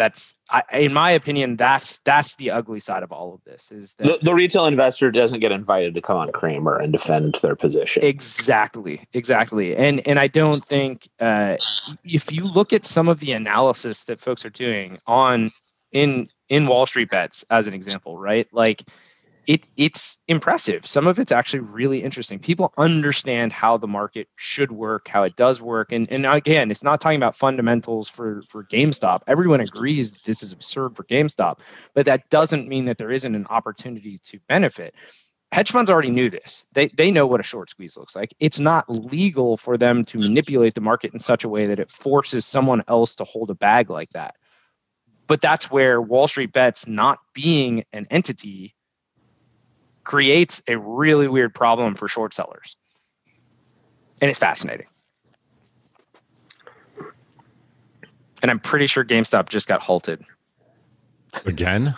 that's 0.00 0.32
I, 0.48 0.62
in 0.72 0.94
my 0.94 1.10
opinion 1.10 1.56
that's 1.56 1.98
that's 2.06 2.36
the 2.36 2.50
ugly 2.50 2.80
side 2.80 3.02
of 3.02 3.12
all 3.12 3.34
of 3.34 3.44
this 3.44 3.70
is 3.70 3.92
that 3.96 4.04
the, 4.04 4.18
the, 4.22 4.34
retail 4.34 4.64
investor 4.64 5.10
doesn't 5.10 5.40
get 5.40 5.52
invited 5.52 5.92
to 5.94 6.00
come 6.00 6.16
on 6.16 6.32
Cramer 6.32 6.76
and 6.76 6.90
defend 6.90 7.34
their 7.42 7.54
position. 7.54 8.02
Exactly 8.02 9.06
exactly. 9.12 9.76
And 9.76 10.06
and 10.08 10.18
i 10.18 10.26
don't 10.26 10.64
think 10.64 11.06
uh, 11.20 11.56
if 12.02 12.32
you 12.32 12.44
look 12.44 12.72
at 12.72 12.86
some 12.86 13.08
of 13.08 13.20
the 13.20 13.32
analysis 13.32 14.04
that 14.04 14.20
folks 14.20 14.42
are 14.46 14.50
doing 14.50 14.98
on 15.06 15.52
in 15.92 16.28
in 16.48 16.66
wall 16.66 16.86
street 16.86 17.10
bets 17.10 17.44
as 17.50 17.66
an 17.66 17.74
example 17.74 18.16
right? 18.16 18.48
Like 18.52 18.82
it 19.46 19.66
it's 19.76 20.18
impressive. 20.28 20.86
Some 20.86 21.06
of 21.06 21.18
it's 21.18 21.32
actually 21.32 21.60
really 21.60 22.02
interesting. 22.02 22.38
People 22.38 22.72
understand 22.76 23.52
how 23.52 23.76
the 23.76 23.88
market 23.88 24.28
should 24.36 24.72
work, 24.72 25.08
how 25.08 25.22
it 25.22 25.36
does 25.36 25.60
work, 25.62 25.92
and 25.92 26.10
and 26.10 26.26
again, 26.26 26.70
it's 26.70 26.84
not 26.84 27.00
talking 27.00 27.16
about 27.16 27.36
fundamentals 27.36 28.08
for 28.08 28.42
for 28.48 28.64
GameStop. 28.64 29.20
Everyone 29.26 29.60
agrees 29.60 30.12
this 30.24 30.42
is 30.42 30.52
absurd 30.52 30.96
for 30.96 31.04
GameStop, 31.04 31.60
but 31.94 32.06
that 32.06 32.28
doesn't 32.30 32.68
mean 32.68 32.84
that 32.86 32.98
there 32.98 33.10
isn't 33.10 33.34
an 33.34 33.46
opportunity 33.46 34.18
to 34.26 34.38
benefit. 34.48 34.94
Hedge 35.52 35.72
funds 35.72 35.90
already 35.90 36.10
knew 36.10 36.30
this. 36.30 36.64
They 36.74 36.88
they 36.88 37.10
know 37.10 37.26
what 37.26 37.40
a 37.40 37.44
short 37.44 37.70
squeeze 37.70 37.96
looks 37.96 38.14
like. 38.14 38.32
It's 38.38 38.60
not 38.60 38.88
legal 38.88 39.56
for 39.56 39.76
them 39.76 40.04
to 40.06 40.18
manipulate 40.18 40.74
the 40.74 40.80
market 40.80 41.12
in 41.12 41.18
such 41.18 41.44
a 41.44 41.48
way 41.48 41.66
that 41.66 41.80
it 41.80 41.90
forces 41.90 42.46
someone 42.46 42.84
else 42.86 43.16
to 43.16 43.24
hold 43.24 43.50
a 43.50 43.54
bag 43.54 43.90
like 43.90 44.10
that. 44.10 44.36
But 45.26 45.40
that's 45.40 45.70
where 45.70 46.00
Wall 46.00 46.28
Street 46.28 46.52
bets 46.52 46.86
not 46.86 47.18
being 47.34 47.84
an 47.92 48.06
entity 48.10 48.74
creates 50.10 50.60
a 50.66 50.76
really 50.76 51.28
weird 51.28 51.54
problem 51.54 51.94
for 51.94 52.08
short 52.08 52.34
sellers. 52.34 52.76
And 54.20 54.28
it's 54.28 54.40
fascinating. 54.40 54.88
And 58.42 58.50
I'm 58.50 58.58
pretty 58.58 58.88
sure 58.88 59.04
GameStop 59.04 59.48
just 59.48 59.68
got 59.68 59.80
halted. 59.80 60.24
Again? 61.46 61.94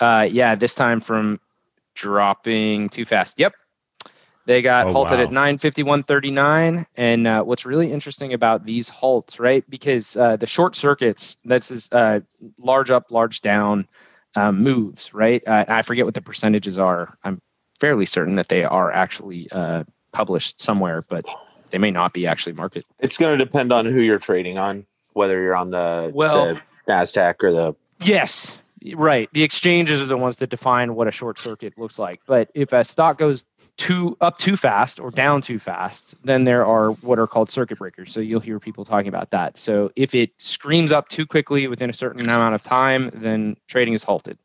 Uh, 0.00 0.26
yeah, 0.28 0.56
this 0.56 0.74
time 0.74 0.98
from 0.98 1.38
dropping 1.94 2.88
too 2.88 3.04
fast. 3.04 3.38
Yep. 3.38 3.54
They 4.46 4.60
got 4.60 4.88
oh, 4.88 4.92
halted 4.92 5.18
wow. 5.18 5.24
at 5.24 5.30
951.39. 5.30 6.84
And 6.96 7.26
uh, 7.28 7.44
what's 7.44 7.64
really 7.64 7.92
interesting 7.92 8.32
about 8.32 8.66
these 8.66 8.88
halts, 8.88 9.38
right? 9.38 9.62
Because 9.70 10.16
uh, 10.16 10.34
the 10.34 10.48
short 10.48 10.74
circuits, 10.74 11.36
that's 11.44 11.68
this 11.68 11.92
uh, 11.92 12.20
large 12.58 12.90
up, 12.90 13.12
large 13.12 13.40
down 13.40 13.86
um, 14.36 14.62
moves, 14.62 15.12
right? 15.14 15.42
Uh, 15.46 15.64
I 15.66 15.82
forget 15.82 16.04
what 16.04 16.14
the 16.14 16.20
percentages 16.20 16.78
are. 16.78 17.16
I'm 17.24 17.40
fairly 17.80 18.06
certain 18.06 18.36
that 18.36 18.48
they 18.48 18.64
are 18.64 18.92
actually 18.92 19.48
uh, 19.50 19.84
published 20.12 20.60
somewhere, 20.60 21.02
but 21.08 21.24
they 21.70 21.78
may 21.78 21.90
not 21.90 22.12
be 22.12 22.26
actually 22.26 22.52
market. 22.52 22.84
It's 23.00 23.18
going 23.18 23.38
to 23.38 23.44
depend 23.44 23.72
on 23.72 23.86
who 23.86 24.00
you're 24.00 24.18
trading 24.18 24.58
on, 24.58 24.86
whether 25.14 25.40
you're 25.40 25.56
on 25.56 25.70
the, 25.70 26.10
well, 26.14 26.54
the 26.54 26.62
NASDAQ 26.88 27.42
or 27.42 27.52
the. 27.52 27.74
Yes, 28.00 28.58
right. 28.94 29.28
The 29.32 29.42
exchanges 29.42 30.00
are 30.00 30.06
the 30.06 30.16
ones 30.16 30.36
that 30.36 30.50
define 30.50 30.94
what 30.94 31.08
a 31.08 31.12
short 31.12 31.38
circuit 31.38 31.78
looks 31.78 31.98
like. 31.98 32.20
But 32.26 32.50
if 32.54 32.72
a 32.72 32.84
stock 32.84 33.18
goes 33.18 33.44
too 33.76 34.16
up 34.20 34.38
too 34.38 34.56
fast 34.56 35.00
or 35.00 35.10
down 35.10 35.42
too 35.42 35.58
fast, 35.58 36.14
then 36.24 36.44
there 36.44 36.64
are 36.64 36.92
what 36.92 37.18
are 37.18 37.26
called 37.26 37.50
circuit 37.50 37.78
breakers. 37.78 38.12
So 38.12 38.20
you'll 38.20 38.40
hear 38.40 38.58
people 38.58 38.84
talking 38.84 39.08
about 39.08 39.30
that. 39.30 39.58
So 39.58 39.90
if 39.96 40.14
it 40.14 40.30
screams 40.38 40.92
up 40.92 41.08
too 41.08 41.26
quickly 41.26 41.66
within 41.66 41.90
a 41.90 41.94
certain 41.94 42.22
amount 42.22 42.54
of 42.54 42.62
time, 42.62 43.10
then 43.12 43.56
trading 43.68 43.94
is 43.94 44.02
halted. 44.02 44.38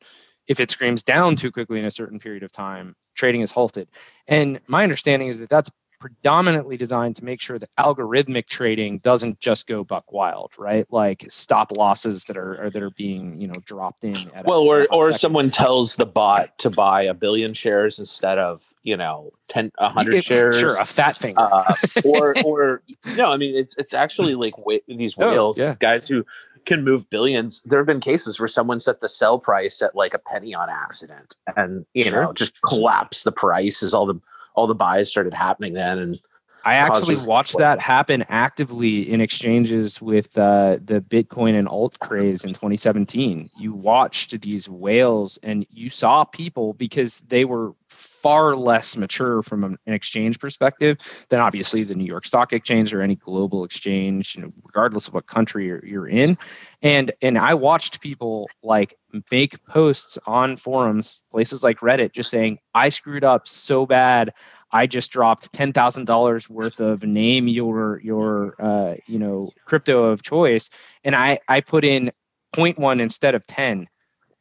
If 0.48 0.60
it 0.60 0.70
screams 0.70 1.04
down 1.04 1.38
too 1.38 1.52
quickly 1.52 1.80
in 1.80 1.86
a 1.86 1.92
certain 1.92 2.20
period 2.20 2.44
of 2.44 2.52
time, 2.52 2.96
trading 3.16 3.42
is 3.42 3.52
halted. 3.52 3.88
And 4.28 4.60
my 4.68 4.84
understanding 4.84 5.30
is 5.30 5.40
that 5.40 5.50
that's 5.50 5.72
predominantly 6.02 6.76
designed 6.78 7.16
to 7.16 7.24
make 7.24 7.40
sure 7.40 7.60
that 7.60 7.70
algorithmic 7.80 8.48
trading 8.48 8.98
doesn't 8.98 9.40
just 9.40 9.68
go 9.68 9.84
buck 9.84 10.12
wild, 10.12 10.52
right? 10.58 10.86
Like 10.90 11.24
stop 11.30 11.72
losses 11.72 12.26
that 12.26 12.36
are, 12.36 12.72
that 12.72 12.82
are 12.82 12.90
being 12.90 13.36
you 13.36 13.48
know 13.48 13.54
dropped 13.66 14.04
in. 14.04 14.30
well, 14.44 14.62
or 14.62 14.88
or 14.92 15.14
someone 15.14 15.52
tells 15.52 15.96
the 15.96 16.08
bot 16.08 16.58
to 16.58 16.72
buy 16.72 17.04
a 17.04 17.14
billion 17.14 17.54
shares 17.54 18.00
instead 18.00 18.40
of 18.40 18.74
you 18.82 18.98
know 18.98 19.32
ten 19.48 19.72
a 19.78 19.90
hundred 19.90 20.24
shares. 20.24 20.60
Sure, 20.60 20.76
a 20.78 20.86
fat 20.86 21.16
thing. 21.16 21.36
Uh, 21.38 21.76
or 22.04 22.36
or 22.44 22.82
no, 23.16 23.32
I 23.32 23.38
mean 23.38 23.56
it's 23.56 23.76
it's 23.78 23.94
actually 23.94 24.34
like 24.34 24.56
these 24.88 25.14
oh, 25.20 25.30
whales, 25.30 25.60
oh, 25.60 25.62
yeah. 25.62 25.68
these 25.70 25.78
guys 25.78 26.08
who 26.08 26.26
can 26.66 26.84
move 26.84 27.08
billions. 27.12 27.62
There 27.64 27.80
have 27.80 27.88
been 27.88 28.00
cases 28.00 28.40
where 28.40 28.48
someone 28.48 28.80
set 28.80 29.02
the 29.02 29.10
sell 29.10 29.38
price 29.38 29.84
at 29.84 29.96
like 29.96 30.16
a 30.16 30.20
penny 30.20 30.56
on 30.56 30.68
accident, 30.68 31.36
and 31.56 31.86
you 31.94 32.06
sure. 32.06 32.24
know 32.24 32.34
just 32.34 32.60
collapse 32.64 33.24
the 33.24 33.32
price 33.32 33.84
as 33.84 33.94
all 33.94 34.08
the 34.08 34.20
all 34.62 34.68
the 34.68 34.76
buys 34.76 35.10
started 35.10 35.34
happening 35.34 35.74
then 35.74 35.98
and 35.98 36.20
I 36.64 36.76
actually 36.76 37.18
watched 37.26 37.58
that 37.58 37.80
happen 37.80 38.24
actively 38.30 39.12
in 39.12 39.20
exchanges 39.20 40.00
with 40.00 40.38
uh, 40.38 40.78
the 40.84 41.02
Bitcoin 41.02 41.58
and 41.58 41.68
alt 41.68 41.98
craze 42.00 42.44
in 42.44 42.52
2017. 42.52 43.50
You 43.58 43.74
watched 43.74 44.40
these 44.42 44.70
whales 44.70 45.40
and 45.42 45.66
you 45.72 45.90
saw 45.90 46.24
people 46.24 46.74
because 46.74 47.22
they 47.22 47.46
were 47.46 47.74
far 48.22 48.56
less 48.56 48.96
mature 48.96 49.42
from 49.42 49.64
an 49.64 49.78
exchange 49.88 50.40
perspective 50.40 51.26
than 51.30 51.40
obviously 51.40 51.84
the 51.84 51.96
New 51.96 52.06
York 52.06 52.26
Stock 52.26 52.54
Exchange 52.54 52.94
or 52.94 53.02
any 53.02 53.16
global 53.16 53.64
exchange, 53.64 54.36
you 54.36 54.42
know, 54.42 54.52
regardless 54.64 55.08
of 55.08 55.14
what 55.14 55.26
country 55.26 55.66
you're, 55.66 55.86
you're 55.86 56.08
in. 56.08 56.38
And 56.82 57.12
and 57.22 57.38
I 57.38 57.54
watched 57.54 58.02
people 58.02 58.50
like 58.64 58.96
make 59.32 59.64
posts 59.66 60.18
on 60.26 60.56
forums, 60.56 61.22
places 61.32 61.64
like 61.64 61.80
Reddit, 61.80 62.12
just 62.12 62.30
saying, 62.30 62.60
"I 62.74 62.90
screwed 62.90 63.24
up 63.24 63.48
so 63.48 63.86
bad. 63.86 64.34
I 64.72 64.88
just 64.88 65.12
dropped 65.12 65.52
ten 65.54 65.74
thousand 65.74 66.06
dollars 66.06 66.50
worth 66.50 66.80
of 66.80 67.04
name 67.04 67.48
your 67.48 68.00
your 68.04 68.56
uh, 68.60 68.96
you 69.08 69.20
know 69.20 69.52
crypto 69.66 70.04
of 70.04 70.24
choice, 70.24 70.70
and 71.04 71.16
I 71.16 71.40
I 71.48 71.62
put 71.62 71.84
in 71.84 72.12
0.1 72.56 73.00
instead 73.00 73.36
of 73.36 73.46
ten." 73.48 73.88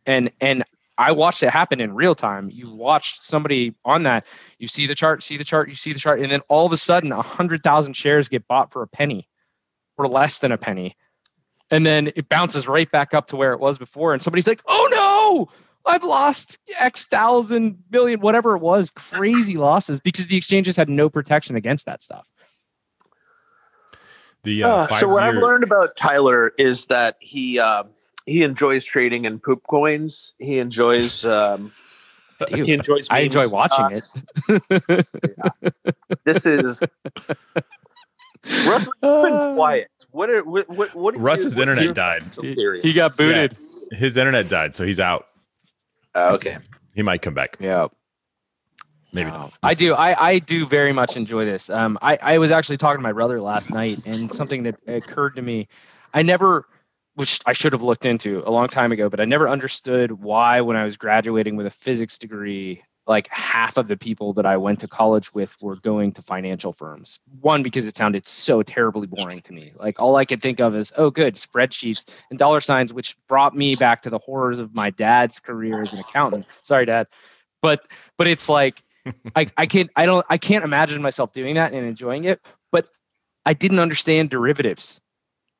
And 0.06 0.30
and 0.40 0.64
I 0.98 1.12
watched 1.12 1.42
it 1.42 1.50
happen 1.50 1.80
in 1.80 1.94
real 1.94 2.14
time. 2.14 2.50
You 2.50 2.70
watched 2.70 3.22
somebody 3.22 3.74
on 3.84 4.02
that. 4.02 4.26
You 4.58 4.68
see 4.68 4.86
the 4.86 4.94
chart, 4.94 5.22
see 5.22 5.36
the 5.36 5.44
chart, 5.44 5.68
you 5.68 5.74
see 5.74 5.92
the 5.92 5.98
chart, 5.98 6.20
and 6.20 6.30
then 6.30 6.40
all 6.48 6.66
of 6.66 6.72
a 6.72 6.76
sudden, 6.76 7.10
a 7.10 7.22
hundred 7.22 7.62
thousand 7.62 7.94
shares 7.94 8.28
get 8.28 8.46
bought 8.46 8.70
for 8.70 8.82
a 8.82 8.86
penny, 8.86 9.26
or 9.96 10.08
less 10.08 10.38
than 10.38 10.52
a 10.52 10.58
penny, 10.58 10.96
and 11.70 11.86
then 11.86 12.12
it 12.16 12.28
bounces 12.28 12.68
right 12.68 12.90
back 12.90 13.14
up 13.14 13.28
to 13.28 13.36
where 13.36 13.52
it 13.52 13.60
was 13.60 13.78
before. 13.78 14.12
And 14.12 14.22
somebody's 14.22 14.46
like, 14.46 14.60
"Oh 14.66 14.88
no, 14.90 15.90
I've 15.90 16.04
lost 16.04 16.58
X 16.78 17.06
thousand 17.06 17.82
million, 17.90 18.20
whatever 18.20 18.54
it 18.54 18.60
was, 18.60 18.90
crazy 18.90 19.56
losses 19.56 20.00
because 20.00 20.26
the 20.26 20.36
exchanges 20.36 20.76
had 20.76 20.88
no 20.88 21.08
protection 21.08 21.56
against 21.56 21.86
that 21.86 22.02
stuff." 22.02 22.30
The 24.42 24.64
uh, 24.64 24.68
uh, 24.68 24.86
so 24.98 25.08
what 25.08 25.22
I've 25.22 25.34
learned 25.34 25.64
about 25.64 25.96
Tyler 25.96 26.52
is 26.58 26.86
that 26.86 27.16
he. 27.20 27.58
Uh, 27.58 27.84
he 28.26 28.42
enjoys 28.42 28.84
trading 28.84 29.24
in 29.24 29.38
poop 29.38 29.62
coins. 29.68 30.32
He 30.38 30.58
enjoys 30.58 31.24
um, 31.24 31.72
he 32.48 32.72
enjoys. 32.72 33.08
I 33.10 33.20
enjoy 33.20 33.48
watching 33.48 33.86
it. 33.90 34.04
yeah. 35.38 35.70
This 36.24 36.44
is 36.44 36.82
Russ. 38.66 38.88
Been 39.00 39.54
quiet. 39.54 39.88
What 40.10 40.28
are 40.30 40.42
what 40.42 40.68
what, 40.68 40.94
what 40.94 41.16
Russ's 41.16 41.58
internet 41.58 41.94
died. 41.94 42.24
He, 42.40 42.80
he, 42.82 42.92
got 42.92 43.16
booted. 43.16 43.56
Yeah, 43.92 43.98
his 43.98 44.16
internet 44.16 44.48
died, 44.48 44.74
so 44.74 44.84
he's 44.84 44.98
out. 45.00 45.26
Uh, 46.14 46.32
okay. 46.34 46.58
He 46.94 47.02
might 47.02 47.22
come 47.22 47.34
back. 47.34 47.56
Yeah. 47.60 47.88
Maybe 49.12 49.30
No. 49.30 49.38
not. 49.38 49.52
I 49.62 49.74
do. 49.74 49.94
I, 49.94 50.28
I 50.30 50.38
do 50.38 50.66
very 50.66 50.92
much 50.92 51.16
enjoy 51.16 51.44
this. 51.44 51.70
Um, 51.70 51.98
I, 52.02 52.18
I 52.22 52.38
was 52.38 52.50
actually 52.50 52.76
talking 52.76 52.98
to 52.98 53.02
my 53.02 53.12
brother 53.12 53.40
last 53.40 53.70
night, 53.70 54.06
and 54.06 54.32
something 54.32 54.62
that 54.64 54.76
occurred 54.86 55.34
to 55.36 55.42
me, 55.42 55.68
I 56.14 56.22
never, 56.22 56.66
which 57.14 57.40
I 57.46 57.52
should 57.52 57.72
have 57.72 57.82
looked 57.82 58.06
into 58.06 58.42
a 58.46 58.50
long 58.50 58.68
time 58.68 58.92
ago, 58.92 59.08
but 59.08 59.20
I 59.20 59.24
never 59.24 59.48
understood 59.48 60.12
why, 60.12 60.60
when 60.60 60.76
I 60.76 60.84
was 60.84 60.96
graduating 60.96 61.56
with 61.56 61.66
a 61.66 61.70
physics 61.70 62.18
degree, 62.18 62.82
like 63.06 63.28
half 63.28 63.76
of 63.76 63.88
the 63.88 63.96
people 63.96 64.32
that 64.34 64.46
I 64.46 64.56
went 64.56 64.80
to 64.80 64.88
college 64.88 65.34
with 65.34 65.56
were 65.60 65.76
going 65.76 66.12
to 66.12 66.22
financial 66.22 66.72
firms. 66.72 67.18
One, 67.40 67.62
because 67.62 67.86
it 67.86 67.96
sounded 67.96 68.26
so 68.26 68.62
terribly 68.62 69.08
boring 69.08 69.40
to 69.42 69.52
me. 69.52 69.72
Like 69.76 69.98
all 69.98 70.16
I 70.16 70.24
could 70.24 70.40
think 70.40 70.60
of 70.60 70.76
is, 70.76 70.92
oh, 70.96 71.10
good, 71.10 71.34
spreadsheets 71.34 72.22
and 72.30 72.38
dollar 72.38 72.60
signs, 72.60 72.92
which 72.92 73.16
brought 73.26 73.54
me 73.54 73.74
back 73.74 74.02
to 74.02 74.10
the 74.10 74.18
horrors 74.18 74.58
of 74.58 74.74
my 74.74 74.90
dad's 74.90 75.40
career 75.40 75.82
as 75.82 75.92
an 75.92 75.98
accountant. 75.98 76.46
Sorry, 76.62 76.86
dad. 76.86 77.08
But 77.60 77.86
but 78.16 78.28
it's 78.28 78.48
like 78.48 78.82
I, 79.34 79.46
I 79.56 79.66
can't 79.66 79.90
I 79.96 80.06
don't 80.06 80.24
I 80.30 80.38
can't 80.38 80.64
imagine 80.64 81.02
myself 81.02 81.32
doing 81.32 81.56
that 81.56 81.72
and 81.72 81.84
enjoying 81.84 82.24
it. 82.24 82.40
But 82.70 82.88
I 83.44 83.54
didn't 83.54 83.80
understand 83.80 84.30
derivatives. 84.30 85.00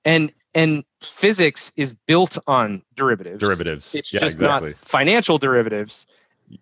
And 0.05 0.33
and 0.55 0.85
physics 1.01 1.73
is 1.77 1.93
built 1.93 2.39
on 2.47 2.83
derivatives. 2.95 3.41
derivatives. 3.41 3.95
It's 3.95 4.13
yeah, 4.13 4.21
just 4.21 4.37
exactly. 4.37 4.71
not 4.71 4.77
financial 4.77 5.39
derivatives. 5.39 6.07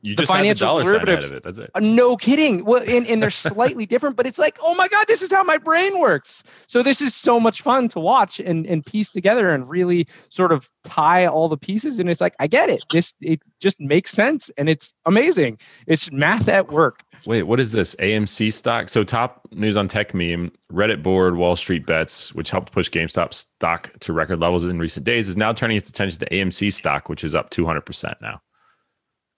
You 0.02 0.14
the 0.14 0.22
just 0.22 0.32
the 0.32 0.38
financial 0.38 0.66
dollar 0.66 0.84
sign 0.84 0.94
out 0.96 1.06
derivatives- 1.06 1.30
of 1.30 1.36
it. 1.36 1.42
That's 1.44 1.58
it. 1.58 1.70
Uh, 1.74 1.80
No 1.80 2.16
kidding. 2.16 2.64
Well, 2.64 2.82
and, 2.86 3.06
and 3.06 3.22
they're 3.22 3.30
slightly 3.52 3.86
different, 3.86 4.16
but 4.16 4.26
it's 4.26 4.38
like, 4.38 4.58
oh 4.62 4.74
my 4.74 4.88
God, 4.88 5.06
this 5.06 5.22
is 5.22 5.32
how 5.32 5.42
my 5.42 5.58
brain 5.58 5.98
works. 6.00 6.42
So 6.66 6.82
this 6.82 7.00
is 7.00 7.14
so 7.14 7.40
much 7.40 7.62
fun 7.62 7.88
to 7.90 8.00
watch 8.00 8.40
and, 8.40 8.66
and 8.66 8.84
piece 8.84 9.10
together 9.10 9.50
and 9.50 9.68
really 9.68 10.06
sort 10.28 10.52
of 10.52 10.68
tie 10.84 11.26
all 11.26 11.48
the 11.48 11.56
pieces. 11.56 11.98
And 11.98 12.10
it's 12.10 12.20
like, 12.20 12.34
I 12.38 12.46
get 12.46 12.68
it. 12.68 12.84
This 12.90 13.14
it 13.20 13.40
just 13.60 13.80
makes 13.80 14.10
sense 14.10 14.50
and 14.58 14.68
it's 14.68 14.94
amazing. 15.06 15.58
It's 15.86 16.12
math 16.12 16.48
at 16.48 16.70
work. 16.70 17.02
Wait, 17.24 17.44
what 17.44 17.58
is 17.58 17.72
this? 17.72 17.94
AMC 17.96 18.52
stock? 18.52 18.88
So 18.88 19.04
top 19.04 19.48
news 19.52 19.76
on 19.76 19.88
Techmeme, 19.88 20.52
Reddit 20.72 21.02
board, 21.02 21.36
Wall 21.36 21.56
Street 21.56 21.86
bets, 21.86 22.34
which 22.34 22.50
helped 22.50 22.72
push 22.72 22.90
GameStop 22.90 23.34
stock 23.34 23.90
to 24.00 24.12
record 24.12 24.40
levels 24.40 24.64
in 24.64 24.78
recent 24.78 25.04
days, 25.04 25.28
is 25.28 25.36
now 25.36 25.52
turning 25.52 25.76
its 25.76 25.90
attention 25.90 26.20
to 26.20 26.28
AMC 26.30 26.72
stock, 26.72 27.08
which 27.08 27.24
is 27.24 27.34
up 27.34 27.50
200% 27.50 28.14
now. 28.20 28.40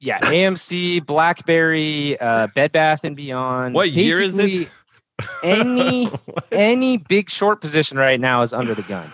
Yeah, 0.00 0.18
AMC, 0.20 1.04
BlackBerry, 1.04 2.18
uh, 2.20 2.48
Bed 2.54 2.72
Bath 2.72 3.04
and 3.04 3.14
Beyond. 3.14 3.74
What 3.74 3.90
year 3.90 4.22
is 4.22 4.38
it? 4.38 4.68
Any 5.42 6.10
any 6.52 6.96
big 6.96 7.28
short 7.28 7.60
position 7.60 7.98
right 7.98 8.18
now 8.18 8.40
is 8.40 8.54
under 8.54 8.74
the 8.74 8.82
gun. 8.82 9.12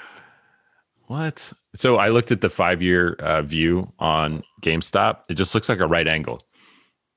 What? 1.08 1.52
So 1.74 1.96
I 1.96 2.08
looked 2.08 2.30
at 2.30 2.40
the 2.40 2.48
five 2.50 2.82
year 2.82 3.14
uh, 3.14 3.42
view 3.42 3.92
on 3.98 4.42
GameStop. 4.62 5.20
It 5.28 5.34
just 5.34 5.54
looks 5.54 5.68
like 5.68 5.80
a 5.80 5.86
right 5.86 6.06
angle. 6.06 6.42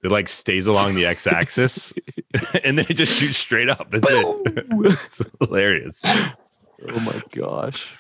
It 0.04 0.12
like 0.12 0.30
stays 0.30 0.66
along 0.66 0.96
the 0.96 1.06
x 1.06 1.28
axis 1.28 1.94
and 2.64 2.78
then 2.78 2.86
it 2.90 2.94
just 2.94 3.20
shoots 3.20 3.38
straight 3.38 3.70
up. 3.70 3.92
That's 3.92 4.08
it. 4.10 4.66
it's 4.70 5.22
hilarious. 5.40 6.04
Oh 6.06 7.00
my 7.02 7.22
gosh. 7.32 7.96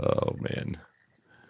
Oh, 0.00 0.36
man. 0.40 0.78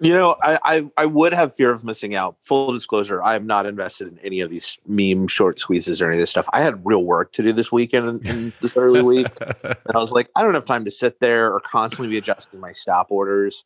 You 0.00 0.12
know, 0.12 0.36
I, 0.42 0.58
I 0.64 0.90
I 0.96 1.06
would 1.06 1.32
have 1.32 1.54
fear 1.54 1.70
of 1.70 1.84
missing 1.84 2.14
out. 2.14 2.36
Full 2.42 2.72
disclosure, 2.72 3.22
I 3.22 3.34
am 3.34 3.46
not 3.46 3.66
invested 3.66 4.08
in 4.08 4.18
any 4.20 4.40
of 4.40 4.50
these 4.50 4.78
meme 4.86 5.28
short 5.28 5.58
squeezes 5.58 6.00
or 6.00 6.06
any 6.06 6.16
of 6.16 6.20
this 6.20 6.30
stuff. 6.30 6.48
I 6.52 6.62
had 6.62 6.84
real 6.86 7.04
work 7.04 7.32
to 7.32 7.42
do 7.42 7.52
this 7.52 7.72
weekend 7.72 8.06
in, 8.06 8.26
in 8.28 8.52
this 8.60 8.76
early 8.76 9.02
week, 9.02 9.26
and 9.40 9.92
I 9.94 9.98
was 9.98 10.12
like, 10.12 10.28
I 10.36 10.42
don't 10.42 10.54
have 10.54 10.64
time 10.64 10.84
to 10.84 10.90
sit 10.90 11.20
there 11.20 11.52
or 11.52 11.60
constantly 11.60 12.08
be 12.08 12.18
adjusting 12.18 12.60
my 12.60 12.72
stop 12.72 13.10
orders. 13.10 13.64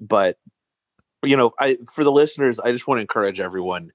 But 0.00 0.38
you 1.22 1.36
know, 1.36 1.52
I 1.58 1.78
for 1.92 2.04
the 2.04 2.12
listeners, 2.12 2.58
I 2.58 2.72
just 2.72 2.86
want 2.86 2.98
to 2.98 3.02
encourage 3.02 3.38
everyone: 3.38 3.92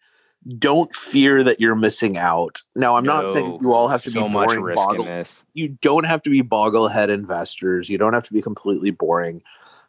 don't 0.58 0.94
fear 0.94 1.44
that 1.44 1.60
you're 1.60 1.76
missing 1.76 2.18
out. 2.18 2.62
Now, 2.76 2.96
I'm 2.96 3.06
not 3.06 3.30
saying 3.30 3.60
you 3.62 3.74
all 3.74 3.88
have 3.88 4.04
to 4.04 4.12
so 4.12 4.24
be 4.24 4.30
much 4.30 4.48
boring, 4.48 4.62
risk 4.62 4.78
boggle, 4.78 5.24
you 5.54 5.70
don't 5.82 6.06
have 6.06 6.22
to 6.24 6.30
be 6.30 6.42
Boglehead 6.42 7.10
investors. 7.10 7.90
You 7.90 7.98
don't 7.98 8.14
have 8.14 8.24
to 8.24 8.34
be 8.34 8.42
completely 8.42 8.92
boring. 8.92 9.42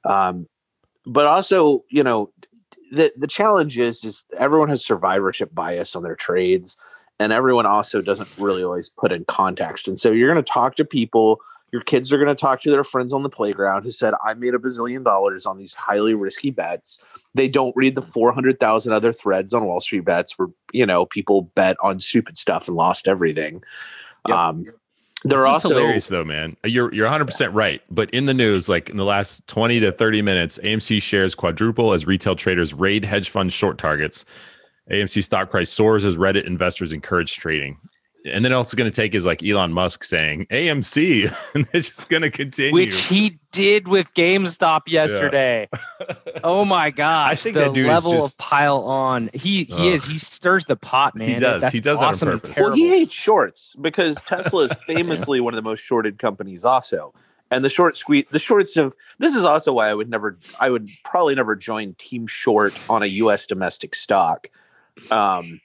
Um, 0.05 0.49
but 1.07 1.27
also, 1.27 1.85
you 1.89 2.03
know, 2.03 2.31
the 2.91 3.13
the 3.17 3.27
challenge 3.27 3.79
is 3.79 4.05
is 4.05 4.25
everyone 4.39 4.69
has 4.69 4.85
survivorship 4.85 5.55
bias 5.55 5.97
on 5.97 6.03
their 6.03 6.17
trades, 6.17 6.77
and 7.19 7.33
everyone 7.33 7.67
also 7.67 8.03
doesn't 8.03 8.29
really 8.39 8.63
always 8.63 8.89
put 8.89 9.13
in 9.13 9.25
context. 9.27 9.89
And 9.89 9.99
so 9.99 10.11
you're 10.11 10.31
going 10.31 10.43
to 10.43 10.53
talk 10.53 10.75
to 10.77 10.85
people. 10.85 11.41
Your 11.73 11.83
kids 11.83 12.13
are 12.13 12.17
going 12.17 12.29
to 12.29 12.35
talk 12.35 12.61
to 12.63 12.71
their 12.71 12.85
friends 12.85 13.13
on 13.13 13.23
the 13.23 13.29
playground 13.29 13.83
who 13.83 13.91
said, 13.91 14.15
"I 14.25 14.35
made 14.35 14.55
a 14.55 14.59
bazillion 14.59 15.05
dollars 15.05 15.47
on 15.47 15.59
these 15.59 15.75
highly 15.75 16.15
risky 16.15 16.51
bets." 16.51 17.03
They 17.35 17.49
don't 17.49 17.75
read 17.77 17.95
the 17.95 18.03
four 18.03 18.33
hundred 18.33 18.61
thousand 18.61 18.93
other 18.93 19.13
threads 19.13 19.53
on 19.53 19.65
Wall 19.65 19.81
Street 19.81 20.05
bets 20.05 20.39
where 20.39 20.49
you 20.73 20.87
know 20.87 21.07
people 21.07 21.43
bet 21.55 21.77
on 21.83 22.01
stupid 22.01 22.39
stuff 22.39 22.69
and 22.69 22.77
lost 22.77 23.09
everything. 23.09 23.63
Yep. 24.29 24.37
Um, 24.37 24.67
they're 25.29 25.45
This 25.45 25.57
is 25.59 25.65
also 25.65 25.69
hilarious 25.77 26.09
though, 26.09 26.25
man. 26.25 26.57
You're 26.65 26.93
you're 26.93 27.07
100 27.07 27.25
percent 27.25 27.53
right. 27.55 27.83
But 27.91 28.11
in 28.11 28.27
the 28.27 28.35
news, 28.35 28.69
like 28.69 28.91
in 28.91 28.97
the 28.97 29.05
last 29.05 29.47
20 29.49 29.81
to 29.81 29.93
30 29.93 30.23
minutes, 30.23 30.59
AMC 30.63 31.03
shares 31.03 31.35
quadruple 31.35 31.93
as 31.93 32.07
retail 32.07 32.37
traders 32.37 32.75
raid 32.75 33.05
hedge 33.05 33.31
fund 33.31 33.53
short 33.53 33.79
targets. 33.79 34.25
AMC 34.91 35.25
stock 35.25 35.51
price 35.51 35.71
soars 35.71 36.05
as 36.05 36.17
Reddit 36.17 36.47
investors 36.47 36.93
encourage 36.93 37.35
trading. 37.35 37.79
And 38.27 38.45
then 38.45 38.53
also 38.53 38.77
going 38.77 38.91
to 38.91 38.95
take 38.95 39.15
is 39.15 39.25
like 39.25 39.43
Elon 39.43 39.73
Musk 39.73 40.05
saying 40.05 40.47
AMC, 40.51 41.35
and 41.55 41.69
it's 41.73 41.91
just 41.91 42.09
going 42.09 42.23
to 42.23 42.31
continue. 42.31 42.73
Which 42.73 42.97
he 43.05 43.39
did 43.53 43.89
with 43.89 44.13
GameStop 44.15 44.83
yesterday. 44.87 45.69
Oh 46.45 46.67
my 46.67 46.91
gosh. 46.91 47.33
I 47.33 47.35
think 47.35 47.55
the 47.55 47.71
that 47.71 47.75
level 47.75 48.13
just- 48.13 48.35
of 48.35 48.39
pile 48.39 48.83
on. 48.83 49.31
He 49.33 49.65
he 49.65 49.89
is 49.89 50.05
he 50.05 50.19
stirs 50.19 50.67
the 50.67 50.77
pot, 50.77 51.17
man. 51.17 51.29
He 51.29 51.35
does. 51.37 51.63
That's 51.63 51.73
He 51.75 51.81
does 51.81 51.99
that 52.01 52.23
on 52.23 52.41
purpose. 52.41 52.59
Well, 52.59 52.75
he 52.75 52.89
hates 52.89 53.13
shorts 53.13 53.75
because 53.81 54.23
Tesla 54.23 54.65
is 54.65 54.73
famously 54.87 55.41
one 55.41 55.55
of 55.55 55.57
the 55.57 55.69
most 55.69 55.81
shorted 55.81 56.19
companies, 56.19 56.65
also. 56.65 57.15
And 57.51 57.65
the 57.65 57.69
short 57.69 57.97
squeeze, 57.97 58.27
the 58.31 58.39
shorts 58.39 58.77
of 58.77 58.93
this 59.19 59.35
is 59.35 59.45
also 59.45 59.73
why 59.73 59.89
I 59.89 59.95
would 59.95 60.11
never, 60.11 60.39
I 60.61 60.69
would 60.69 60.89
probably 61.05 61.35
never 61.35 61.57
join 61.57 61.95
Team 61.95 62.27
Short 62.27 62.79
on 62.91 63.03
a 63.03 63.07
U.S. 63.07 63.47
domestic 63.47 63.95
stock. 63.95 64.51
Um, 65.11 65.61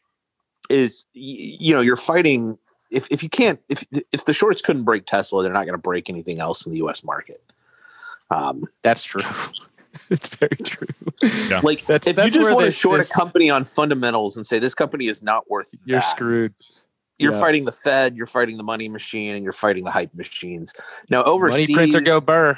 is 0.70 1.06
y- 1.16 1.22
you 1.60 1.74
know 1.74 1.82
you're 1.82 1.96
fighting 1.96 2.58
if 2.92 3.08
if 3.12 3.24
you 3.24 3.30
can't 3.30 3.60
if 3.70 3.86
if 4.12 4.26
the 4.26 4.34
shorts 4.34 4.62
couldn't 4.62 4.84
break 4.84 5.06
Tesla, 5.06 5.44
they're 5.44 5.54
not 5.54 5.66
going 5.66 5.74
to 5.74 5.82
break 5.82 6.10
anything 6.10 6.40
else 6.40 6.66
in 6.66 6.72
the 6.72 6.78
U.S. 6.80 7.04
market. 7.04 7.42
Um, 8.30 8.66
That's 8.82 9.04
true. 9.04 9.24
it's 10.10 10.30
very 10.36 10.56
true. 10.58 10.88
Yeah. 11.50 11.60
like 11.64 11.86
That's- 11.86 12.08
if 12.08 12.16
that's 12.16 12.34
you 12.34 12.42
just 12.42 12.54
want 12.54 12.66
to 12.66 12.72
short 12.72 13.00
this- 13.00 13.12
a 13.12 13.14
company 13.14 13.50
on 13.50 13.64
fundamentals 13.64 14.38
and 14.38 14.46
say 14.46 14.60
this 14.60 14.76
company 14.76 15.08
is 15.08 15.22
not 15.22 15.50
worth 15.50 15.68
You're 15.86 16.00
that, 16.00 16.10
screwed. 16.16 16.54
you're 17.18 17.34
Yeah. 17.34 17.40
fighting 17.40 17.66
the 17.66 17.72
Fed, 17.74 18.16
you're 18.16 18.26
fighting 18.28 18.58
the 18.58 18.64
money 18.64 18.88
machine, 18.88 19.36
and 19.36 19.44
you're 19.44 19.52
fighting 19.54 19.84
the 19.84 19.92
hype 19.92 20.14
machines. 20.16 20.74
Now 21.10 21.24
overseas, 21.24 21.70
Money 21.70 21.92
printer 21.92 22.02
go 22.02 22.22
burr. 22.22 22.58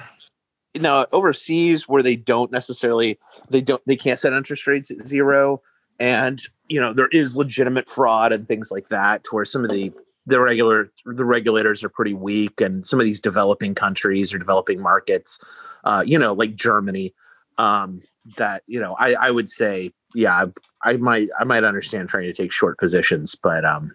now 0.76 1.06
overseas 1.12 1.88
where 1.89 2.04
they 2.04 2.16
don't 2.16 2.51
necessarily 2.51 3.18
they 3.49 3.62
don't 3.62 3.82
they 3.88 3.95
can't 3.95 4.20
set 4.20 4.34
interest 4.34 4.68
rates 4.68 4.91
at 4.91 5.06
zero, 5.06 5.62
and 5.99 6.39
you 6.74 6.82
know 6.82 6.91
there 6.91 7.09
is 7.11 7.38
legitimate 7.38 7.88
fraud 7.88 8.34
and 8.34 8.47
things 8.47 8.71
like 8.71 8.88
that. 8.88 9.24
To 9.26 9.36
where 9.36 9.45
some 9.45 9.63
of 9.63 9.69
the 9.69 9.91
the 10.26 10.39
regular 10.39 10.91
the 11.05 11.24
regulators 11.24 11.84
are 11.84 11.89
pretty 11.89 12.15
weak, 12.15 12.59
and 12.59 12.84
some 12.84 12.99
of 12.99 13.05
these 13.05 13.19
developing 13.19 13.76
countries 13.76 14.34
or 14.34 14.39
developing 14.39 14.82
markets, 14.82 15.39
uh, 15.84 16.03
you 16.03 16.17
know, 16.17 16.34
like 16.34 16.55
Germany, 16.55 17.13
um, 17.59 18.01
that 18.38 18.63
you 18.65 18.80
know 18.80 18.95
I 18.97 19.13
I 19.13 19.30
would 19.30 19.49
say 19.49 19.91
yeah 20.15 20.45
I, 20.84 20.91
I 20.91 20.97
might 20.97 21.30
I 21.39 21.43
might 21.43 21.63
understand 21.63 22.09
trying 22.09 22.24
to 22.24 22.34
take 22.34 22.51
short 22.51 22.80
positions, 22.80 23.36
but 23.36 23.63
um 23.65 23.91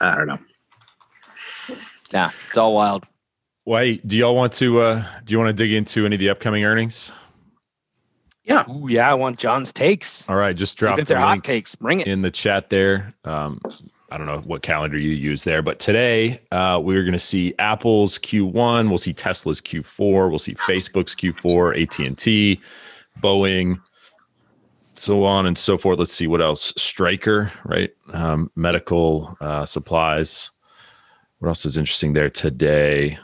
I 0.00 0.14
don't 0.14 0.28
know. 0.28 0.38
yeah 2.12 2.30
it's 2.48 2.58
all 2.58 2.74
wild. 2.74 3.06
Why 3.64 3.94
do 3.94 4.16
y'all 4.16 4.36
want 4.36 4.52
to? 4.54 4.80
uh 4.80 5.04
Do 5.24 5.32
you 5.32 5.38
want 5.38 5.48
to 5.48 5.64
dig 5.64 5.72
into 5.72 6.06
any 6.06 6.14
of 6.14 6.20
the 6.20 6.30
upcoming 6.30 6.64
earnings? 6.64 7.10
Ooh, 8.50 8.88
yeah, 8.88 9.10
I 9.10 9.14
want 9.14 9.38
John's 9.38 9.72
takes. 9.72 10.28
All 10.28 10.36
right, 10.36 10.56
just 10.56 10.76
drop 10.78 10.98
if 10.98 11.06
the 11.06 11.14
they're 11.14 11.22
hot 11.22 11.32
link 11.32 11.44
takes, 11.44 11.74
bring 11.74 12.00
it. 12.00 12.06
in 12.06 12.22
the 12.22 12.30
chat 12.30 12.70
there. 12.70 13.14
Um, 13.24 13.60
I 14.10 14.16
don't 14.16 14.26
know 14.26 14.40
what 14.40 14.62
calendar 14.62 14.96
you 14.96 15.10
use 15.10 15.44
there, 15.44 15.60
but 15.60 15.78
today 15.80 16.40
uh, 16.50 16.80
we're 16.82 17.02
going 17.02 17.12
to 17.12 17.18
see 17.18 17.54
Apple's 17.58 18.18
Q1. 18.18 18.88
We'll 18.88 18.96
see 18.96 19.12
Tesla's 19.12 19.60
Q4. 19.60 20.30
We'll 20.30 20.38
see 20.38 20.54
Facebook's 20.54 21.14
Q4, 21.14 21.82
AT 21.82 21.98
and 21.98 22.16
T, 22.16 22.58
Boeing, 23.20 23.78
so 24.94 25.24
on 25.24 25.44
and 25.44 25.58
so 25.58 25.76
forth. 25.76 25.98
Let's 25.98 26.12
see 26.12 26.26
what 26.26 26.40
else. 26.40 26.72
Stryker, 26.78 27.52
right? 27.64 27.90
Um, 28.14 28.50
medical 28.56 29.36
uh, 29.42 29.66
supplies. 29.66 30.50
What 31.40 31.48
else 31.48 31.66
is 31.66 31.76
interesting 31.76 32.14
there 32.14 32.30
today? 32.30 33.18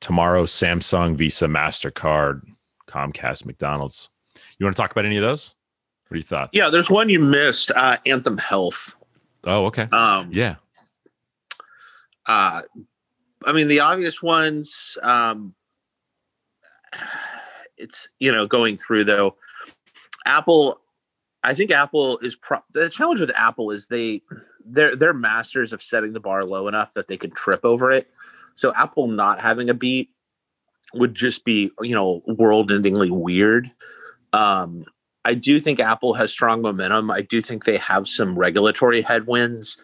Tomorrow, 0.00 0.44
Samsung, 0.44 1.16
Visa, 1.16 1.46
Mastercard, 1.46 2.42
Comcast, 2.88 3.44
McDonald's. 3.44 4.08
You 4.58 4.66
want 4.66 4.76
to 4.76 4.80
talk 4.82 4.92
about 4.92 5.04
any 5.04 5.16
of 5.16 5.22
those? 5.22 5.54
What 6.08 6.14
are 6.14 6.18
your 6.18 6.24
thoughts? 6.24 6.56
Yeah, 6.56 6.68
there's 6.68 6.90
one 6.90 7.08
you 7.08 7.18
missed, 7.18 7.70
uh, 7.74 7.96
Anthem 8.06 8.38
Health. 8.38 8.94
Oh, 9.44 9.66
okay. 9.66 9.88
Um, 9.92 10.30
Yeah. 10.32 10.56
uh, 12.26 12.62
I 13.46 13.52
mean, 13.52 13.68
the 13.68 13.80
obvious 13.80 14.22
ones. 14.22 14.96
Um, 15.02 15.54
it's 17.76 18.08
you 18.20 18.32
know 18.32 18.46
going 18.46 18.76
through 18.78 19.04
though. 19.04 19.36
Apple, 20.26 20.80
I 21.42 21.54
think 21.54 21.70
Apple 21.70 22.18
is 22.18 22.36
pro- 22.36 22.64
the 22.72 22.88
challenge 22.88 23.20
with 23.20 23.32
Apple 23.36 23.70
is 23.70 23.88
they 23.88 24.22
they're 24.64 24.96
they're 24.96 25.12
masters 25.12 25.72
of 25.74 25.82
setting 25.82 26.12
the 26.14 26.20
bar 26.20 26.44
low 26.44 26.68
enough 26.68 26.94
that 26.94 27.08
they 27.08 27.16
can 27.18 27.30
trip 27.32 27.60
over 27.64 27.90
it. 27.90 28.08
So 28.54 28.72
Apple 28.74 29.08
not 29.08 29.40
having 29.40 29.68
a 29.68 29.74
beat 29.74 30.10
would 30.94 31.14
just 31.14 31.44
be 31.44 31.70
you 31.82 31.94
know 31.94 32.22
world-endingly 32.26 33.10
weird. 33.10 33.70
Um, 34.34 34.84
I 35.24 35.34
do 35.34 35.60
think 35.60 35.80
Apple 35.80 36.12
has 36.14 36.30
strong 36.30 36.60
momentum. 36.60 37.10
I 37.10 37.22
do 37.22 37.40
think 37.40 37.64
they 37.64 37.78
have 37.78 38.06
some 38.08 38.38
regulatory 38.38 39.00
headwinds. 39.00 39.78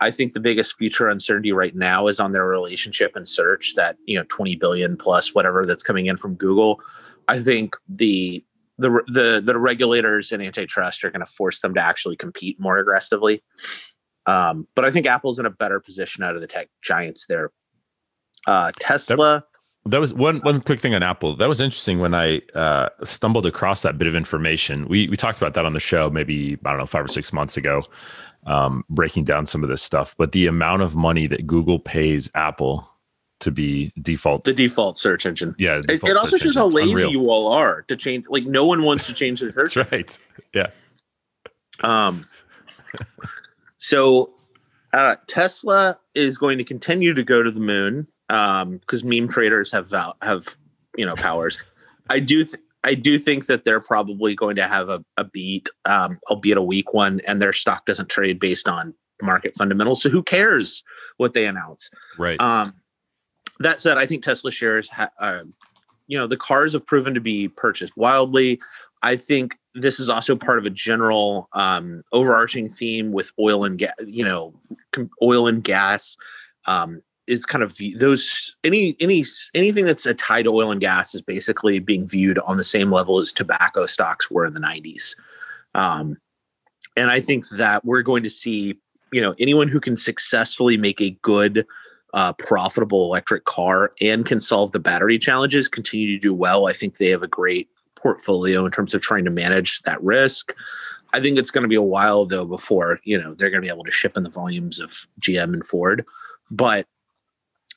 I 0.00 0.10
think 0.10 0.32
the 0.32 0.40
biggest 0.40 0.76
future 0.76 1.08
uncertainty 1.08 1.52
right 1.52 1.74
now 1.74 2.06
is 2.08 2.20
on 2.20 2.32
their 2.32 2.46
relationship 2.46 3.16
and 3.16 3.26
search 3.26 3.74
that 3.76 3.96
you 4.06 4.18
know 4.18 4.24
20 4.28 4.56
billion 4.56 4.96
plus 4.96 5.34
whatever 5.34 5.64
that's 5.64 5.82
coming 5.82 6.06
in 6.06 6.16
from 6.16 6.34
Google. 6.34 6.80
I 7.28 7.40
think 7.40 7.76
the 7.88 8.44
the 8.78 8.90
the 9.06 9.42
the 9.44 9.58
regulators 9.58 10.32
and 10.32 10.42
antitrust 10.42 11.04
are 11.04 11.10
going 11.10 11.20
to 11.20 11.26
force 11.26 11.60
them 11.60 11.74
to 11.74 11.80
actually 11.80 12.16
compete 12.16 12.60
more 12.60 12.78
aggressively. 12.78 13.42
Um, 14.26 14.68
but 14.74 14.84
I 14.84 14.90
think 14.90 15.06
Apple's 15.06 15.38
in 15.38 15.46
a 15.46 15.50
better 15.50 15.80
position 15.80 16.22
out 16.22 16.34
of 16.34 16.40
the 16.40 16.46
tech 16.46 16.68
giants 16.82 17.26
there. 17.26 17.50
Uh, 18.46 18.72
Tesla. 18.78 19.44
That 19.86 20.00
was 20.00 20.14
one 20.14 20.38
one 20.38 20.62
quick 20.62 20.80
thing 20.80 20.94
on 20.94 21.02
Apple. 21.02 21.36
That 21.36 21.48
was 21.48 21.60
interesting 21.60 21.98
when 21.98 22.14
I 22.14 22.40
uh, 22.54 22.88
stumbled 23.02 23.44
across 23.44 23.82
that 23.82 23.98
bit 23.98 24.08
of 24.08 24.16
information. 24.16 24.88
We 24.88 25.08
we 25.08 25.16
talked 25.16 25.36
about 25.36 25.52
that 25.54 25.66
on 25.66 25.74
the 25.74 25.80
show 25.80 26.08
maybe 26.08 26.58
I 26.64 26.70
don't 26.70 26.78
know 26.78 26.86
five 26.86 27.04
or 27.04 27.08
six 27.08 27.32
months 27.34 27.58
ago, 27.58 27.82
um, 28.46 28.84
breaking 28.88 29.24
down 29.24 29.44
some 29.44 29.62
of 29.62 29.68
this 29.68 29.82
stuff. 29.82 30.14
But 30.16 30.32
the 30.32 30.46
amount 30.46 30.80
of 30.82 30.96
money 30.96 31.26
that 31.26 31.46
Google 31.46 31.78
pays 31.78 32.30
Apple 32.34 32.88
to 33.40 33.50
be 33.50 33.92
default, 34.00 34.44
the 34.44 34.54
default 34.54 34.96
search 34.96 35.26
engine. 35.26 35.54
yeah, 35.58 35.82
It, 35.86 36.02
it 36.02 36.16
also 36.16 36.38
shows 36.38 36.54
how 36.54 36.64
engine. 36.66 36.80
Lazy 36.80 36.92
unreal. 36.92 37.10
you 37.10 37.30
all 37.30 37.52
are 37.52 37.82
to 37.82 37.96
change. 37.96 38.24
Like 38.30 38.44
no 38.44 38.64
one 38.64 38.84
wants 38.84 39.06
to 39.08 39.12
change 39.12 39.40
their 39.40 39.52
search. 39.66 39.74
That's 39.74 39.92
right. 39.92 40.18
Yeah, 40.54 40.68
Um, 41.82 42.22
so 43.76 44.32
uh, 44.94 45.16
Tesla 45.26 45.98
is 46.14 46.38
going 46.38 46.56
to 46.56 46.64
continue 46.64 47.12
to 47.12 47.22
go 47.22 47.42
to 47.42 47.50
the 47.50 47.60
moon 47.60 48.06
because 48.28 49.04
meme 49.04 49.28
traders 49.28 49.70
have 49.72 49.88
val- 49.90 50.16
have 50.22 50.56
you 50.96 51.06
know 51.06 51.14
powers. 51.14 51.58
I 52.10 52.20
do 52.20 52.44
th- 52.44 52.62
I 52.84 52.94
do 52.94 53.18
think 53.18 53.46
that 53.46 53.64
they're 53.64 53.80
probably 53.80 54.34
going 54.34 54.56
to 54.56 54.68
have 54.68 54.90
a, 54.90 55.02
a 55.16 55.24
beat, 55.24 55.70
um, 55.86 56.18
albeit 56.30 56.58
a 56.58 56.62
weak 56.62 56.92
one, 56.92 57.20
and 57.26 57.40
their 57.40 57.52
stock 57.52 57.86
doesn't 57.86 58.10
trade 58.10 58.38
based 58.38 58.68
on 58.68 58.94
market 59.22 59.56
fundamentals. 59.56 60.02
So 60.02 60.10
who 60.10 60.22
cares 60.22 60.84
what 61.16 61.32
they 61.32 61.46
announce? 61.46 61.90
right. 62.18 62.38
Um, 62.40 62.74
that 63.60 63.80
said, 63.80 63.98
I 63.98 64.06
think 64.06 64.22
Tesla 64.22 64.50
shares, 64.50 64.90
ha- 64.90 65.10
uh, 65.20 65.44
you 66.08 66.18
know, 66.18 66.26
the 66.26 66.36
cars 66.36 66.72
have 66.72 66.86
proven 66.86 67.14
to 67.14 67.20
be 67.20 67.48
purchased 67.48 67.96
wildly. 67.96 68.60
I 69.02 69.16
think 69.16 69.56
this 69.74 70.00
is 70.00 70.08
also 70.08 70.36
part 70.36 70.58
of 70.58 70.66
a 70.66 70.70
general 70.70 71.48
um, 71.52 72.02
overarching 72.12 72.68
theme 72.68 73.12
with 73.12 73.30
oil 73.38 73.64
and 73.64 73.78
gas. 73.78 73.94
You 74.04 74.24
know, 74.24 74.54
com- 74.92 75.10
oil 75.22 75.46
and 75.46 75.62
gas 75.62 76.16
um, 76.66 77.00
is 77.26 77.46
kind 77.46 77.64
of 77.64 77.76
those 77.96 78.54
any 78.64 78.96
any 79.00 79.24
anything 79.54 79.84
that's 79.84 80.06
a 80.06 80.14
tied 80.14 80.42
to 80.42 80.50
oil 80.50 80.70
and 80.70 80.80
gas 80.80 81.14
is 81.14 81.22
basically 81.22 81.78
being 81.78 82.06
viewed 82.06 82.38
on 82.40 82.56
the 82.56 82.64
same 82.64 82.90
level 82.90 83.18
as 83.18 83.32
tobacco 83.32 83.86
stocks 83.86 84.30
were 84.30 84.44
in 84.44 84.54
the 84.54 84.60
'90s. 84.60 85.14
Um, 85.74 86.16
and 86.96 87.10
I 87.10 87.20
think 87.20 87.48
that 87.50 87.84
we're 87.84 88.02
going 88.02 88.22
to 88.22 88.30
see, 88.30 88.78
you 89.12 89.20
know, 89.20 89.34
anyone 89.38 89.68
who 89.68 89.80
can 89.80 89.96
successfully 89.96 90.76
make 90.76 91.00
a 91.00 91.10
good 91.22 91.66
uh, 92.12 92.32
profitable 92.34 93.04
electric 93.04 93.44
car 93.44 93.92
and 94.00 94.24
can 94.24 94.38
solve 94.38 94.72
the 94.72 94.78
battery 94.78 95.18
challenges 95.18 95.68
continue 95.68 96.06
to 96.14 96.18
do 96.18 96.32
well. 96.32 96.66
I 96.66 96.72
think 96.72 96.98
they 96.98 97.08
have 97.08 97.24
a 97.24 97.28
great 97.28 97.68
portfolio 97.96 98.64
in 98.64 98.70
terms 98.70 98.94
of 98.94 99.00
trying 99.00 99.24
to 99.24 99.30
manage 99.30 99.82
that 99.82 100.00
risk. 100.02 100.52
I 101.12 101.20
think 101.20 101.38
it's 101.38 101.50
going 101.50 101.62
to 101.62 101.68
be 101.68 101.74
a 101.74 101.82
while 101.82 102.24
though 102.26 102.44
before 102.44 103.00
you 103.04 103.20
know 103.20 103.34
they're 103.34 103.50
going 103.50 103.62
to 103.62 103.66
be 103.66 103.72
able 103.72 103.84
to 103.84 103.90
ship 103.90 104.16
in 104.16 104.22
the 104.22 104.30
volumes 104.30 104.78
of 104.78 105.06
GM 105.20 105.54
and 105.54 105.66
Ford, 105.66 106.04
but 106.50 106.86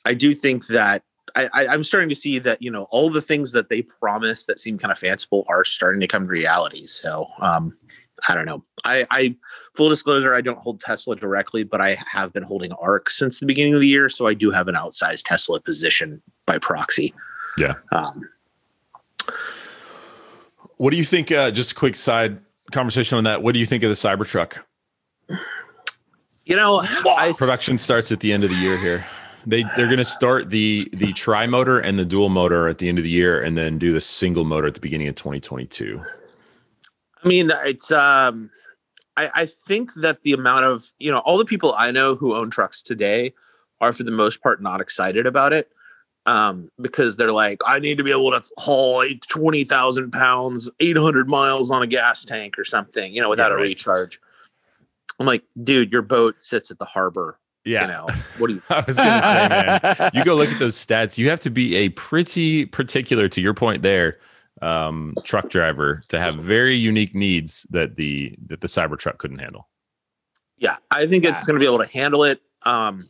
I 0.08 0.14
do 0.14 0.34
think 0.34 0.66
that 0.68 1.02
I, 1.36 1.48
I, 1.52 1.66
I'm 1.68 1.84
starting 1.84 2.08
to 2.08 2.14
see 2.14 2.38
that 2.38 2.62
you 2.62 2.70
know 2.70 2.86
all 2.90 3.10
the 3.10 3.20
things 3.20 3.52
that 3.52 3.68
they 3.68 3.82
promised 3.82 4.46
that 4.46 4.58
seem 4.58 4.78
kind 4.78 4.90
of 4.90 4.98
fanciful 4.98 5.44
are 5.48 5.64
starting 5.64 6.00
to 6.00 6.06
come 6.06 6.24
to 6.24 6.30
reality. 6.30 6.86
So 6.86 7.26
um, 7.40 7.76
I 8.26 8.34
don't 8.34 8.46
know. 8.46 8.64
I, 8.84 9.06
I 9.10 9.36
full 9.74 9.90
disclosure, 9.90 10.34
I 10.34 10.40
don't 10.40 10.58
hold 10.58 10.80
Tesla 10.80 11.14
directly, 11.14 11.62
but 11.62 11.82
I 11.82 11.98
have 12.10 12.32
been 12.32 12.42
holding 12.42 12.72
ARK 12.72 13.10
since 13.10 13.38
the 13.38 13.46
beginning 13.46 13.74
of 13.74 13.80
the 13.80 13.86
year, 13.86 14.08
so 14.08 14.26
I 14.26 14.32
do 14.32 14.50
have 14.50 14.66
an 14.66 14.74
outsized 14.74 15.24
Tesla 15.26 15.60
position 15.60 16.22
by 16.46 16.58
proxy. 16.58 17.14
Yeah. 17.58 17.74
Um, 17.92 18.28
What 20.78 20.90
do 20.90 20.96
you 20.96 21.04
think? 21.04 21.30
Uh, 21.30 21.50
just 21.50 21.72
a 21.72 21.74
quick 21.74 21.96
side 21.96 22.38
conversation 22.72 23.18
on 23.18 23.24
that. 23.24 23.42
What 23.42 23.52
do 23.52 23.58
you 23.58 23.66
think 23.66 23.82
of 23.82 23.90
the 23.90 23.94
Cybertruck? 23.94 24.64
you 26.46 26.56
know, 26.56 26.80
I 26.80 27.34
Production 27.36 27.76
starts 27.76 28.10
at 28.10 28.20
the 28.20 28.32
end 28.32 28.42
of 28.42 28.50
the 28.50 28.56
year 28.56 28.78
here. 28.78 29.06
They 29.48 29.62
they're 29.76 29.86
going 29.86 29.96
to 29.96 30.04
start 30.04 30.50
the 30.50 30.90
the 30.92 31.12
tri 31.14 31.46
motor 31.46 31.80
and 31.80 31.98
the 31.98 32.04
dual 32.04 32.28
motor 32.28 32.68
at 32.68 32.78
the 32.78 32.88
end 32.88 32.98
of 32.98 33.04
the 33.04 33.10
year, 33.10 33.42
and 33.42 33.56
then 33.56 33.78
do 33.78 33.92
the 33.92 34.00
single 34.00 34.44
motor 34.44 34.66
at 34.66 34.74
the 34.74 34.80
beginning 34.80 35.08
of 35.08 35.14
2022. 35.14 36.02
I 37.24 37.28
mean, 37.28 37.50
it's 37.64 37.90
um, 37.90 38.50
I, 39.16 39.30
I 39.34 39.46
think 39.46 39.94
that 39.94 40.22
the 40.22 40.34
amount 40.34 40.66
of 40.66 40.84
you 40.98 41.10
know 41.10 41.18
all 41.20 41.38
the 41.38 41.46
people 41.46 41.74
I 41.78 41.90
know 41.90 42.14
who 42.14 42.34
own 42.34 42.50
trucks 42.50 42.82
today 42.82 43.32
are 43.80 43.94
for 43.94 44.02
the 44.02 44.10
most 44.10 44.42
part 44.42 44.62
not 44.62 44.82
excited 44.82 45.26
about 45.26 45.54
it 45.54 45.70
um, 46.26 46.70
because 46.78 47.16
they're 47.16 47.32
like, 47.32 47.58
I 47.66 47.78
need 47.78 47.96
to 47.96 48.04
be 48.04 48.10
able 48.10 48.30
to 48.32 48.42
haul 48.58 49.00
a 49.00 49.14
twenty 49.14 49.64
thousand 49.64 50.10
pounds, 50.12 50.68
eight 50.80 50.98
hundred 50.98 51.26
miles 51.26 51.70
on 51.70 51.82
a 51.82 51.86
gas 51.86 52.22
tank 52.22 52.58
or 52.58 52.66
something, 52.66 53.14
you 53.14 53.22
know, 53.22 53.30
without 53.30 53.50
Yeah, 53.50 53.58
a 53.58 53.60
recharge. 53.62 54.20
I'm 55.18 55.26
like, 55.26 55.42
dude, 55.62 55.90
your 55.90 56.02
boat 56.02 56.40
sits 56.40 56.70
at 56.70 56.78
the 56.78 56.84
harbor. 56.84 57.38
Yeah, 57.68 57.82
You 57.82 57.88
know, 57.88 58.06
what 58.38 58.46
do 58.48 58.54
you? 58.54 58.62
I 58.70 58.82
was 58.86 58.96
going 58.96 59.08
to 59.08 59.22
say, 59.22 59.98
man. 60.00 60.10
you 60.14 60.24
go 60.24 60.36
look 60.36 60.48
at 60.48 60.58
those 60.58 60.74
stats, 60.86 61.18
you 61.18 61.28
have 61.28 61.40
to 61.40 61.50
be 61.50 61.74
a 61.76 61.90
pretty 61.90 62.64
particular, 62.66 63.28
to 63.28 63.40
your 63.40 63.52
point 63.54 63.82
there, 63.82 64.18
um, 64.62 65.14
truck 65.24 65.50
driver 65.50 66.00
to 66.08 66.18
have 66.18 66.36
very 66.36 66.74
unique 66.74 67.14
needs 67.14 67.64
that 67.70 67.96
the 67.96 68.34
that 68.46 68.60
the 68.60 68.66
Cybertruck 68.68 69.18
couldn't 69.18 69.38
handle. 69.38 69.68
Yeah, 70.56 70.76
I 70.90 71.06
think 71.06 71.24
Yeah. 71.24 71.34
it's 71.34 71.46
going 71.46 71.54
to 71.58 71.60
be 71.60 71.66
able 71.66 71.78
to 71.84 71.92
handle 71.92 72.24
it. 72.24 72.40
Um, 72.62 73.06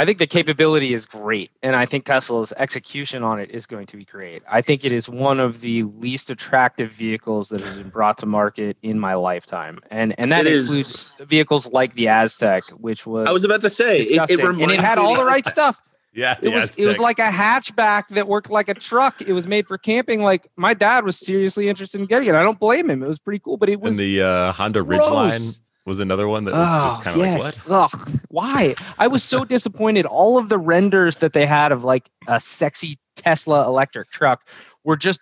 I 0.00 0.06
think 0.06 0.16
the 0.16 0.26
capability 0.26 0.94
is 0.94 1.04
great, 1.04 1.50
and 1.62 1.76
I 1.76 1.84
think 1.84 2.06
Tesla's 2.06 2.54
execution 2.56 3.22
on 3.22 3.38
it 3.38 3.50
is 3.50 3.66
going 3.66 3.84
to 3.88 3.98
be 3.98 4.06
great. 4.06 4.42
I 4.50 4.62
think 4.62 4.82
it 4.86 4.92
is 4.92 5.10
one 5.10 5.40
of 5.40 5.60
the 5.60 5.82
least 5.82 6.30
attractive 6.30 6.90
vehicles 6.90 7.50
that 7.50 7.60
has 7.60 7.76
been 7.76 7.90
brought 7.90 8.16
to 8.18 8.26
market 8.26 8.78
in 8.80 8.98
my 8.98 9.12
lifetime, 9.12 9.78
and 9.90 10.18
and 10.18 10.32
that 10.32 10.46
It 10.46 10.54
is- 10.54 10.68
includes 10.68 11.08
vehicles 11.28 11.70
like 11.70 11.92
the 11.92 12.06
Aztek, 12.06 12.70
which 12.70 13.06
was, 13.06 13.28
I 13.28 13.30
was 13.30 13.44
about 13.44 13.60
to 13.60 13.68
say, 13.68 13.96
it, 13.96 14.08
disgusting, 14.08 14.38
it 14.38 14.46
and 14.46 14.70
it 14.70 14.80
had 14.80 14.96
all 14.96 15.16
the 15.16 15.24
right 15.26 15.46
stuff. 15.56 15.78
Yeah, 16.14 16.38
It 16.40 16.48
was 16.48 16.78
it 16.78 16.86
was 16.86 16.98
like 16.98 17.18
a 17.18 17.30
hatchback 17.30 18.08
that 18.08 18.26
worked 18.26 18.48
like 18.48 18.70
a 18.70 18.74
truck. 18.74 19.20
It 19.20 19.34
was 19.34 19.46
made 19.46 19.68
for 19.68 19.76
camping. 19.76 20.22
Like 20.22 20.50
my 20.56 20.72
dad 20.72 21.04
was 21.04 21.18
seriously 21.18 21.68
interested 21.68 22.00
in 22.00 22.06
getting 22.06 22.30
it. 22.30 22.34
I 22.34 22.42
don't 22.42 22.58
blame 22.58 22.88
him. 22.88 23.02
It 23.02 23.08
was 23.08 23.18
pretty 23.18 23.40
cool, 23.40 23.58
but 23.58 23.68
it 23.68 23.74
and 23.74 23.82
was 23.82 23.98
the 23.98 24.22
uh, 24.22 24.52
Honda 24.52 24.80
Ridgeline 24.80 25.28
gross. 25.28 25.60
Was 25.86 25.98
another 26.00 26.28
one 26.28 26.44
that 26.44 26.54
was 26.54 26.82
just 26.84 27.00
Oh, 27.00 27.02
kind 27.02 27.16
of 27.20 27.26
yes. 27.26 27.42
like 27.44 27.68
what? 27.68 27.92
Ugh, 27.94 28.20
why? 28.28 28.74
I 28.98 29.06
was 29.06 29.22
so 29.24 29.44
disappointed. 29.44 30.06
All 30.06 30.38
of 30.38 30.48
the 30.48 30.58
renders 30.58 31.16
that 31.18 31.32
they 31.32 31.46
had 31.46 31.72
of 31.72 31.84
like 31.84 32.08
a 32.28 32.38
sexy 32.40 32.98
Tesla 33.16 33.66
electric 33.66 34.10
truck 34.10 34.46
were 34.84 34.96
just 34.96 35.20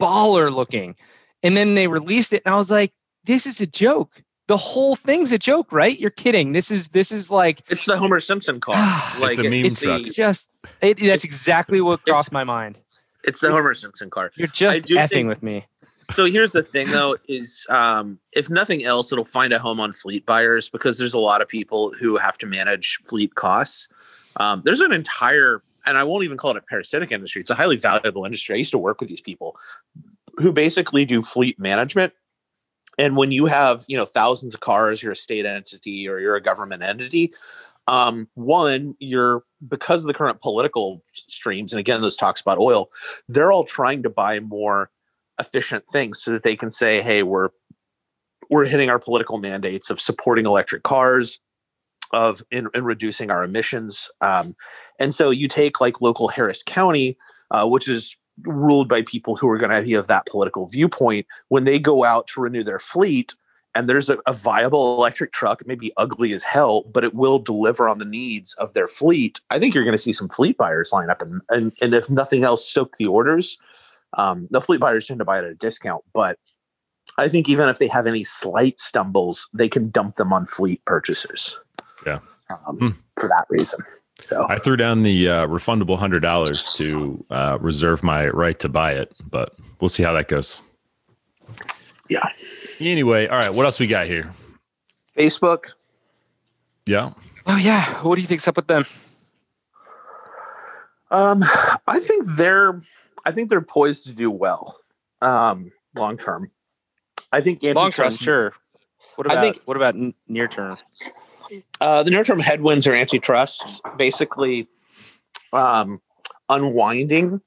baller 0.00 0.52
looking. 0.54 0.94
And 1.42 1.56
then 1.56 1.74
they 1.74 1.86
released 1.88 2.32
it 2.32 2.42
and 2.44 2.54
I 2.54 2.58
was 2.58 2.70
like, 2.70 2.92
this 3.24 3.46
is 3.46 3.60
a 3.60 3.66
joke. 3.66 4.22
The 4.48 4.56
whole 4.56 4.94
thing's 4.94 5.32
a 5.32 5.38
joke, 5.38 5.72
right? 5.72 5.98
You're 5.98 6.10
kidding. 6.10 6.52
This 6.52 6.70
is 6.70 6.88
this 6.88 7.10
is 7.10 7.30
like 7.30 7.62
It's 7.68 7.84
the 7.84 7.98
Homer 7.98 8.20
Simpson 8.20 8.60
car. 8.60 8.74
Ah, 8.76 9.12
it's 9.14 9.20
like 9.38 9.38
a 9.38 9.50
meme 9.50 9.64
it's 9.64 9.80
truck. 9.82 10.02
just 10.04 10.54
it, 10.82 10.98
that's 10.98 11.24
exactly 11.24 11.80
what 11.80 12.02
crossed 12.04 12.30
my 12.30 12.44
mind. 12.44 12.76
It's 13.24 13.40
the 13.40 13.50
Homer 13.50 13.74
Simpson 13.74 14.08
car. 14.08 14.30
You're 14.36 14.46
just 14.46 14.82
do 14.84 14.94
effing 14.94 15.08
think- 15.08 15.28
with 15.30 15.42
me. 15.42 15.64
So 16.12 16.24
here's 16.24 16.52
the 16.52 16.62
thing, 16.62 16.88
though, 16.88 17.16
is 17.28 17.66
um, 17.68 18.18
if 18.32 18.48
nothing 18.48 18.84
else, 18.84 19.12
it'll 19.12 19.24
find 19.24 19.52
a 19.52 19.58
home 19.58 19.80
on 19.80 19.92
fleet 19.92 20.24
buyers 20.24 20.68
because 20.68 20.98
there's 20.98 21.14
a 21.14 21.18
lot 21.18 21.42
of 21.42 21.48
people 21.48 21.92
who 21.98 22.16
have 22.16 22.38
to 22.38 22.46
manage 22.46 23.00
fleet 23.08 23.34
costs. 23.34 23.88
Um, 24.36 24.62
there's 24.64 24.80
an 24.80 24.92
entire, 24.92 25.62
and 25.84 25.98
I 25.98 26.04
won't 26.04 26.24
even 26.24 26.36
call 26.36 26.52
it 26.52 26.56
a 26.56 26.60
parasitic 26.60 27.10
industry. 27.10 27.42
It's 27.42 27.50
a 27.50 27.54
highly 27.54 27.76
valuable 27.76 28.24
industry. 28.24 28.54
I 28.54 28.58
used 28.58 28.70
to 28.72 28.78
work 28.78 29.00
with 29.00 29.08
these 29.08 29.20
people 29.20 29.56
who 30.36 30.52
basically 30.52 31.04
do 31.04 31.22
fleet 31.22 31.58
management. 31.58 32.12
And 32.98 33.16
when 33.16 33.30
you 33.30 33.46
have, 33.46 33.84
you 33.88 33.96
know, 33.96 34.04
thousands 34.06 34.54
of 34.54 34.60
cars, 34.60 35.02
you're 35.02 35.12
a 35.12 35.16
state 35.16 35.44
entity 35.44 36.08
or 36.08 36.18
you're 36.18 36.36
a 36.36 36.42
government 36.42 36.82
entity. 36.82 37.32
Um, 37.88 38.28
one, 38.34 38.96
you're 38.98 39.44
because 39.68 40.02
of 40.02 40.08
the 40.08 40.14
current 40.14 40.40
political 40.40 41.02
streams, 41.12 41.72
and 41.72 41.80
again, 41.80 42.00
those 42.00 42.16
talks 42.16 42.40
about 42.40 42.58
oil, 42.58 42.90
they're 43.28 43.52
all 43.52 43.64
trying 43.64 44.02
to 44.02 44.10
buy 44.10 44.40
more 44.40 44.90
efficient 45.38 45.84
things 45.92 46.22
so 46.22 46.32
that 46.32 46.42
they 46.42 46.56
can 46.56 46.70
say, 46.70 47.02
hey, 47.02 47.22
we're 47.22 47.50
we're 48.50 48.64
hitting 48.64 48.90
our 48.90 48.98
political 48.98 49.38
mandates 49.38 49.90
of 49.90 50.00
supporting 50.00 50.46
electric 50.46 50.84
cars, 50.84 51.40
of 52.12 52.42
in, 52.50 52.68
in 52.74 52.84
reducing 52.84 53.30
our 53.30 53.42
emissions. 53.42 54.08
Um, 54.20 54.54
and 55.00 55.14
so 55.14 55.30
you 55.30 55.48
take 55.48 55.80
like 55.80 56.00
local 56.00 56.28
Harris 56.28 56.62
County, 56.62 57.16
uh, 57.50 57.66
which 57.66 57.88
is 57.88 58.16
ruled 58.44 58.88
by 58.88 59.02
people 59.02 59.34
who 59.34 59.48
are 59.48 59.58
going 59.58 59.70
to 59.70 59.82
be 59.82 59.94
of 59.94 60.06
that 60.06 60.26
political 60.26 60.66
viewpoint, 60.66 61.26
when 61.48 61.64
they 61.64 61.78
go 61.78 62.04
out 62.04 62.26
to 62.28 62.40
renew 62.40 62.62
their 62.62 62.78
fleet 62.78 63.34
and 63.74 63.90
there's 63.90 64.08
a, 64.08 64.18
a 64.26 64.32
viable 64.32 64.96
electric 64.96 65.32
truck, 65.32 65.60
it 65.60 65.66
may 65.66 65.74
be 65.74 65.92
ugly 65.96 66.32
as 66.32 66.42
hell, 66.42 66.82
but 66.92 67.04
it 67.04 67.14
will 67.14 67.38
deliver 67.38 67.88
on 67.88 67.98
the 67.98 68.04
needs 68.04 68.54
of 68.54 68.72
their 68.72 68.88
fleet. 68.88 69.40
I 69.50 69.58
think 69.58 69.74
you're 69.74 69.84
going 69.84 69.92
to 69.92 69.98
see 69.98 70.12
some 70.12 70.28
fleet 70.28 70.56
buyers 70.56 70.92
line 70.92 71.10
up, 71.10 71.20
and 71.20 71.42
and, 71.50 71.72
and 71.82 71.94
if 71.94 72.08
nothing 72.08 72.44
else, 72.44 72.66
soak 72.68 72.96
the 72.96 73.06
orders. 73.06 73.58
Um, 74.14 74.48
the 74.50 74.60
fleet 74.60 74.80
buyers 74.80 75.06
tend 75.06 75.18
to 75.18 75.24
buy 75.24 75.38
it 75.38 75.44
at 75.44 75.50
a 75.50 75.54
discount, 75.54 76.04
but 76.14 76.38
I 77.18 77.28
think 77.28 77.48
even 77.48 77.68
if 77.68 77.78
they 77.78 77.88
have 77.88 78.06
any 78.06 78.24
slight 78.24 78.80
stumbles, 78.80 79.48
they 79.52 79.68
can 79.68 79.90
dump 79.90 80.16
them 80.16 80.32
on 80.32 80.46
fleet 80.46 80.84
purchasers. 80.84 81.56
Yeah. 82.06 82.20
Um, 82.66 82.78
Hmm. 82.78 82.88
For 83.18 83.28
that 83.28 83.46
reason. 83.50 83.80
So 84.20 84.46
I 84.48 84.58
threw 84.58 84.76
down 84.76 85.02
the 85.02 85.28
uh, 85.28 85.46
refundable 85.46 85.98
hundred 85.98 86.20
dollars 86.20 86.72
to 86.74 87.22
uh, 87.30 87.58
reserve 87.60 88.02
my 88.02 88.28
right 88.28 88.58
to 88.60 88.68
buy 88.68 88.92
it, 88.92 89.12
but 89.30 89.54
we'll 89.80 89.88
see 89.88 90.02
how 90.02 90.12
that 90.12 90.28
goes. 90.28 90.60
Yeah. 92.08 92.26
Anyway, 92.80 93.26
all 93.26 93.36
right. 93.38 93.52
What 93.52 93.66
else 93.66 93.78
we 93.80 93.86
got 93.86 94.06
here? 94.06 94.32
Facebook, 95.18 95.64
Yeah. 96.86 97.12
Oh 97.46 97.56
yeah. 97.56 98.02
What 98.02 98.14
do 98.16 98.20
you 98.22 98.26
think's 98.26 98.46
up 98.48 98.56
with 98.56 98.66
them? 98.68 98.86
Um, 101.10 101.42
I 101.86 102.00
think 102.00 102.24
they're 102.36 102.80
I 103.26 103.32
think 103.32 103.50
they're 103.50 103.60
poised 103.60 104.04
to 104.06 104.12
do 104.12 104.30
well, 104.30 104.78
um, 105.20 105.72
long 105.96 106.16
term. 106.16 106.50
I 107.32 107.40
think 107.40 107.60
Long 107.62 107.90
term, 107.90 108.06
antitrust- 108.06 108.22
sure. 108.22 108.52
What 109.16 109.28
I 109.28 109.32
about 109.34 109.42
think- 109.42 109.62
what 109.66 109.76
about 109.76 109.96
near 110.28 110.46
term? 110.46 110.76
Uh, 111.80 112.02
the 112.04 112.10
near 112.10 112.22
term 112.24 112.38
headwinds 112.38 112.86
are 112.86 112.94
antitrust, 112.94 113.80
basically 113.98 114.68
um, 115.52 116.00
unwinding. 116.48 117.40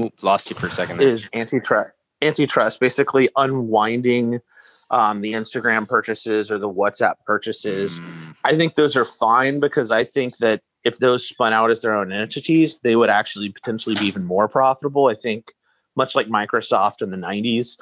Oop, 0.00 0.14
Lost 0.22 0.50
you 0.50 0.56
for 0.56 0.66
a 0.66 0.70
second. 0.70 0.98
there. 0.98 1.08
Is 1.08 1.28
antitrust 1.34 1.90
antitrust 2.22 2.80
basically 2.80 3.28
unwinding 3.36 4.40
um, 4.90 5.20
the 5.20 5.32
Instagram 5.32 5.86
purchases 5.88 6.50
or 6.50 6.58
the 6.58 6.68
WhatsApp 6.68 7.14
purchases? 7.26 7.98
Mm, 8.00 8.34
I 8.44 8.56
think 8.56 8.74
those 8.74 8.96
are 8.96 9.04
fine 9.04 9.60
because 9.60 9.90
I 9.90 10.04
think 10.04 10.38
that 10.38 10.62
if 10.84 10.98
those 10.98 11.26
spun 11.26 11.52
out 11.52 11.70
as 11.70 11.80
their 11.80 11.94
own 11.94 12.12
entities, 12.12 12.78
they 12.78 12.96
would 12.96 13.10
actually 13.10 13.50
potentially 13.50 13.94
be 13.94 14.06
even 14.06 14.24
more 14.24 14.48
profitable. 14.48 15.06
I 15.06 15.14
think, 15.14 15.52
much 15.96 16.14
like 16.14 16.26
Microsoft 16.26 17.02
in 17.02 17.10
the 17.10 17.16
90s, 17.16 17.76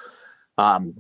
um, 0.59 0.95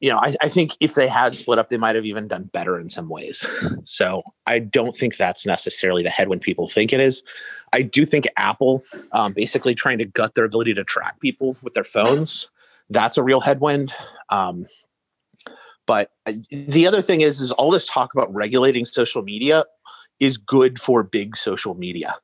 you 0.00 0.10
know, 0.10 0.18
I, 0.18 0.34
I 0.42 0.48
think 0.48 0.76
if 0.80 0.94
they 0.94 1.08
had 1.08 1.34
split 1.34 1.58
up, 1.58 1.70
they 1.70 1.78
might 1.78 1.96
have 1.96 2.04
even 2.04 2.28
done 2.28 2.44
better 2.52 2.78
in 2.78 2.90
some 2.90 3.08
ways. 3.08 3.48
So 3.84 4.22
I 4.46 4.58
don't 4.58 4.94
think 4.96 5.16
that's 5.16 5.46
necessarily 5.46 6.02
the 6.02 6.10
headwind 6.10 6.42
people 6.42 6.68
think 6.68 6.92
it 6.92 7.00
is. 7.00 7.22
I 7.72 7.82
do 7.82 8.04
think 8.04 8.26
Apple 8.36 8.84
um, 9.12 9.32
basically 9.32 9.74
trying 9.74 9.98
to 9.98 10.04
gut 10.04 10.34
their 10.34 10.44
ability 10.44 10.74
to 10.74 10.84
track 10.84 11.18
people 11.20 11.56
with 11.62 11.72
their 11.72 11.84
phones. 11.84 12.50
That's 12.90 13.16
a 13.16 13.22
real 13.22 13.40
headwind. 13.40 13.94
Um, 14.28 14.66
but 15.86 16.10
uh, 16.26 16.32
the 16.50 16.86
other 16.86 17.00
thing 17.00 17.22
is, 17.22 17.40
is 17.40 17.52
all 17.52 17.70
this 17.70 17.86
talk 17.86 18.12
about 18.12 18.32
regulating 18.34 18.84
social 18.84 19.22
media 19.22 19.64
is 20.20 20.36
good 20.36 20.80
for 20.80 21.02
big 21.02 21.36
social 21.36 21.74
media. 21.74 22.14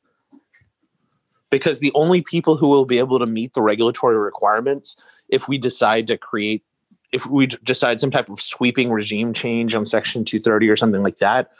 Because 1.50 1.80
the 1.80 1.92
only 1.94 2.22
people 2.22 2.56
who 2.56 2.68
will 2.68 2.86
be 2.86 2.98
able 2.98 3.18
to 3.18 3.26
meet 3.26 3.52
the 3.54 3.62
regulatory 3.62 4.16
requirements 4.16 4.96
if 5.28 5.48
we 5.48 5.58
decide 5.58 6.06
to 6.06 6.16
create 6.16 6.64
if 7.12 7.26
we 7.26 7.46
decide 7.46 8.00
some 8.00 8.10
type 8.10 8.30
of 8.30 8.40
sweeping 8.40 8.90
regime 8.90 9.34
change 9.34 9.74
on 9.74 9.84
section 9.84 10.24
230 10.24 10.70
or 10.70 10.76
something 10.76 11.02
like 11.02 11.18
that 11.18 11.50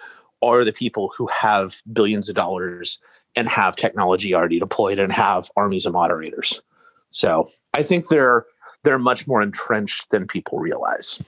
are 0.41 0.65
the 0.65 0.73
people 0.73 1.13
who 1.17 1.27
have 1.27 1.83
billions 1.93 2.31
of 2.31 2.35
dollars 2.35 2.99
and 3.37 3.51
have 3.51 3.77
technology 3.77 4.35
already 4.35 4.59
deployed 4.59 4.99
and 4.99 5.13
have 5.13 5.51
armies 5.57 5.85
of 5.85 5.93
moderators. 5.93 6.63
So 7.11 7.51
i 7.75 7.83
think 7.83 8.09
they're 8.09 8.47
they're 8.83 8.99
much 8.99 9.27
more 9.27 9.43
entrenched 9.43 10.11
than 10.11 10.27
people 10.27 10.59
realize 10.59 11.21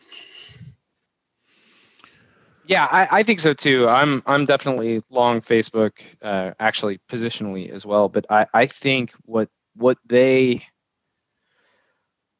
Yeah, 2.66 2.86
I, 2.90 3.18
I 3.18 3.22
think 3.22 3.40
so 3.40 3.52
too. 3.52 3.88
I'm 3.88 4.22
I'm 4.26 4.46
definitely 4.46 5.02
long 5.10 5.40
Facebook, 5.40 5.92
uh, 6.22 6.52
actually 6.58 6.98
positionally 7.10 7.68
as 7.70 7.84
well. 7.84 8.08
But 8.08 8.24
I, 8.30 8.46
I 8.54 8.66
think 8.66 9.12
what 9.26 9.48
what 9.76 9.98
they 10.06 10.64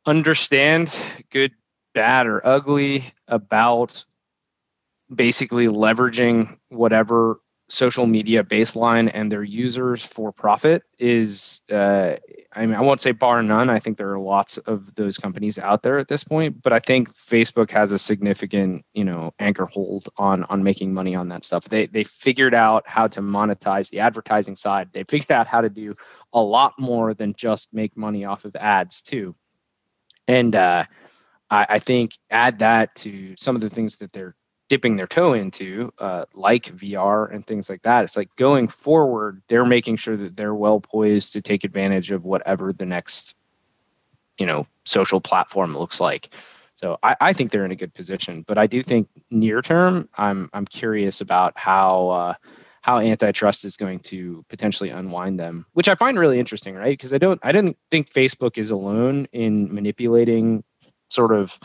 understand, 0.06 0.98
good, 1.30 1.52
bad, 1.92 2.26
or 2.26 2.46
ugly, 2.46 3.04
about 3.28 4.04
basically 5.14 5.66
leveraging 5.66 6.48
whatever 6.68 7.40
social 7.68 8.06
media 8.06 8.44
baseline 8.44 9.10
and 9.14 9.32
their 9.32 9.42
users 9.42 10.04
for 10.04 10.32
profit 10.32 10.82
is 10.98 11.62
uh, 11.72 12.14
I 12.54 12.66
mean 12.66 12.74
I 12.74 12.82
won't 12.82 13.00
say 13.00 13.12
bar 13.12 13.42
none. 13.42 13.70
I 13.70 13.78
think 13.78 13.96
there 13.96 14.12
are 14.12 14.18
lots 14.18 14.58
of 14.58 14.94
those 14.94 15.16
companies 15.16 15.58
out 15.58 15.82
there 15.82 15.98
at 15.98 16.08
this 16.08 16.24
point, 16.24 16.62
but 16.62 16.74
I 16.74 16.78
think 16.78 17.10
Facebook 17.10 17.70
has 17.70 17.90
a 17.92 17.98
significant, 17.98 18.84
you 18.92 19.04
know, 19.04 19.32
anchor 19.38 19.66
hold 19.66 20.08
on 20.18 20.44
on 20.44 20.62
making 20.62 20.92
money 20.92 21.14
on 21.14 21.28
that 21.28 21.42
stuff. 21.42 21.64
They 21.64 21.86
they 21.86 22.04
figured 22.04 22.54
out 22.54 22.86
how 22.86 23.06
to 23.08 23.20
monetize 23.20 23.90
the 23.90 24.00
advertising 24.00 24.56
side. 24.56 24.90
They 24.92 25.04
figured 25.04 25.32
out 25.32 25.46
how 25.46 25.62
to 25.62 25.70
do 25.70 25.94
a 26.34 26.42
lot 26.42 26.74
more 26.78 27.14
than 27.14 27.34
just 27.34 27.72
make 27.72 27.96
money 27.96 28.26
off 28.26 28.44
of 28.44 28.54
ads 28.56 29.00
too. 29.00 29.34
And 30.28 30.54
uh, 30.54 30.84
I, 31.50 31.66
I 31.70 31.78
think 31.78 32.12
add 32.30 32.58
that 32.58 32.94
to 32.96 33.34
some 33.38 33.56
of 33.56 33.62
the 33.62 33.70
things 33.70 33.96
that 33.98 34.12
they're 34.12 34.36
dipping 34.68 34.96
their 34.96 35.06
toe 35.06 35.34
into, 35.34 35.92
uh, 35.98 36.24
like 36.34 36.64
VR 36.64 37.32
and 37.32 37.46
things 37.46 37.68
like 37.68 37.82
that. 37.82 38.04
It's 38.04 38.16
like 38.16 38.34
going 38.36 38.68
forward, 38.68 39.42
they're 39.48 39.64
making 39.64 39.96
sure 39.96 40.16
that 40.16 40.36
they're 40.36 40.54
well 40.54 40.80
poised 40.80 41.34
to 41.34 41.42
take 41.42 41.64
advantage 41.64 42.10
of 42.10 42.24
whatever 42.24 42.72
the 42.72 42.86
next, 42.86 43.36
you 44.38 44.46
know, 44.46 44.66
social 44.84 45.20
platform 45.20 45.76
looks 45.76 46.00
like. 46.00 46.34
So 46.74 46.98
I, 47.02 47.16
I 47.20 47.32
think 47.32 47.50
they're 47.50 47.64
in 47.64 47.70
a 47.70 47.76
good 47.76 47.94
position, 47.94 48.42
but 48.46 48.58
I 48.58 48.66
do 48.66 48.82
think 48.82 49.08
near 49.30 49.62
term, 49.62 50.08
I'm 50.18 50.50
I'm 50.52 50.64
curious 50.64 51.20
about 51.20 51.56
how 51.56 52.08
uh, 52.08 52.34
how 52.82 52.98
antitrust 52.98 53.64
is 53.64 53.76
going 53.76 54.00
to 54.00 54.44
potentially 54.48 54.90
unwind 54.90 55.38
them, 55.38 55.66
which 55.72 55.88
I 55.88 55.94
find 55.94 56.18
really 56.18 56.38
interesting, 56.38 56.74
right? 56.74 56.92
Because 56.92 57.14
I 57.14 57.18
don't 57.18 57.38
I 57.44 57.52
didn't 57.52 57.78
think 57.90 58.10
Facebook 58.10 58.58
is 58.58 58.70
alone 58.70 59.26
in 59.32 59.72
manipulating 59.72 60.64
sort 61.10 61.32
of 61.32 61.58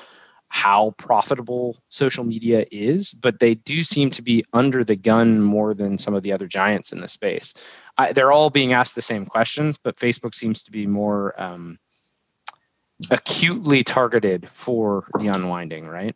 how 0.50 0.94
profitable 0.98 1.78
social 1.90 2.24
media 2.24 2.66
is, 2.72 3.14
but 3.14 3.40
they 3.40 3.56
do 3.56 3.82
seem 3.84 4.10
to 4.10 4.22
be 4.22 4.44
under 4.54 4.84
the 4.84 4.96
gun 4.96 5.42
more 5.42 5.74
than 5.74 5.98
some 5.98 6.14
of 6.14 6.24
the 6.24 6.34
other 6.34 6.48
giants 6.48 6.92
in 6.92 7.00
the 7.00 7.08
space. 7.08 7.54
I, 7.98 8.14
they're 8.14 8.32
all 8.32 8.50
being 8.50 8.74
asked 8.74 8.96
the 8.96 9.02
same 9.02 9.26
questions, 9.26 9.78
but 9.78 9.96
Facebook 9.96 10.36
seems 10.36 10.64
to 10.64 10.72
be 10.72 10.86
more 10.88 11.40
um, 11.42 11.78
acutely 13.12 13.84
targeted 13.84 14.50
for 14.50 15.06
the 15.20 15.28
unwinding, 15.28 15.88
right? 15.88 16.16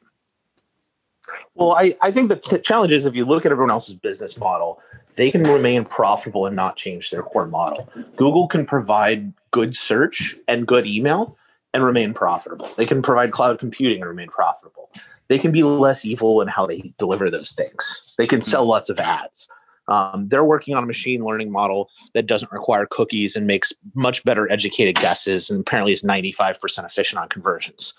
Well, 1.55 1.73
I, 1.73 1.93
I 2.01 2.11
think 2.11 2.29
the 2.29 2.35
t- 2.35 2.59
challenge 2.59 2.91
is 2.91 3.05
if 3.05 3.15
you 3.15 3.25
look 3.25 3.45
at 3.45 3.51
everyone 3.51 3.71
else's 3.71 3.95
business 3.95 4.35
model, 4.37 4.81
they 5.15 5.31
can 5.31 5.43
remain 5.43 5.85
profitable 5.85 6.47
and 6.47 6.55
not 6.55 6.75
change 6.75 7.11
their 7.11 7.23
core 7.23 7.47
model. 7.47 7.87
Google 8.15 8.47
can 8.47 8.65
provide 8.65 9.31
good 9.51 9.75
search 9.75 10.35
and 10.47 10.67
good 10.67 10.85
email 10.85 11.37
and 11.73 11.83
remain 11.83 12.13
profitable. 12.13 12.69
They 12.77 12.85
can 12.85 13.01
provide 13.01 13.31
cloud 13.31 13.59
computing 13.59 13.99
and 14.01 14.07
remain 14.09 14.29
profitable. 14.29 14.89
They 15.27 15.39
can 15.39 15.51
be 15.51 15.63
less 15.63 16.05
evil 16.05 16.41
in 16.41 16.47
how 16.47 16.65
they 16.67 16.93
deliver 16.99 17.31
those 17.31 17.51
things. 17.53 18.03
They 18.17 18.27
can 18.27 18.41
sell 18.41 18.65
lots 18.65 18.89
of 18.89 18.99
ads. 18.99 19.49
Um, 19.87 20.27
they're 20.29 20.43
working 20.45 20.75
on 20.75 20.83
a 20.83 20.87
machine 20.87 21.23
learning 21.25 21.51
model 21.51 21.89
that 22.13 22.25
doesn't 22.27 22.51
require 22.51 22.85
cookies 22.85 23.35
and 23.35 23.47
makes 23.47 23.73
much 23.95 24.23
better 24.23 24.49
educated 24.51 24.95
guesses 24.95 25.49
and 25.49 25.61
apparently 25.61 25.91
is 25.93 26.03
95% 26.03 26.85
efficient 26.85 27.19
on 27.19 27.27
conversions. 27.29 27.93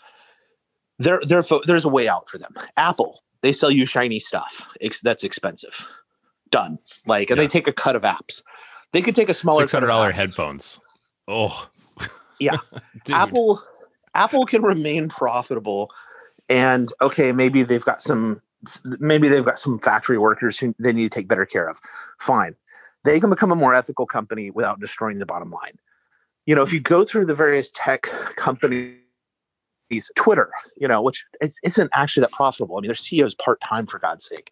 There, 0.99 1.21
there, 1.27 1.43
there's 1.67 1.85
a 1.85 1.89
way 1.89 2.09
out 2.09 2.29
for 2.29 2.39
them. 2.39 2.55
Apple, 2.77 3.23
they 3.43 3.53
sell 3.53 3.71
you 3.71 3.85
shiny 3.85 4.21
stuff. 4.21 4.67
It's, 4.81 5.01
that's 5.01 5.25
expensive. 5.25 5.85
Done. 6.51 6.79
Like, 7.07 7.31
and 7.31 7.37
Yeah. 7.39 7.45
they 7.45 7.49
take 7.49 7.67
a 7.69 7.73
cut 7.73 7.97
of 7.97 8.03
apps. 8.03 8.43
They 8.93 9.03
could 9.03 9.17
take 9.17 9.29
a 9.29 9.35
smaller 9.35 9.63
Six 9.63 9.73
hundred 9.73 9.89
dollar 9.89 10.05
cut 10.05 10.11
of 10.11 10.15
apps. 10.15 10.19
headphones. 10.19 10.81
Oh, 11.27 11.69
Yeah. 12.41 12.57
Apple 13.11 13.63
Apple 14.15 14.47
can 14.47 14.63
remain 14.63 15.09
profitable 15.09 15.91
and 16.49 16.93
okay, 17.01 17.33
maybe 17.33 17.63
they've 17.63 17.85
got 17.85 18.03
some 18.03 18.41
maybe 18.85 19.29
they've 19.29 19.45
got 19.45 19.59
some 19.59 19.79
factory 19.79 20.19
workers 20.19 20.59
who 20.59 20.75
they 20.79 20.93
need 20.93 21.11
to 21.11 21.19
take 21.19 21.29
better 21.29 21.47
care 21.47 21.69
of. 21.69 21.81
Fine. 22.19 22.55
They 23.05 23.21
can 23.21 23.31
become 23.31 23.53
a 23.53 23.57
more 23.57 23.75
ethical 23.75 24.07
company 24.07 24.51
without 24.51 24.81
destroying 24.81 25.19
the 25.19 25.27
bottom 25.27 25.51
line. 25.51 25.79
You 26.47 26.55
know, 26.55 26.63
if 26.63 26.73
you 26.73 26.81
go 26.81 27.05
through 27.05 27.27
the 27.27 27.35
various 27.35 27.71
tech 27.75 28.11
companies, 28.37 28.97
Twitter, 30.15 30.51
you 30.77 30.89
know, 30.89 31.03
which 31.03 31.25
is, 31.41 31.59
isn't 31.63 31.91
actually 31.93 32.23
that 32.23 32.33
profitable. 32.33 32.77
I 32.77 32.81
mean, 32.81 32.89
their 32.89 32.95
CEO 32.95 33.27
is 33.27 33.35
part 33.35 33.61
time 33.61 33.87
for 33.87 33.99
God's 33.99 34.27
sake. 34.27 34.51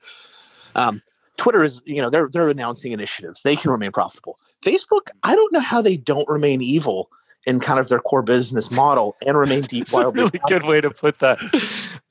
Um, 0.74 1.02
Twitter 1.38 1.62
is, 1.62 1.80
you 1.84 2.00
know, 2.00 2.10
they're 2.10 2.28
they're 2.30 2.48
announcing 2.48 2.92
initiatives. 2.92 3.42
They 3.42 3.56
can 3.56 3.70
remain 3.70 3.92
profitable. 3.92 4.38
Facebook, 4.62 5.08
I 5.22 5.34
don't 5.34 5.52
know 5.52 5.60
how 5.60 5.82
they 5.82 5.96
don't 5.96 6.28
remain 6.28 6.62
evil 6.62 7.10
in 7.46 7.60
kind 7.60 7.78
of 7.78 7.88
their 7.88 7.98
core 7.98 8.22
business 8.22 8.70
model 8.70 9.16
and 9.26 9.36
remain 9.36 9.62
deep 9.62 9.86
That's 9.86 9.94
a 9.94 10.00
wildly 10.00 10.22
really 10.22 10.40
good 10.48 10.64
way 10.64 10.80
to 10.80 10.90
put 10.90 11.18
that. 11.20 11.38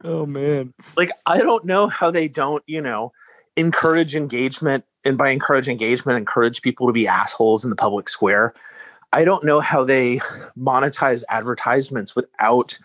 Oh 0.03 0.25
man. 0.25 0.73
like 0.97 1.11
I 1.25 1.37
don't 1.37 1.63
know 1.63 1.87
how 1.87 2.09
they 2.09 2.27
don't, 2.27 2.63
you 2.65 2.81
know, 2.81 3.11
encourage 3.55 4.15
engagement 4.15 4.83
and 5.03 5.17
by 5.17 5.29
encourage 5.29 5.67
engagement, 5.67 6.17
encourage 6.17 6.61
people 6.61 6.87
to 6.87 6.93
be 6.93 7.07
assholes 7.07 7.63
in 7.63 7.69
the 7.69 7.75
public 7.75 8.09
square. 8.09 8.53
I 9.13 9.25
don't 9.25 9.43
know 9.43 9.59
how 9.59 9.83
they 9.83 10.19
monetize 10.57 11.23
advertisements 11.29 12.15
without 12.15 12.77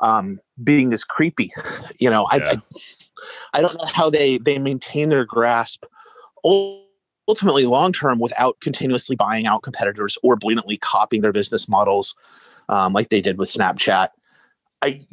um, 0.00 0.40
being 0.64 0.90
this 0.90 1.04
creepy. 1.04 1.52
You 1.98 2.10
know, 2.10 2.24
I, 2.30 2.36
Yeah. 2.36 2.52
I 2.52 2.62
I 3.54 3.60
don't 3.60 3.74
know 3.74 3.88
how 3.88 4.10
they 4.10 4.38
they 4.38 4.58
maintain 4.58 5.08
their 5.08 5.24
grasp 5.24 5.84
ul- 6.44 6.87
ultimately 7.28 7.66
long 7.66 7.92
term 7.92 8.18
without 8.18 8.58
continuously 8.60 9.14
buying 9.14 9.46
out 9.46 9.62
competitors 9.62 10.18
or 10.22 10.34
blatantly 10.36 10.78
copying 10.78 11.22
their 11.22 11.32
business 11.32 11.68
models, 11.68 12.14
um, 12.68 12.92
like 12.92 13.10
they 13.10 13.20
did 13.20 13.38
with 13.38 13.50
Snapchat. 13.50 14.08
I 14.82 15.06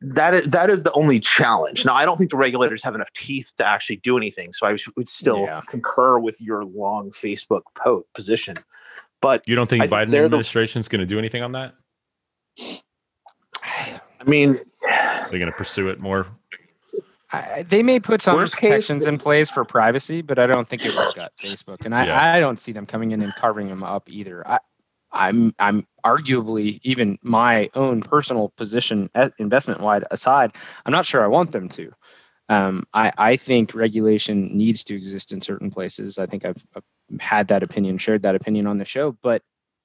that 0.00 0.34
is 0.34 0.46
that 0.48 0.70
is 0.70 0.82
the 0.82 0.92
only 0.92 1.20
challenge. 1.20 1.84
Now, 1.84 1.94
I 1.94 2.04
don't 2.04 2.16
think 2.16 2.30
the 2.30 2.36
regulators 2.36 2.82
have 2.82 2.94
enough 2.94 3.12
teeth 3.14 3.52
to 3.58 3.66
actually 3.66 3.96
do 3.96 4.16
anything. 4.16 4.52
So 4.52 4.66
I 4.66 4.76
would 4.96 5.08
still 5.08 5.40
Yeah. 5.42 5.60
concur 5.68 6.18
with 6.18 6.40
your 6.40 6.64
long 6.64 7.10
Facebook 7.10 7.62
po- 7.76 8.04
position. 8.14 8.58
But 9.20 9.44
You 9.46 9.54
don't 9.54 9.68
think 9.70 9.82
I 9.84 9.86
Biden 9.86 10.10
they're 10.10 10.22
the- 10.22 10.26
administration 10.26 10.80
is 10.80 10.88
going 10.88 11.00
to 11.00 11.06
do 11.06 11.18
anything 11.18 11.42
on 11.42 11.52
that? 11.52 11.74
I 13.62 14.24
mean, 14.26 14.56
They're 14.82 15.38
going 15.38 15.46
to 15.46 15.52
pursue 15.52 15.88
it 15.88 16.00
more. 16.00 16.26
I, 17.32 17.64
they 17.66 17.82
may 17.82 17.98
put 17.98 18.20
some 18.22 18.36
Worst 18.36 18.56
case- 18.56 18.68
protections 18.70 19.06
in 19.06 19.18
place 19.18 19.50
for 19.50 19.64
privacy, 19.64 20.20
but 20.22 20.38
I 20.38 20.46
don't 20.46 20.68
think 20.68 20.84
it 20.84 20.94
will 20.94 21.12
gut 21.14 21.32
Facebook, 21.38 21.84
and 21.86 21.94
I, 21.94 22.06
Yeah. 22.06 22.32
I 22.34 22.40
don't 22.40 22.58
see 22.58 22.72
them 22.72 22.86
coming 22.86 23.12
in 23.12 23.22
and 23.22 23.34
carving 23.34 23.68
them 23.68 23.82
up 23.82 24.08
either. 24.10 24.46
I, 24.46 24.58
I'm 25.12 25.54
I'm 25.58 25.86
arguably 26.04 26.80
even 26.82 27.18
my 27.22 27.68
own 27.74 28.00
personal 28.00 28.50
position, 28.56 29.10
investment 29.38 29.80
wide 29.80 30.04
aside, 30.10 30.52
I'm 30.86 30.92
not 30.92 31.04
sure 31.06 31.22
I 31.22 31.26
want 31.26 31.52
them 31.52 31.68
to. 31.70 31.90
Um, 32.48 32.84
I 32.94 33.12
I 33.18 33.36
think 33.36 33.74
regulation 33.74 34.56
needs 34.56 34.84
to 34.84 34.94
exist 34.94 35.32
in 35.32 35.40
certain 35.40 35.70
places. 35.70 36.18
I 36.18 36.26
think 36.26 36.44
I've, 36.44 36.64
I've 36.76 37.20
had 37.20 37.48
that 37.48 37.62
opinion, 37.62 37.98
shared 37.98 38.22
that 38.22 38.34
opinion 38.34 38.66
on 38.66 38.78
the 38.78 38.84
show, 38.84 39.12
but 39.22 39.42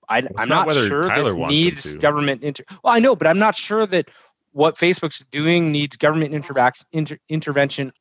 I, 0.09 0.19
I'm 0.37 0.47
not 0.47 0.67
not, 0.67 0.73
sure 0.73 1.03
Tyler 1.03 1.33
this 1.33 1.49
needs 1.49 1.95
government 1.97 2.43
inter. 2.43 2.63
Well, 2.83 2.93
I 2.93 2.99
know, 2.99 3.15
but 3.15 3.27
I'm 3.27 3.39
not 3.39 3.55
sure 3.55 3.85
that 3.87 4.09
what 4.57 4.75
Facebook's 4.75 5.23
doing 5.29 5.71
needs 5.71 5.95
government 5.97 6.33
interact 6.33 6.83
inter, 6.91 7.19
intervention 7.29 7.91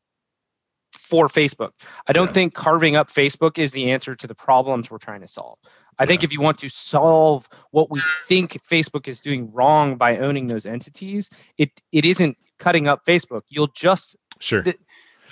for 0.99 1.29
Facebook. 1.29 1.73
I 2.07 2.15
don't 2.15 2.29
Yeah. 2.29 2.33
think 2.33 2.55
carving 2.55 2.97
up 2.97 3.11
Facebook 3.13 3.59
is 3.59 3.73
the 3.73 3.91
answer 3.93 4.15
to 4.17 4.27
the 4.27 4.35
problems 4.35 4.91
we're 4.91 4.97
trying 4.97 5.21
to 5.21 5.29
solve. 5.29 5.59
I 5.99 6.07
think 6.07 6.25
if 6.25 6.33
you 6.33 6.41
want 6.41 6.57
to 6.61 6.71
solve 6.71 7.47
what 7.73 7.91
we 7.91 8.01
think 8.27 8.53
Facebook 8.63 9.07
is 9.07 9.21
doing 9.21 9.53
wrong 9.53 9.97
by 9.97 10.17
owning 10.17 10.47
those 10.47 10.65
entities, 10.65 11.29
it 11.59 11.71
it 11.93 12.07
isn't 12.07 12.39
cutting 12.59 12.89
up 12.89 13.05
Facebook. 13.05 13.43
You'll 13.49 13.67
just 13.75 14.17
Sure. 14.41 14.63
the- 14.63 14.79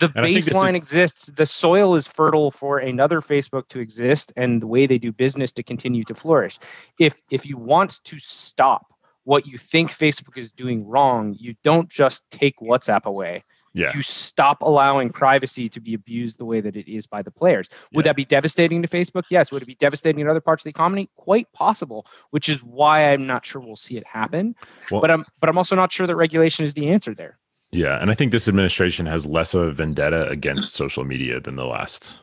the 0.01 0.13
And 0.15 0.27
I 0.27 0.29
think 0.29 0.35
this 0.45 0.49
is- 0.49 0.53
baseline 0.53 0.75
exists. 0.75 1.27
The 1.27 1.47
soil 1.47 1.95
is 1.95 2.07
fertile 2.07 2.51
for 2.51 2.79
another 2.79 3.23
Facebook 3.23 3.67
to 3.69 3.81
exist 3.81 4.31
and 4.37 4.61
the 4.61 4.67
way 4.67 4.87
they 4.87 4.99
do 4.99 5.11
business 5.11 5.53
to 5.53 5.63
continue 5.63 6.05
to 6.05 6.15
flourish. 6.15 6.59
If 6.99 7.23
if 7.31 7.47
you 7.47 7.57
want 7.57 8.05
to 8.05 8.19
stop 8.19 8.94
what 9.25 9.47
you 9.47 9.59
think 9.59 9.91
Facebook 9.91 10.37
is 10.39 10.53
doing 10.53 10.87
wrong, 10.87 11.35
you 11.39 11.55
don't 11.63 11.89
just 11.89 12.31
take 12.31 12.59
WhatsApp 12.61 13.05
away. 13.05 13.43
Yeah. 13.77 13.91
You 13.95 14.03
stop 14.03 14.63
allowing 14.63 15.11
privacy 15.11 15.69
to 15.71 15.81
be 15.81 15.95
abused 15.95 16.39
the 16.39 16.45
way 16.45 16.61
that 16.61 16.77
it 16.77 16.89
is 16.89 17.09
by 17.09 17.23
the 17.23 17.33
players. 17.33 17.69
Would 17.93 18.05
Yeah. 18.05 18.11
that 18.11 18.17
be 18.17 18.25
devastating 18.25 18.81
to 18.83 18.89
Facebook? 18.89 19.25
Yes. 19.31 19.51
Would 19.51 19.63
it 19.63 19.67
be 19.67 19.75
devastating 19.75 20.21
in 20.21 20.29
other 20.29 20.41
parts 20.41 20.63
of 20.63 20.65
the 20.65 20.71
economy? 20.71 21.11
Quite 21.17 21.53
possible, 21.53 22.07
which 22.31 22.49
is 22.49 22.63
why 22.63 23.13
I'm 23.13 23.27
not 23.27 23.45
sure 23.45 23.61
we'll 23.61 23.75
see 23.75 23.97
it 23.97 24.07
happen. 24.07 24.55
Well- 24.93 25.01
but 25.01 25.11
I'm 25.11 25.25
but 25.41 25.49
I'm 25.49 25.59
also 25.59 25.75
not 25.75 25.91
sure 25.91 26.07
that 26.07 26.15
regulation 26.15 26.65
is 26.65 26.75
the 26.75 26.89
answer 26.91 27.15
there. 27.15 27.35
Yeah. 27.73 28.01
And 28.01 28.13
I 28.13 28.15
think 28.15 28.31
this 28.31 28.47
administration 28.47 29.07
has 29.07 29.27
less 29.27 29.55
of 29.55 29.63
a 29.63 29.73
vendetta 29.73 30.29
against 30.29 30.75
social 30.75 31.03
media 31.05 31.41
than 31.41 31.57
the 31.57 31.67
last. 31.67 32.21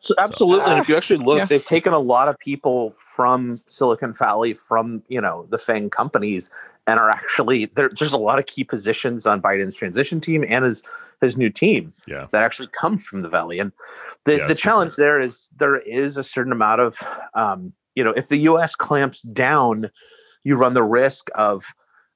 So 0.00 0.14
absolutely. 0.16 0.70
and 0.70 0.80
if 0.80 0.88
you 0.88 0.96
actually 0.96 1.22
look, 1.24 1.38
Yeah. 1.38 1.44
they've 1.44 1.64
taken 1.64 1.92
a 1.92 1.98
lot 1.98 2.28
of 2.28 2.38
people 2.38 2.94
from 2.96 3.60
Silicon 3.66 4.14
Valley, 4.14 4.54
from 4.54 5.02
you 5.08 5.20
know 5.20 5.46
the 5.50 5.58
FANG 5.58 5.90
companies, 5.90 6.50
and 6.86 6.98
are 6.98 7.10
actually 7.10 7.66
there. 7.66 7.90
There's 7.90 8.12
a 8.12 8.18
lot 8.18 8.38
of 8.38 8.46
key 8.46 8.64
positions 8.64 9.26
on 9.26 9.42
Biden's 9.42 9.76
transition 9.76 10.20
team 10.20 10.44
and 10.48 10.64
his 10.64 10.82
his 11.20 11.36
new 11.36 11.50
team 11.50 11.92
Yeah. 12.06 12.28
that 12.32 12.42
actually 12.42 12.68
come 12.72 12.96
from 12.96 13.20
the 13.20 13.28
Valley. 13.28 13.58
And 13.58 13.72
the 14.24 14.32
Yeah, 14.32 14.38
the 14.38 14.46
that's 14.48 14.60
for 14.60 14.68
challenge 14.68 14.96
there 14.96 15.20
is 15.20 15.50
there 15.58 15.76
is 15.76 16.16
a 16.16 16.24
certain 16.24 16.52
amount 16.52 16.80
of 16.80 16.98
um, 17.34 17.74
you 17.94 18.02
know 18.02 18.12
if 18.12 18.28
the 18.28 18.38
U.S. 18.38 18.74
clamps 18.74 19.20
down, 19.20 19.90
you 20.44 20.56
run 20.56 20.72
the 20.72 20.82
risk 20.82 21.28
of 21.34 21.66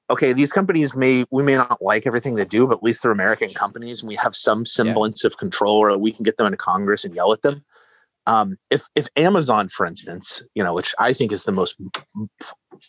okay 0.09 0.33
these 0.33 0.51
companies 0.51 0.95
may 0.95 1.23
we 1.29 1.43
may 1.43 1.53
not 1.55 1.83
like 1.83 2.07
everything 2.07 2.33
they 2.33 2.45
do, 2.45 2.65
but 2.65 2.77
at 2.77 2.83
least 2.83 3.03
they're 3.03 3.11
American 3.11 3.49
companies 3.53 4.01
and 4.01 4.09
we 4.09 4.15
have 4.15 4.35
some 4.35 4.65
semblance 4.65 5.23
of 5.23 5.37
control, 5.37 5.77
or 5.77 5.95
we 5.99 6.11
can 6.11 6.23
get 6.23 6.37
them 6.37 6.47
into 6.47 6.57
Congress 6.57 7.05
and 7.05 7.13
yell 7.13 7.31
at 7.31 7.43
them 7.43 7.63
um, 8.27 8.57
if 8.69 8.83
if 8.95 9.07
Amazon, 9.15 9.69
for 9.69 9.85
instance, 9.85 10.41
you 10.55 10.63
know, 10.63 10.73
which 10.73 10.93
I 10.99 11.13
think 11.13 11.31
is 11.31 11.43
the 11.43 11.51
most 11.51 11.75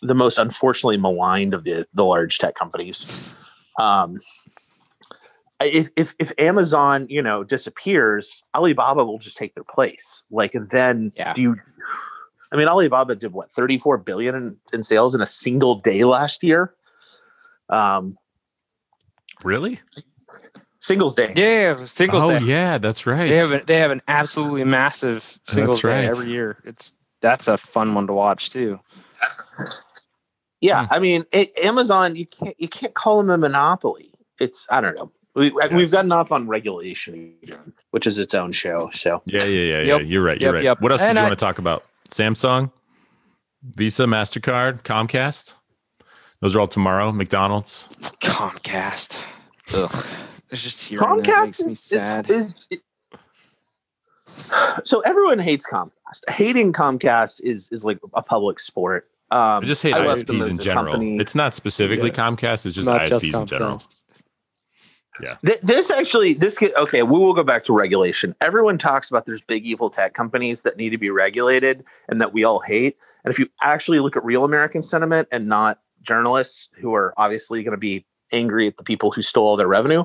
the 0.01 0.15
most 0.15 0.37
unfortunately 0.37 0.97
maligned 0.97 1.53
of 1.53 1.63
the 1.63 1.87
the 1.93 2.03
large 2.03 2.37
tech 2.39 2.55
companies, 2.55 3.35
um, 3.79 4.19
if 5.61 5.89
if 5.95 6.15
if 6.19 6.31
Amazon, 6.37 7.05
you 7.09 7.21
know, 7.21 7.43
disappears, 7.43 8.43
Alibaba 8.55 9.05
will 9.05 9.19
just 9.19 9.37
take 9.37 9.53
their 9.53 9.63
place. 9.63 10.25
Like, 10.31 10.55
and 10.55 10.69
then 10.69 11.11
Yeah. 11.15 11.33
do 11.33 11.41
you? 11.41 11.55
I 12.51 12.55
mean, 12.55 12.67
Alibaba 12.67 13.15
did 13.15 13.33
what 13.33 13.51
thirty 13.51 13.77
four 13.77 13.97
billion 13.97 14.35
in, 14.35 14.59
in 14.73 14.83
sales 14.83 15.13
in 15.13 15.21
a 15.21 15.25
single 15.25 15.75
day 15.79 16.03
last 16.03 16.43
year. 16.43 16.73
Um, 17.69 18.17
Really? 19.43 19.79
Singles 20.87 21.13
day. 21.15 21.33
Yeah, 21.35 21.83
singles 21.85 22.23
oh, 22.23 22.39
day. 22.39 22.45
yeah. 22.45 22.77
That's 22.77 23.05
right. 23.05 23.27
They 23.27 23.37
have 23.37 23.51
a, 23.51 23.59
they 23.65 23.77
have 23.77 23.91
an 23.91 24.01
absolutely 24.07 24.63
massive 24.63 25.39
singles 25.47 25.83
right. 25.83 26.01
day 26.01 26.07
every 26.07 26.29
year. 26.29 26.57
It's 26.65 26.95
that's 27.21 27.47
a 27.47 27.57
fun 27.57 27.93
one 27.93 28.07
to 28.07 28.13
watch 28.13 28.49
too. 28.49 28.79
Yeah, 30.61 30.85
Hmm. 30.87 30.93
I 30.93 30.99
mean, 30.99 31.23
it, 31.31 31.55
Amazon, 31.63 32.15
you 32.15 32.25
can't 32.25 32.55
you 32.59 32.67
can't 32.67 32.93
call 32.93 33.17
them 33.17 33.29
a 33.29 33.37
monopoly. 33.37 34.11
It's 34.39 34.65
I 34.69 34.81
don't 34.81 34.95
know. 34.95 35.11
We, 35.35 35.51
We've 35.71 35.91
gotten 35.91 36.11
off 36.11 36.31
on 36.31 36.47
regulation, 36.47 37.35
which 37.91 38.07
is 38.07 38.17
its 38.17 38.33
own 38.33 38.51
show. 38.53 38.89
So 38.91 39.21
Yeah, 39.25 39.43
yeah, 39.43 39.45
yeah, 39.45 39.77
Yep. 39.77 39.85
yeah. 39.85 39.97
You're 40.07 40.23
right. 40.23 40.41
You're 40.41 40.47
Yep, 40.49 40.53
right. 40.55 40.63
yep. 40.63 40.81
What 40.81 40.91
else 40.91 41.01
And 41.03 41.11
do 41.15 41.19
you 41.19 41.19
I- 41.19 41.29
want 41.29 41.37
to 41.37 41.45
talk 41.45 41.59
about? 41.59 41.83
Samsung, 42.09 42.71
Visa, 43.75 44.05
Mastercard, 44.05 44.81
Comcast. 44.81 45.53
Those 46.41 46.55
are 46.55 46.59
all 46.59 46.67
tomorrow. 46.67 47.11
McDonald's. 47.11 47.87
Comcast. 48.21 49.23
Ugh. 49.75 50.05
It's 50.51 50.63
just 50.63 50.83
hearing 50.87 51.05
that 51.17 51.25
Comcast 51.25 51.45
makes 51.45 51.63
me 51.63 51.71
is, 51.73 51.79
sad. 51.83 52.29
is, 52.29 52.67
is- 52.69 52.79
so 54.83 55.01
everyone 55.01 55.39
hates 55.39 55.65
Comcast. 55.65 55.91
Hating 56.29 56.73
Comcast 56.73 57.41
is 57.43 57.69
is 57.71 57.83
like 57.83 57.99
a 58.13 58.21
public 58.21 58.59
sport. 58.59 59.09
Um, 59.31 59.63
I 59.63 59.65
just 59.65 59.83
hate 59.83 59.91
love 59.91 60.25
them 60.25 60.37
ISPs 60.39 60.49
in 60.49 60.57
general. 60.57 60.85
company. 60.85 61.17
It's 61.17 61.35
not 61.35 61.53
specifically 61.53 62.09
Yeah. 62.09 62.15
Comcast. 62.29 62.65
It's 62.65 62.75
just 62.75 62.87
Not 62.87 63.01
ISPs 63.01 63.09
just 63.09 63.35
in 63.37 63.45
general. 63.45 63.81
Yeah. 65.21 65.35
Th- 65.45 65.59
this 65.63 65.89
actually 65.89 66.33
this 66.33 66.57
get 66.59 66.75
okay 66.77 67.01
we 67.01 67.17
will 67.17 67.33
go 67.33 67.41
back 67.43 67.63
to 67.65 67.73
regulation 67.73 68.35
everyone 68.39 68.77
talks 68.77 69.09
about 69.09 69.25
there's 69.25 69.41
big 69.41 69.65
evil 69.65 69.89
tech 69.89 70.13
companies 70.13 70.61
that 70.61 70.77
need 70.77 70.91
to 70.91 70.97
be 70.99 71.09
regulated 71.09 71.83
and 72.07 72.21
that 72.21 72.33
we 72.33 72.43
all 72.43 72.59
hate 72.59 72.97
and 73.25 73.33
if 73.33 73.39
you 73.39 73.49
actually 73.63 73.99
look 73.99 74.15
at 74.15 74.23
real 74.23 74.45
american 74.45 74.83
sentiment 74.83 75.27
and 75.31 75.47
not 75.47 75.79
journalists 76.03 76.69
who 76.75 76.93
are 76.93 77.15
obviously 77.17 77.63
going 77.63 77.71
to 77.71 77.79
be 77.79 78.05
angry 78.31 78.67
at 78.67 78.77
the 78.77 78.83
people 78.83 79.11
who 79.11 79.21
stole 79.21 79.47
all 79.47 79.57
their 79.57 79.67
revenue 79.67 80.03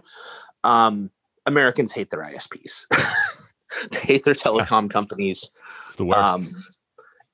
um, 0.65 1.11
americans 1.47 1.93
hate 1.93 2.11
their 2.11 2.23
isps 2.25 2.87
they 3.91 3.99
hate 3.99 4.25
their 4.25 4.35
telecom 4.35 4.91
companies 4.99 5.51
It's 5.87 5.97
the 5.97 6.05
worst. 6.05 6.47
um, 6.47 6.55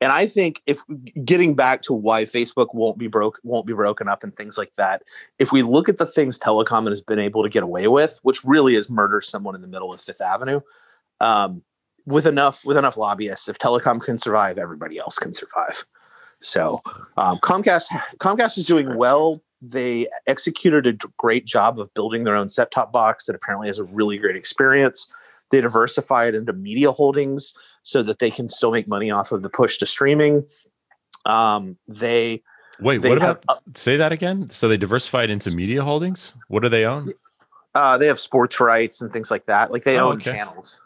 and 0.01 0.13
I 0.13 0.27
think 0.27 0.63
if 0.67 0.81
getting 1.25 1.57
back 1.57 1.83
to 1.83 1.93
why 1.93 2.25
Facebook 2.25 2.69
won't 2.73 2.99
be 2.99 3.09
broke, 3.09 3.41
won't 3.43 3.67
be 3.67 3.73
broken 3.73 4.09
up, 4.09 4.23
and 4.23 4.35
things 4.35 4.57
like 4.57 4.71
that, 4.77 5.03
if 5.41 5.51
we 5.51 5.63
look 5.63 5.89
at 5.89 5.97
the 5.97 6.07
things 6.07 6.39
Telecom 6.39 6.89
has 6.89 7.01
been 7.01 7.19
able 7.19 7.43
to 7.43 7.49
get 7.49 7.65
away 7.65 7.89
with, 7.89 8.19
which 8.23 8.45
really 8.45 8.77
is 8.77 8.89
murder 8.89 9.21
someone 9.21 9.57
in 9.57 9.61
the 9.61 9.67
middle 9.67 9.93
of 9.93 10.01
Fifth 10.01 10.21
Avenue, 10.21 10.61
um, 11.21 11.65
with 12.07 12.27
enough 12.27 12.65
with 12.65 12.77
enough 12.77 12.97
lobbyists, 12.97 13.49
if 13.49 13.59
Telecom 13.59 14.01
can 14.01 14.19
survive, 14.19 14.57
everybody 14.57 14.99
else 14.99 15.19
can 15.19 15.35
survive. 15.35 15.85
So 16.41 16.81
um, 17.17 17.39
Comcast 17.39 17.87
Comcast 18.19 18.57
is 18.59 18.67
doing 18.67 18.97
well. 18.97 19.43
They 19.61 20.09
executed 20.27 20.87
a 20.87 20.93
great 21.17 21.45
job 21.45 21.81
of 21.81 21.93
building 21.95 22.25
their 22.25 22.37
own 22.37 22.49
set 22.49 22.71
top 22.71 22.93
box 22.93 23.27
that 23.27 23.35
apparently 23.35 23.69
has 23.69 23.79
a 23.79 23.85
really 23.85 24.17
great 24.19 24.37
experience. 24.37 25.09
They 25.51 25.61
diversified 25.61 26.35
into 26.35 26.53
media 26.53 26.93
holdings 26.93 27.55
so 27.83 28.03
that 28.03 28.19
they 28.19 28.31
can 28.31 28.49
still 28.49 28.71
make 28.71 28.87
money 28.87 29.11
off 29.11 29.33
of 29.33 29.43
the 29.43 29.49
push 29.49 29.79
to 29.79 29.87
streaming. 29.87 30.45
Um, 31.25 31.77
they 31.89 32.43
Wait, 32.81 32.99
they 32.99 33.09
what 33.09 33.21
have, 33.21 33.41
about? 33.43 33.63
Say 33.77 33.97
that 33.97 34.13
again. 34.13 34.49
So 34.51 34.69
they 34.69 34.77
diversified 34.77 35.31
into 35.31 35.51
media 35.51 35.83
holdings. 35.83 36.37
What 36.49 36.63
do 36.63 36.69
they 36.69 36.85
own? 36.85 37.09
uh, 37.75 37.99
they 37.99 38.07
have 38.07 38.21
sports 38.21 38.61
rights 38.61 39.01
and 39.01 39.13
things 39.13 39.31
like 39.31 39.47
that. 39.47 39.73
Like 39.73 39.83
they 39.85 39.99
Oh, 39.99 40.11
own 40.11 40.17
okay. 40.17 40.31
channels. 40.33 40.81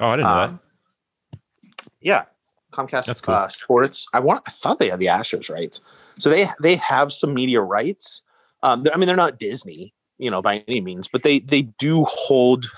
Oh, 0.00 0.08
I 0.08 0.16
didn't 0.16 0.30
know 0.30 0.38
Um, 0.44 0.60
Yeah, 2.00 2.24
Comcast 2.78 3.06
That's 3.06 3.20
cool. 3.20 3.34
uh, 3.34 3.48
Sports. 3.48 4.06
I 4.12 4.20
want. 4.20 4.44
I 4.46 4.50
thought 4.50 4.78
they 4.78 4.90
had 4.90 5.00
the 5.00 5.06
Astros 5.06 5.50
rights, 5.50 5.80
so 6.18 6.30
they 6.30 6.48
they 6.62 6.76
have 6.76 7.12
some 7.12 7.34
media 7.34 7.60
rights. 7.60 8.22
Um, 8.62 8.86
I 8.92 8.96
mean, 8.96 9.06
they're 9.06 9.16
not 9.16 9.38
Disney, 9.38 9.94
you 10.18 10.30
know, 10.30 10.40
by 10.40 10.64
any 10.68 10.80
means, 10.80 11.08
but 11.08 11.22
they 11.24 11.40
they 11.40 11.62
do 11.62 12.04
hold 12.04 12.70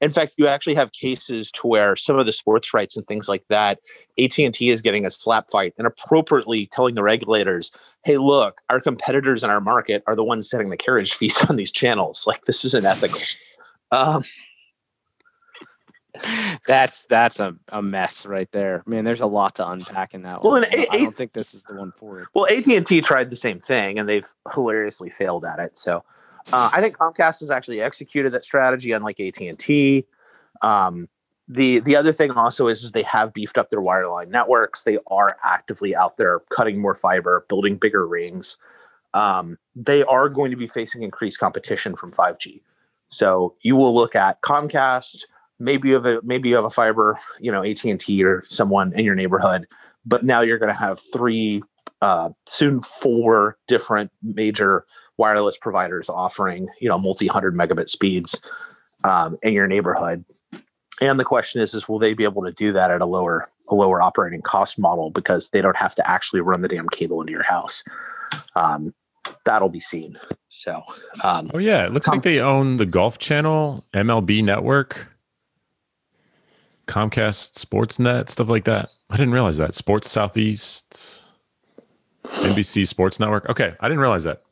In 0.00 0.10
fact, 0.10 0.34
you 0.36 0.46
actually 0.46 0.74
have 0.74 0.92
cases 0.92 1.50
to 1.52 1.66
where 1.66 1.96
some 1.96 2.18
of 2.18 2.26
the 2.26 2.32
sports 2.32 2.74
rights 2.74 2.96
and 2.96 3.06
things 3.06 3.28
like 3.28 3.44
that, 3.48 3.78
AT&T 4.18 4.68
is 4.68 4.82
getting 4.82 5.06
a 5.06 5.10
slap 5.10 5.50
fight 5.50 5.72
and 5.78 5.86
appropriately 5.86 6.66
telling 6.66 6.94
the 6.94 7.02
regulators, 7.02 7.72
"Hey, 8.04 8.18
look, 8.18 8.60
our 8.68 8.80
competitors 8.80 9.42
in 9.42 9.48
our 9.48 9.60
market 9.60 10.02
are 10.06 10.14
the 10.14 10.24
ones 10.24 10.50
setting 10.50 10.68
the 10.68 10.76
carriage 10.76 11.14
fees 11.14 11.42
on 11.48 11.56
these 11.56 11.72
channels. 11.72 12.24
Like 12.26 12.44
this 12.44 12.64
isn't 12.64 12.84
ethical." 12.84 13.20
Um, 13.90 14.22
that's 16.66 17.06
that's 17.06 17.40
a, 17.40 17.54
a 17.68 17.82
mess 17.82 18.26
right 18.26 18.50
there. 18.52 18.82
Man, 18.86 19.04
there's 19.04 19.20
a 19.20 19.26
lot 19.26 19.54
to 19.56 19.68
unpack 19.68 20.14
in 20.14 20.22
that 20.22 20.42
Well, 20.42 20.52
one. 20.52 20.64
I 20.64 20.68
don't- 20.70 20.92
don't 20.92 21.16
think 21.16 21.32
this 21.32 21.54
is 21.54 21.62
the 21.64 21.74
one 21.74 21.92
for 21.92 22.20
it. 22.20 22.28
Well, 22.34 22.46
AT 22.46 22.66
and 22.68 22.86
T 22.86 23.00
tried 23.00 23.30
the 23.30 23.36
same 23.36 23.60
thing, 23.60 23.98
and 23.98 24.08
they've 24.08 24.26
hilariously 24.52 25.10
failed 25.10 25.44
at 25.44 25.58
it. 25.58 25.78
So, 25.78 26.04
uh, 26.52 26.70
I 26.72 26.80
think 26.80 26.96
Comcast 26.96 27.40
has 27.40 27.50
actually 27.50 27.80
executed 27.80 28.30
that 28.32 28.44
strategy, 28.44 28.92
unlike 28.92 29.20
AT 29.20 29.40
and 29.40 29.58
T. 29.58 30.06
Um, 30.62 31.08
the 31.48 31.78
the 31.80 31.94
other 31.94 32.12
thing 32.12 32.32
also 32.32 32.66
is, 32.68 32.82
is 32.82 32.92
they 32.92 33.02
have 33.04 33.32
beefed 33.32 33.56
up 33.58 33.70
their 33.70 33.80
wireline 33.80 34.28
networks. 34.28 34.82
They 34.82 34.98
are 35.08 35.36
actively 35.44 35.94
out 35.94 36.16
there 36.16 36.40
cutting 36.50 36.80
more 36.80 36.94
fiber, 36.94 37.46
building 37.48 37.76
bigger 37.76 38.06
rings. 38.06 38.56
Um, 39.14 39.56
they 39.74 40.02
are 40.04 40.28
going 40.28 40.50
to 40.50 40.56
be 40.56 40.66
facing 40.66 41.02
increased 41.02 41.38
competition 41.38 41.96
from 41.96 42.12
5G. 42.12 42.60
So 43.08 43.54
you 43.62 43.76
will 43.76 43.94
look 43.94 44.14
at 44.16 44.42
Comcast. 44.42 45.22
Maybe 45.58 45.88
you 45.88 45.94
have 45.94 46.06
a 46.06 46.20
maybe 46.22 46.48
you 46.48 46.56
have 46.56 46.64
a 46.64 46.70
fiber, 46.70 47.18
you 47.40 47.50
know, 47.50 47.62
AT 47.62 47.84
and 47.84 47.98
T 47.98 48.22
or 48.24 48.44
someone 48.46 48.92
in 48.92 49.04
your 49.04 49.14
neighborhood, 49.14 49.66
but 50.04 50.24
now 50.24 50.40
you're 50.40 50.58
going 50.58 50.72
to 50.72 50.78
have 50.78 51.00
three 51.12 51.62
uh, 52.02 52.30
soon 52.46 52.80
four 52.80 53.56
different 53.66 54.10
major 54.22 54.84
wireless 55.18 55.56
providers 55.56 56.10
offering 56.10 56.68
you 56.80 56.88
know 56.88 56.98
multi 56.98 57.26
hundred 57.26 57.54
megabit 57.54 57.88
speeds 57.88 58.40
um, 59.04 59.38
in 59.42 59.52
your 59.52 59.66
neighborhood. 59.66 60.24
And 61.00 61.20
the 61.20 61.24
question 61.24 61.60
is, 61.60 61.74
is 61.74 61.88
will 61.88 61.98
they 61.98 62.14
be 62.14 62.24
able 62.24 62.42
to 62.44 62.52
do 62.52 62.72
that 62.72 62.90
at 62.90 63.00
a 63.00 63.06
lower 63.06 63.50
a 63.68 63.74
lower 63.74 64.00
operating 64.00 64.42
cost 64.42 64.78
model 64.78 65.10
because 65.10 65.50
they 65.50 65.60
don't 65.60 65.76
have 65.76 65.94
to 65.96 66.10
actually 66.10 66.40
run 66.40 66.62
the 66.62 66.68
damn 66.68 66.88
cable 66.88 67.20
into 67.20 67.32
your 67.32 67.42
house? 67.42 67.82
Um, 68.54 68.94
that'll 69.44 69.68
be 69.68 69.80
seen. 69.80 70.18
So 70.48 70.82
um, 71.24 71.50
Oh 71.52 71.58
yeah, 71.58 71.84
it 71.84 71.92
looks 71.92 72.08
like 72.08 72.22
they 72.22 72.40
own 72.40 72.76
the 72.76 72.86
Golf 72.86 73.18
Channel, 73.18 73.84
MLB 73.94 74.42
Network, 74.44 75.08
Comcast 76.86 77.58
Sportsnet, 77.64 78.28
stuff 78.28 78.48
like 78.48 78.64
that. 78.64 78.90
I 79.10 79.16
didn't 79.16 79.32
realize 79.32 79.58
that. 79.58 79.74
Sports 79.74 80.10
Southeast, 80.10 81.22
NBC 82.24 82.86
Sports 82.86 83.20
Network. 83.20 83.48
Okay, 83.48 83.74
I 83.80 83.88
didn't 83.88 84.00
realize 84.00 84.24
that. 84.24 84.42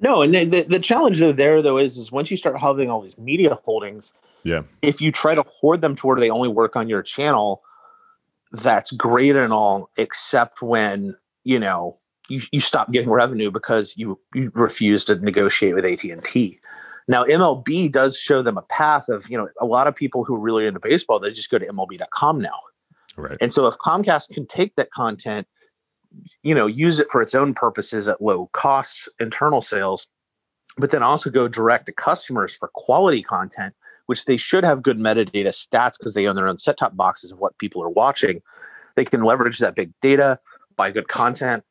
No, 0.00 0.22
and 0.22 0.34
the, 0.34 0.62
the, 0.62 0.78
challenge 0.78 1.18
there 1.20 1.60
though 1.60 1.76
is 1.76 1.98
is 1.98 2.10
once 2.10 2.30
you 2.30 2.36
start 2.36 2.58
having 2.58 2.90
all 2.90 3.02
these 3.02 3.18
media 3.18 3.58
holdings, 3.64 4.14
Yeah. 4.44 4.62
if 4.80 5.00
you 5.00 5.12
try 5.12 5.34
to 5.34 5.42
hoard 5.42 5.82
them 5.82 5.94
to 5.96 6.06
where 6.06 6.18
they 6.18 6.30
only 6.30 6.48
work 6.48 6.74
on 6.74 6.88
your 6.88 7.02
channel, 7.02 7.62
that's 8.52 8.92
great 8.92 9.36
and 9.36 9.52
all, 9.52 9.90
except 9.96 10.62
when 10.62 11.16
you 11.44 11.58
know 11.58 11.98
you, 12.28 12.40
you 12.50 12.60
stop 12.60 12.90
getting 12.92 13.10
revenue 13.10 13.50
because 13.50 13.94
you 13.96 14.18
you 14.34 14.50
refuse 14.54 15.04
to 15.06 15.16
negotiate 15.16 15.74
with 15.74 15.84
AT 15.84 16.02
and 16.04 16.24
T. 16.24 16.59
Now 17.10 17.24
MLB 17.24 17.90
does 17.90 18.16
show 18.16 18.40
them 18.40 18.56
a 18.56 18.62
path 18.62 19.08
of 19.08 19.28
you 19.28 19.36
know 19.36 19.48
a 19.60 19.66
lot 19.66 19.88
of 19.88 19.96
people 19.96 20.22
who 20.22 20.36
are 20.36 20.38
really 20.38 20.64
into 20.64 20.78
baseball 20.78 21.18
they 21.18 21.32
just 21.32 21.50
go 21.50 21.58
to 21.58 21.66
MLB.com 21.66 22.40
now. 22.40 22.60
Right. 23.16 23.36
And 23.40 23.52
so 23.52 23.66
if 23.66 23.74
Comcast 23.78 24.32
can 24.32 24.46
take 24.46 24.76
that 24.76 24.92
content, 24.92 25.48
you 26.44 26.54
know, 26.54 26.68
use 26.68 27.00
it 27.00 27.08
for 27.10 27.20
its 27.20 27.34
own 27.34 27.52
purposes 27.52 28.06
at 28.06 28.22
low 28.22 28.48
costs, 28.52 29.08
internal 29.18 29.60
sales, 29.60 30.06
but 30.78 30.92
then 30.92 31.02
also 31.02 31.30
go 31.30 31.48
direct 31.48 31.86
to 31.86 31.92
customers 31.92 32.54
for 32.54 32.70
quality 32.74 33.24
content, 33.24 33.74
which 34.06 34.26
they 34.26 34.36
should 34.36 34.62
have 34.62 34.84
good 34.84 34.96
metadata 34.96 35.48
stats 35.48 35.98
because 35.98 36.14
they 36.14 36.28
own 36.28 36.36
their 36.36 36.46
own 36.46 36.60
set 36.60 36.78
top 36.78 36.96
boxes 36.96 37.32
of 37.32 37.40
what 37.40 37.58
people 37.58 37.82
are 37.82 37.90
watching. 37.90 38.40
They 38.94 39.04
can 39.04 39.24
leverage 39.24 39.58
that 39.58 39.74
big 39.74 39.90
data, 40.00 40.38
buy 40.76 40.92
good 40.92 41.08
content, 41.08 41.64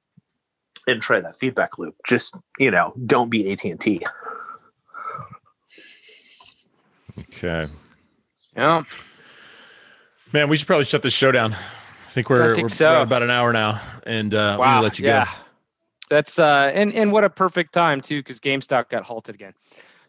and 0.85 1.01
try 1.01 1.21
that 1.21 1.39
feedback 1.39 1.77
loop. 1.77 1.95
Just 2.05 2.35
you 2.57 2.71
know, 2.71 2.93
don't 3.05 3.29
be 3.29 3.49
AT 3.53 3.63
and 3.63 3.79
T. 3.79 4.01
Okay. 7.19 7.67
Yeah. 8.55 8.83
Man, 10.33 10.49
we 10.49 10.57
should 10.57 10.67
probably 10.67 10.85
shut 10.85 11.01
this 11.01 11.13
show 11.13 11.31
down. 11.31 11.53
I 11.53 12.11
think 12.11 12.29
we're, 12.29 12.51
I 12.51 12.55
think 12.55 12.65
we're, 12.65 12.69
so. 12.69 12.91
we're 12.93 13.01
about 13.01 13.23
an 13.23 13.29
hour 13.31 13.53
now, 13.53 13.79
and 14.05 14.33
uh, 14.33 14.57
wow. 14.59 14.65
gonna 14.65 14.81
let 14.81 14.99
you 14.99 15.05
yeah. 15.05 15.25
go. 15.25 15.31
That's 16.09 16.39
uh 16.39 16.71
and 16.73 16.91
and 16.93 17.11
what 17.11 17.23
a 17.23 17.29
perfect 17.29 17.71
time 17.71 18.01
too 18.01 18.19
because 18.19 18.39
GameStop 18.39 18.89
got 18.89 19.03
halted 19.03 19.35
again. 19.35 19.53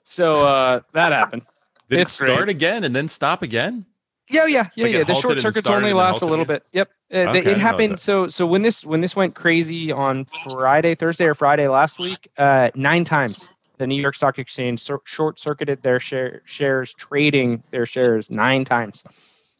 So 0.02 0.46
uh 0.46 0.80
that 0.92 1.12
happened. 1.12 1.42
Did 1.90 2.00
It's 2.00 2.12
it 2.12 2.24
start 2.24 2.38
great. 2.38 2.48
again 2.48 2.84
and 2.84 2.96
then 2.96 3.06
stop 3.08 3.42
again? 3.42 3.84
Yeah, 4.30 4.46
yeah, 4.46 4.68
yeah, 4.76 4.84
Like 4.84 4.92
yeah. 4.94 5.04
The 5.04 5.14
short 5.14 5.38
circuits 5.40 5.66
only 5.66 5.92
last 5.92 6.22
a 6.22 6.26
little 6.26 6.44
again? 6.44 6.56
bit. 6.56 6.66
Yep, 6.72 6.90
Uh, 7.12 7.30
Okay, 7.30 7.50
it 7.50 7.58
happened. 7.58 7.98
So, 7.98 8.28
so 8.28 8.46
when 8.46 8.62
this 8.62 8.84
when 8.84 9.00
this 9.00 9.16
went 9.16 9.34
crazy 9.34 9.90
on 9.90 10.24
Friday, 10.24 10.94
Thursday, 10.94 11.26
or 11.26 11.34
Friday 11.34 11.66
last 11.68 11.98
week, 11.98 12.30
uh, 12.38 12.70
nine 12.76 13.04
times 13.04 13.50
the 13.80 13.86
New 13.86 14.00
York 14.00 14.14
Stock 14.14 14.38
Exchange 14.38 14.78
sur- 14.78 15.00
short 15.04 15.38
circuited 15.38 15.80
their 15.80 15.98
share, 15.98 16.42
shares, 16.44 16.92
trading 16.94 17.62
their 17.70 17.86
shares 17.86 18.30
nine 18.30 18.64
times. 18.64 19.02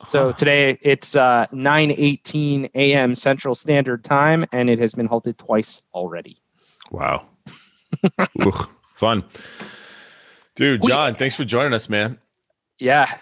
So 0.06 0.32
today 0.32 0.78
it's 0.82 1.16
uh, 1.16 1.46
9:18 1.52 2.70
a.m. 2.74 3.14
Central 3.14 3.54
Standard 3.54 4.04
Time, 4.04 4.44
and 4.52 4.70
it 4.70 4.78
has 4.78 4.94
been 4.94 5.06
halted 5.06 5.38
twice 5.38 5.82
already. 5.94 6.36
Wow. 6.90 7.26
Oof, 8.46 8.68
fun. 8.94 9.24
Dude, 10.54 10.82
We- 10.82 10.88
John, 10.88 11.14
thanks 11.14 11.34
for 11.34 11.44
joining 11.44 11.72
us, 11.72 11.88
man. 11.88 12.18
Yeah, 12.78 13.18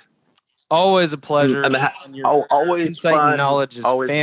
always 0.70 1.12
a 1.12 1.18
pleasure. 1.18 1.62
And 1.62 1.74
ha- 1.76 1.94
your 2.10 2.26
al- 2.26 2.46
always 2.50 2.86
insight 2.88 3.14
fun, 3.14 3.28
and 3.30 3.38
knowledge 3.38 3.78
is 3.78 3.84
always 3.84 4.08
fun. 4.08 4.16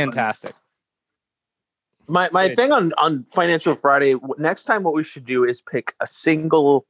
Fantastic. 2.06 2.32
My 2.34 2.48
my 2.48 2.54
thing 2.54 2.72
on 2.72 2.92
on 2.98 3.24
Financial 3.34 3.74
Friday. 3.76 4.14
Next 4.38 4.64
time, 4.64 4.82
what 4.82 4.94
we 4.94 5.04
should 5.04 5.24
do 5.24 5.44
is 5.44 5.60
pick 5.60 5.94
a 6.00 6.06
single 6.06 6.86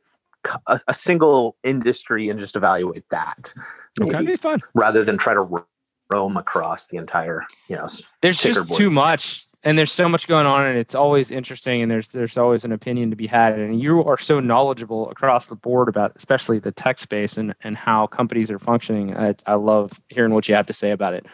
a, 0.67 0.81
a 0.89 0.95
single 0.95 1.57
industry 1.64 2.29
and 2.29 2.39
just 2.39 2.57
evaluate 2.57 3.09
that, 3.11 3.53
Okay. 4.01 4.11
It'd 4.14 4.27
be 4.27 4.37
fun. 4.37 4.61
rather 4.75 5.03
than 5.05 5.19
try 5.19 5.35
to 5.35 5.64
roam 6.11 6.37
across 6.37 6.87
the 6.87 6.97
entire. 6.99 7.45
You 7.69 7.77
know, 7.77 7.87
there's 8.23 8.41
just 8.41 8.59
checkerboard. 8.59 8.79
too 8.79 8.91
much 8.91 9.49
and 9.64 9.77
there's 9.77 9.93
so 9.93 10.09
much 10.09 10.29
going 10.29 10.47
on 10.47 10.64
and 10.64 10.79
it's 10.79 10.95
always 10.95 11.31
interesting 11.31 11.83
and 11.83 11.91
there's 11.91 12.09
there's 12.09 12.39
always 12.39 12.64
an 12.64 12.73
opinion 12.73 13.11
to 13.11 13.17
be 13.17 13.27
had 13.27 13.59
and 13.59 13.81
you 13.81 14.05
are 14.05 14.17
so 14.17 14.39
knowledgeable 14.39 15.11
across 15.11 15.47
the 15.47 15.57
board 15.57 15.89
about 15.89 16.12
especially 16.14 16.59
the 16.59 16.71
tech 16.73 16.99
space 16.99 17.37
and 17.37 17.55
and 17.64 17.77
how 17.77 18.07
companies 18.07 18.51
are 18.51 18.59
functioning 18.59 19.17
i, 19.17 19.35
I 19.47 19.55
love 19.55 19.93
hearing 20.09 20.33
what 20.33 20.49
you 20.49 20.55
have 20.55 20.67
to 20.69 20.73
say 20.73 20.93
about 20.93 21.14
it 21.14 21.27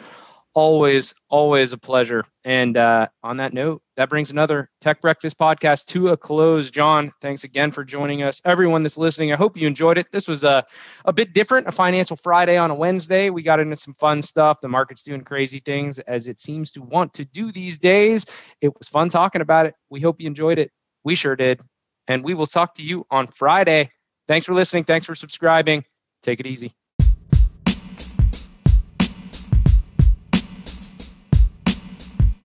always 0.55 1.15
always 1.29 1.73
a 1.73 1.79
pleasure. 1.79 2.25
And 2.45 2.77
uh, 2.77 3.09
on 3.23 3.39
that 3.39 3.53
note 3.53 3.83
that 3.97 4.09
brings 4.09 4.31
another 4.31 4.71
tech 4.81 5.01
breakfast 5.01 5.39
podcast 5.39 5.87
to 5.87 6.09
a 6.09 6.17
close. 6.17 6.71
John 6.71 7.13
thanks 7.21 7.45
again 7.45 7.71
for 7.71 7.85
joining 7.85 8.23
us. 8.23 8.43
Everyone 8.45 8.83
that's 8.83 8.99
listening 8.99 9.33
i 9.33 9.37
hope 9.37 9.57
you 9.57 9.67
enjoyed 9.67 9.99
it. 9.99 10.07
This 10.13 10.29
was 10.29 10.45
a, 10.45 10.65
a 11.05 11.13
bit 11.13 11.33
different 11.33 11.69
a 11.69 11.73
financial 11.73 12.17
friday 12.17 12.57
on 12.57 12.71
a 12.71 12.75
wednesday. 12.75 13.31
We 13.31 13.43
got 13.43 13.61
into 13.61 13.77
some 13.77 13.95
fun 13.95 14.23
stuff. 14.23 14.61
The 14.61 14.69
market's 14.69 15.03
doing 15.03 15.23
crazy 15.23 15.61
things 15.61 15.99
as 16.01 16.29
it 16.29 16.41
seems 16.41 16.73
to 16.73 16.83
want 16.83 17.15
to 17.15 17.25
do 17.25 17.53
these 17.53 17.79
days. 17.79 18.27
It 18.61 18.77
was 18.79 18.89
fun 18.89 19.09
talking 19.09 19.41
about 19.43 19.67
it. 19.67 19.75
We 19.91 20.01
hope 20.01 20.21
you 20.21 20.27
enjoyed 20.27 20.59
it. 20.59 20.71
We 21.05 21.15
sure 21.15 21.37
did. 21.37 21.61
And 22.09 22.25
we 22.25 22.35
will 22.35 22.47
talk 22.47 22.75
to 22.77 22.83
you 22.83 23.07
on 23.11 23.27
friday. 23.27 23.91
Thanks 24.29 24.47
for 24.47 24.55
listening. 24.55 24.85
Thanks 24.85 25.07
for 25.07 25.15
subscribing. 25.15 25.85
Take 26.23 26.41
it 26.41 26.47
easy 26.47 26.75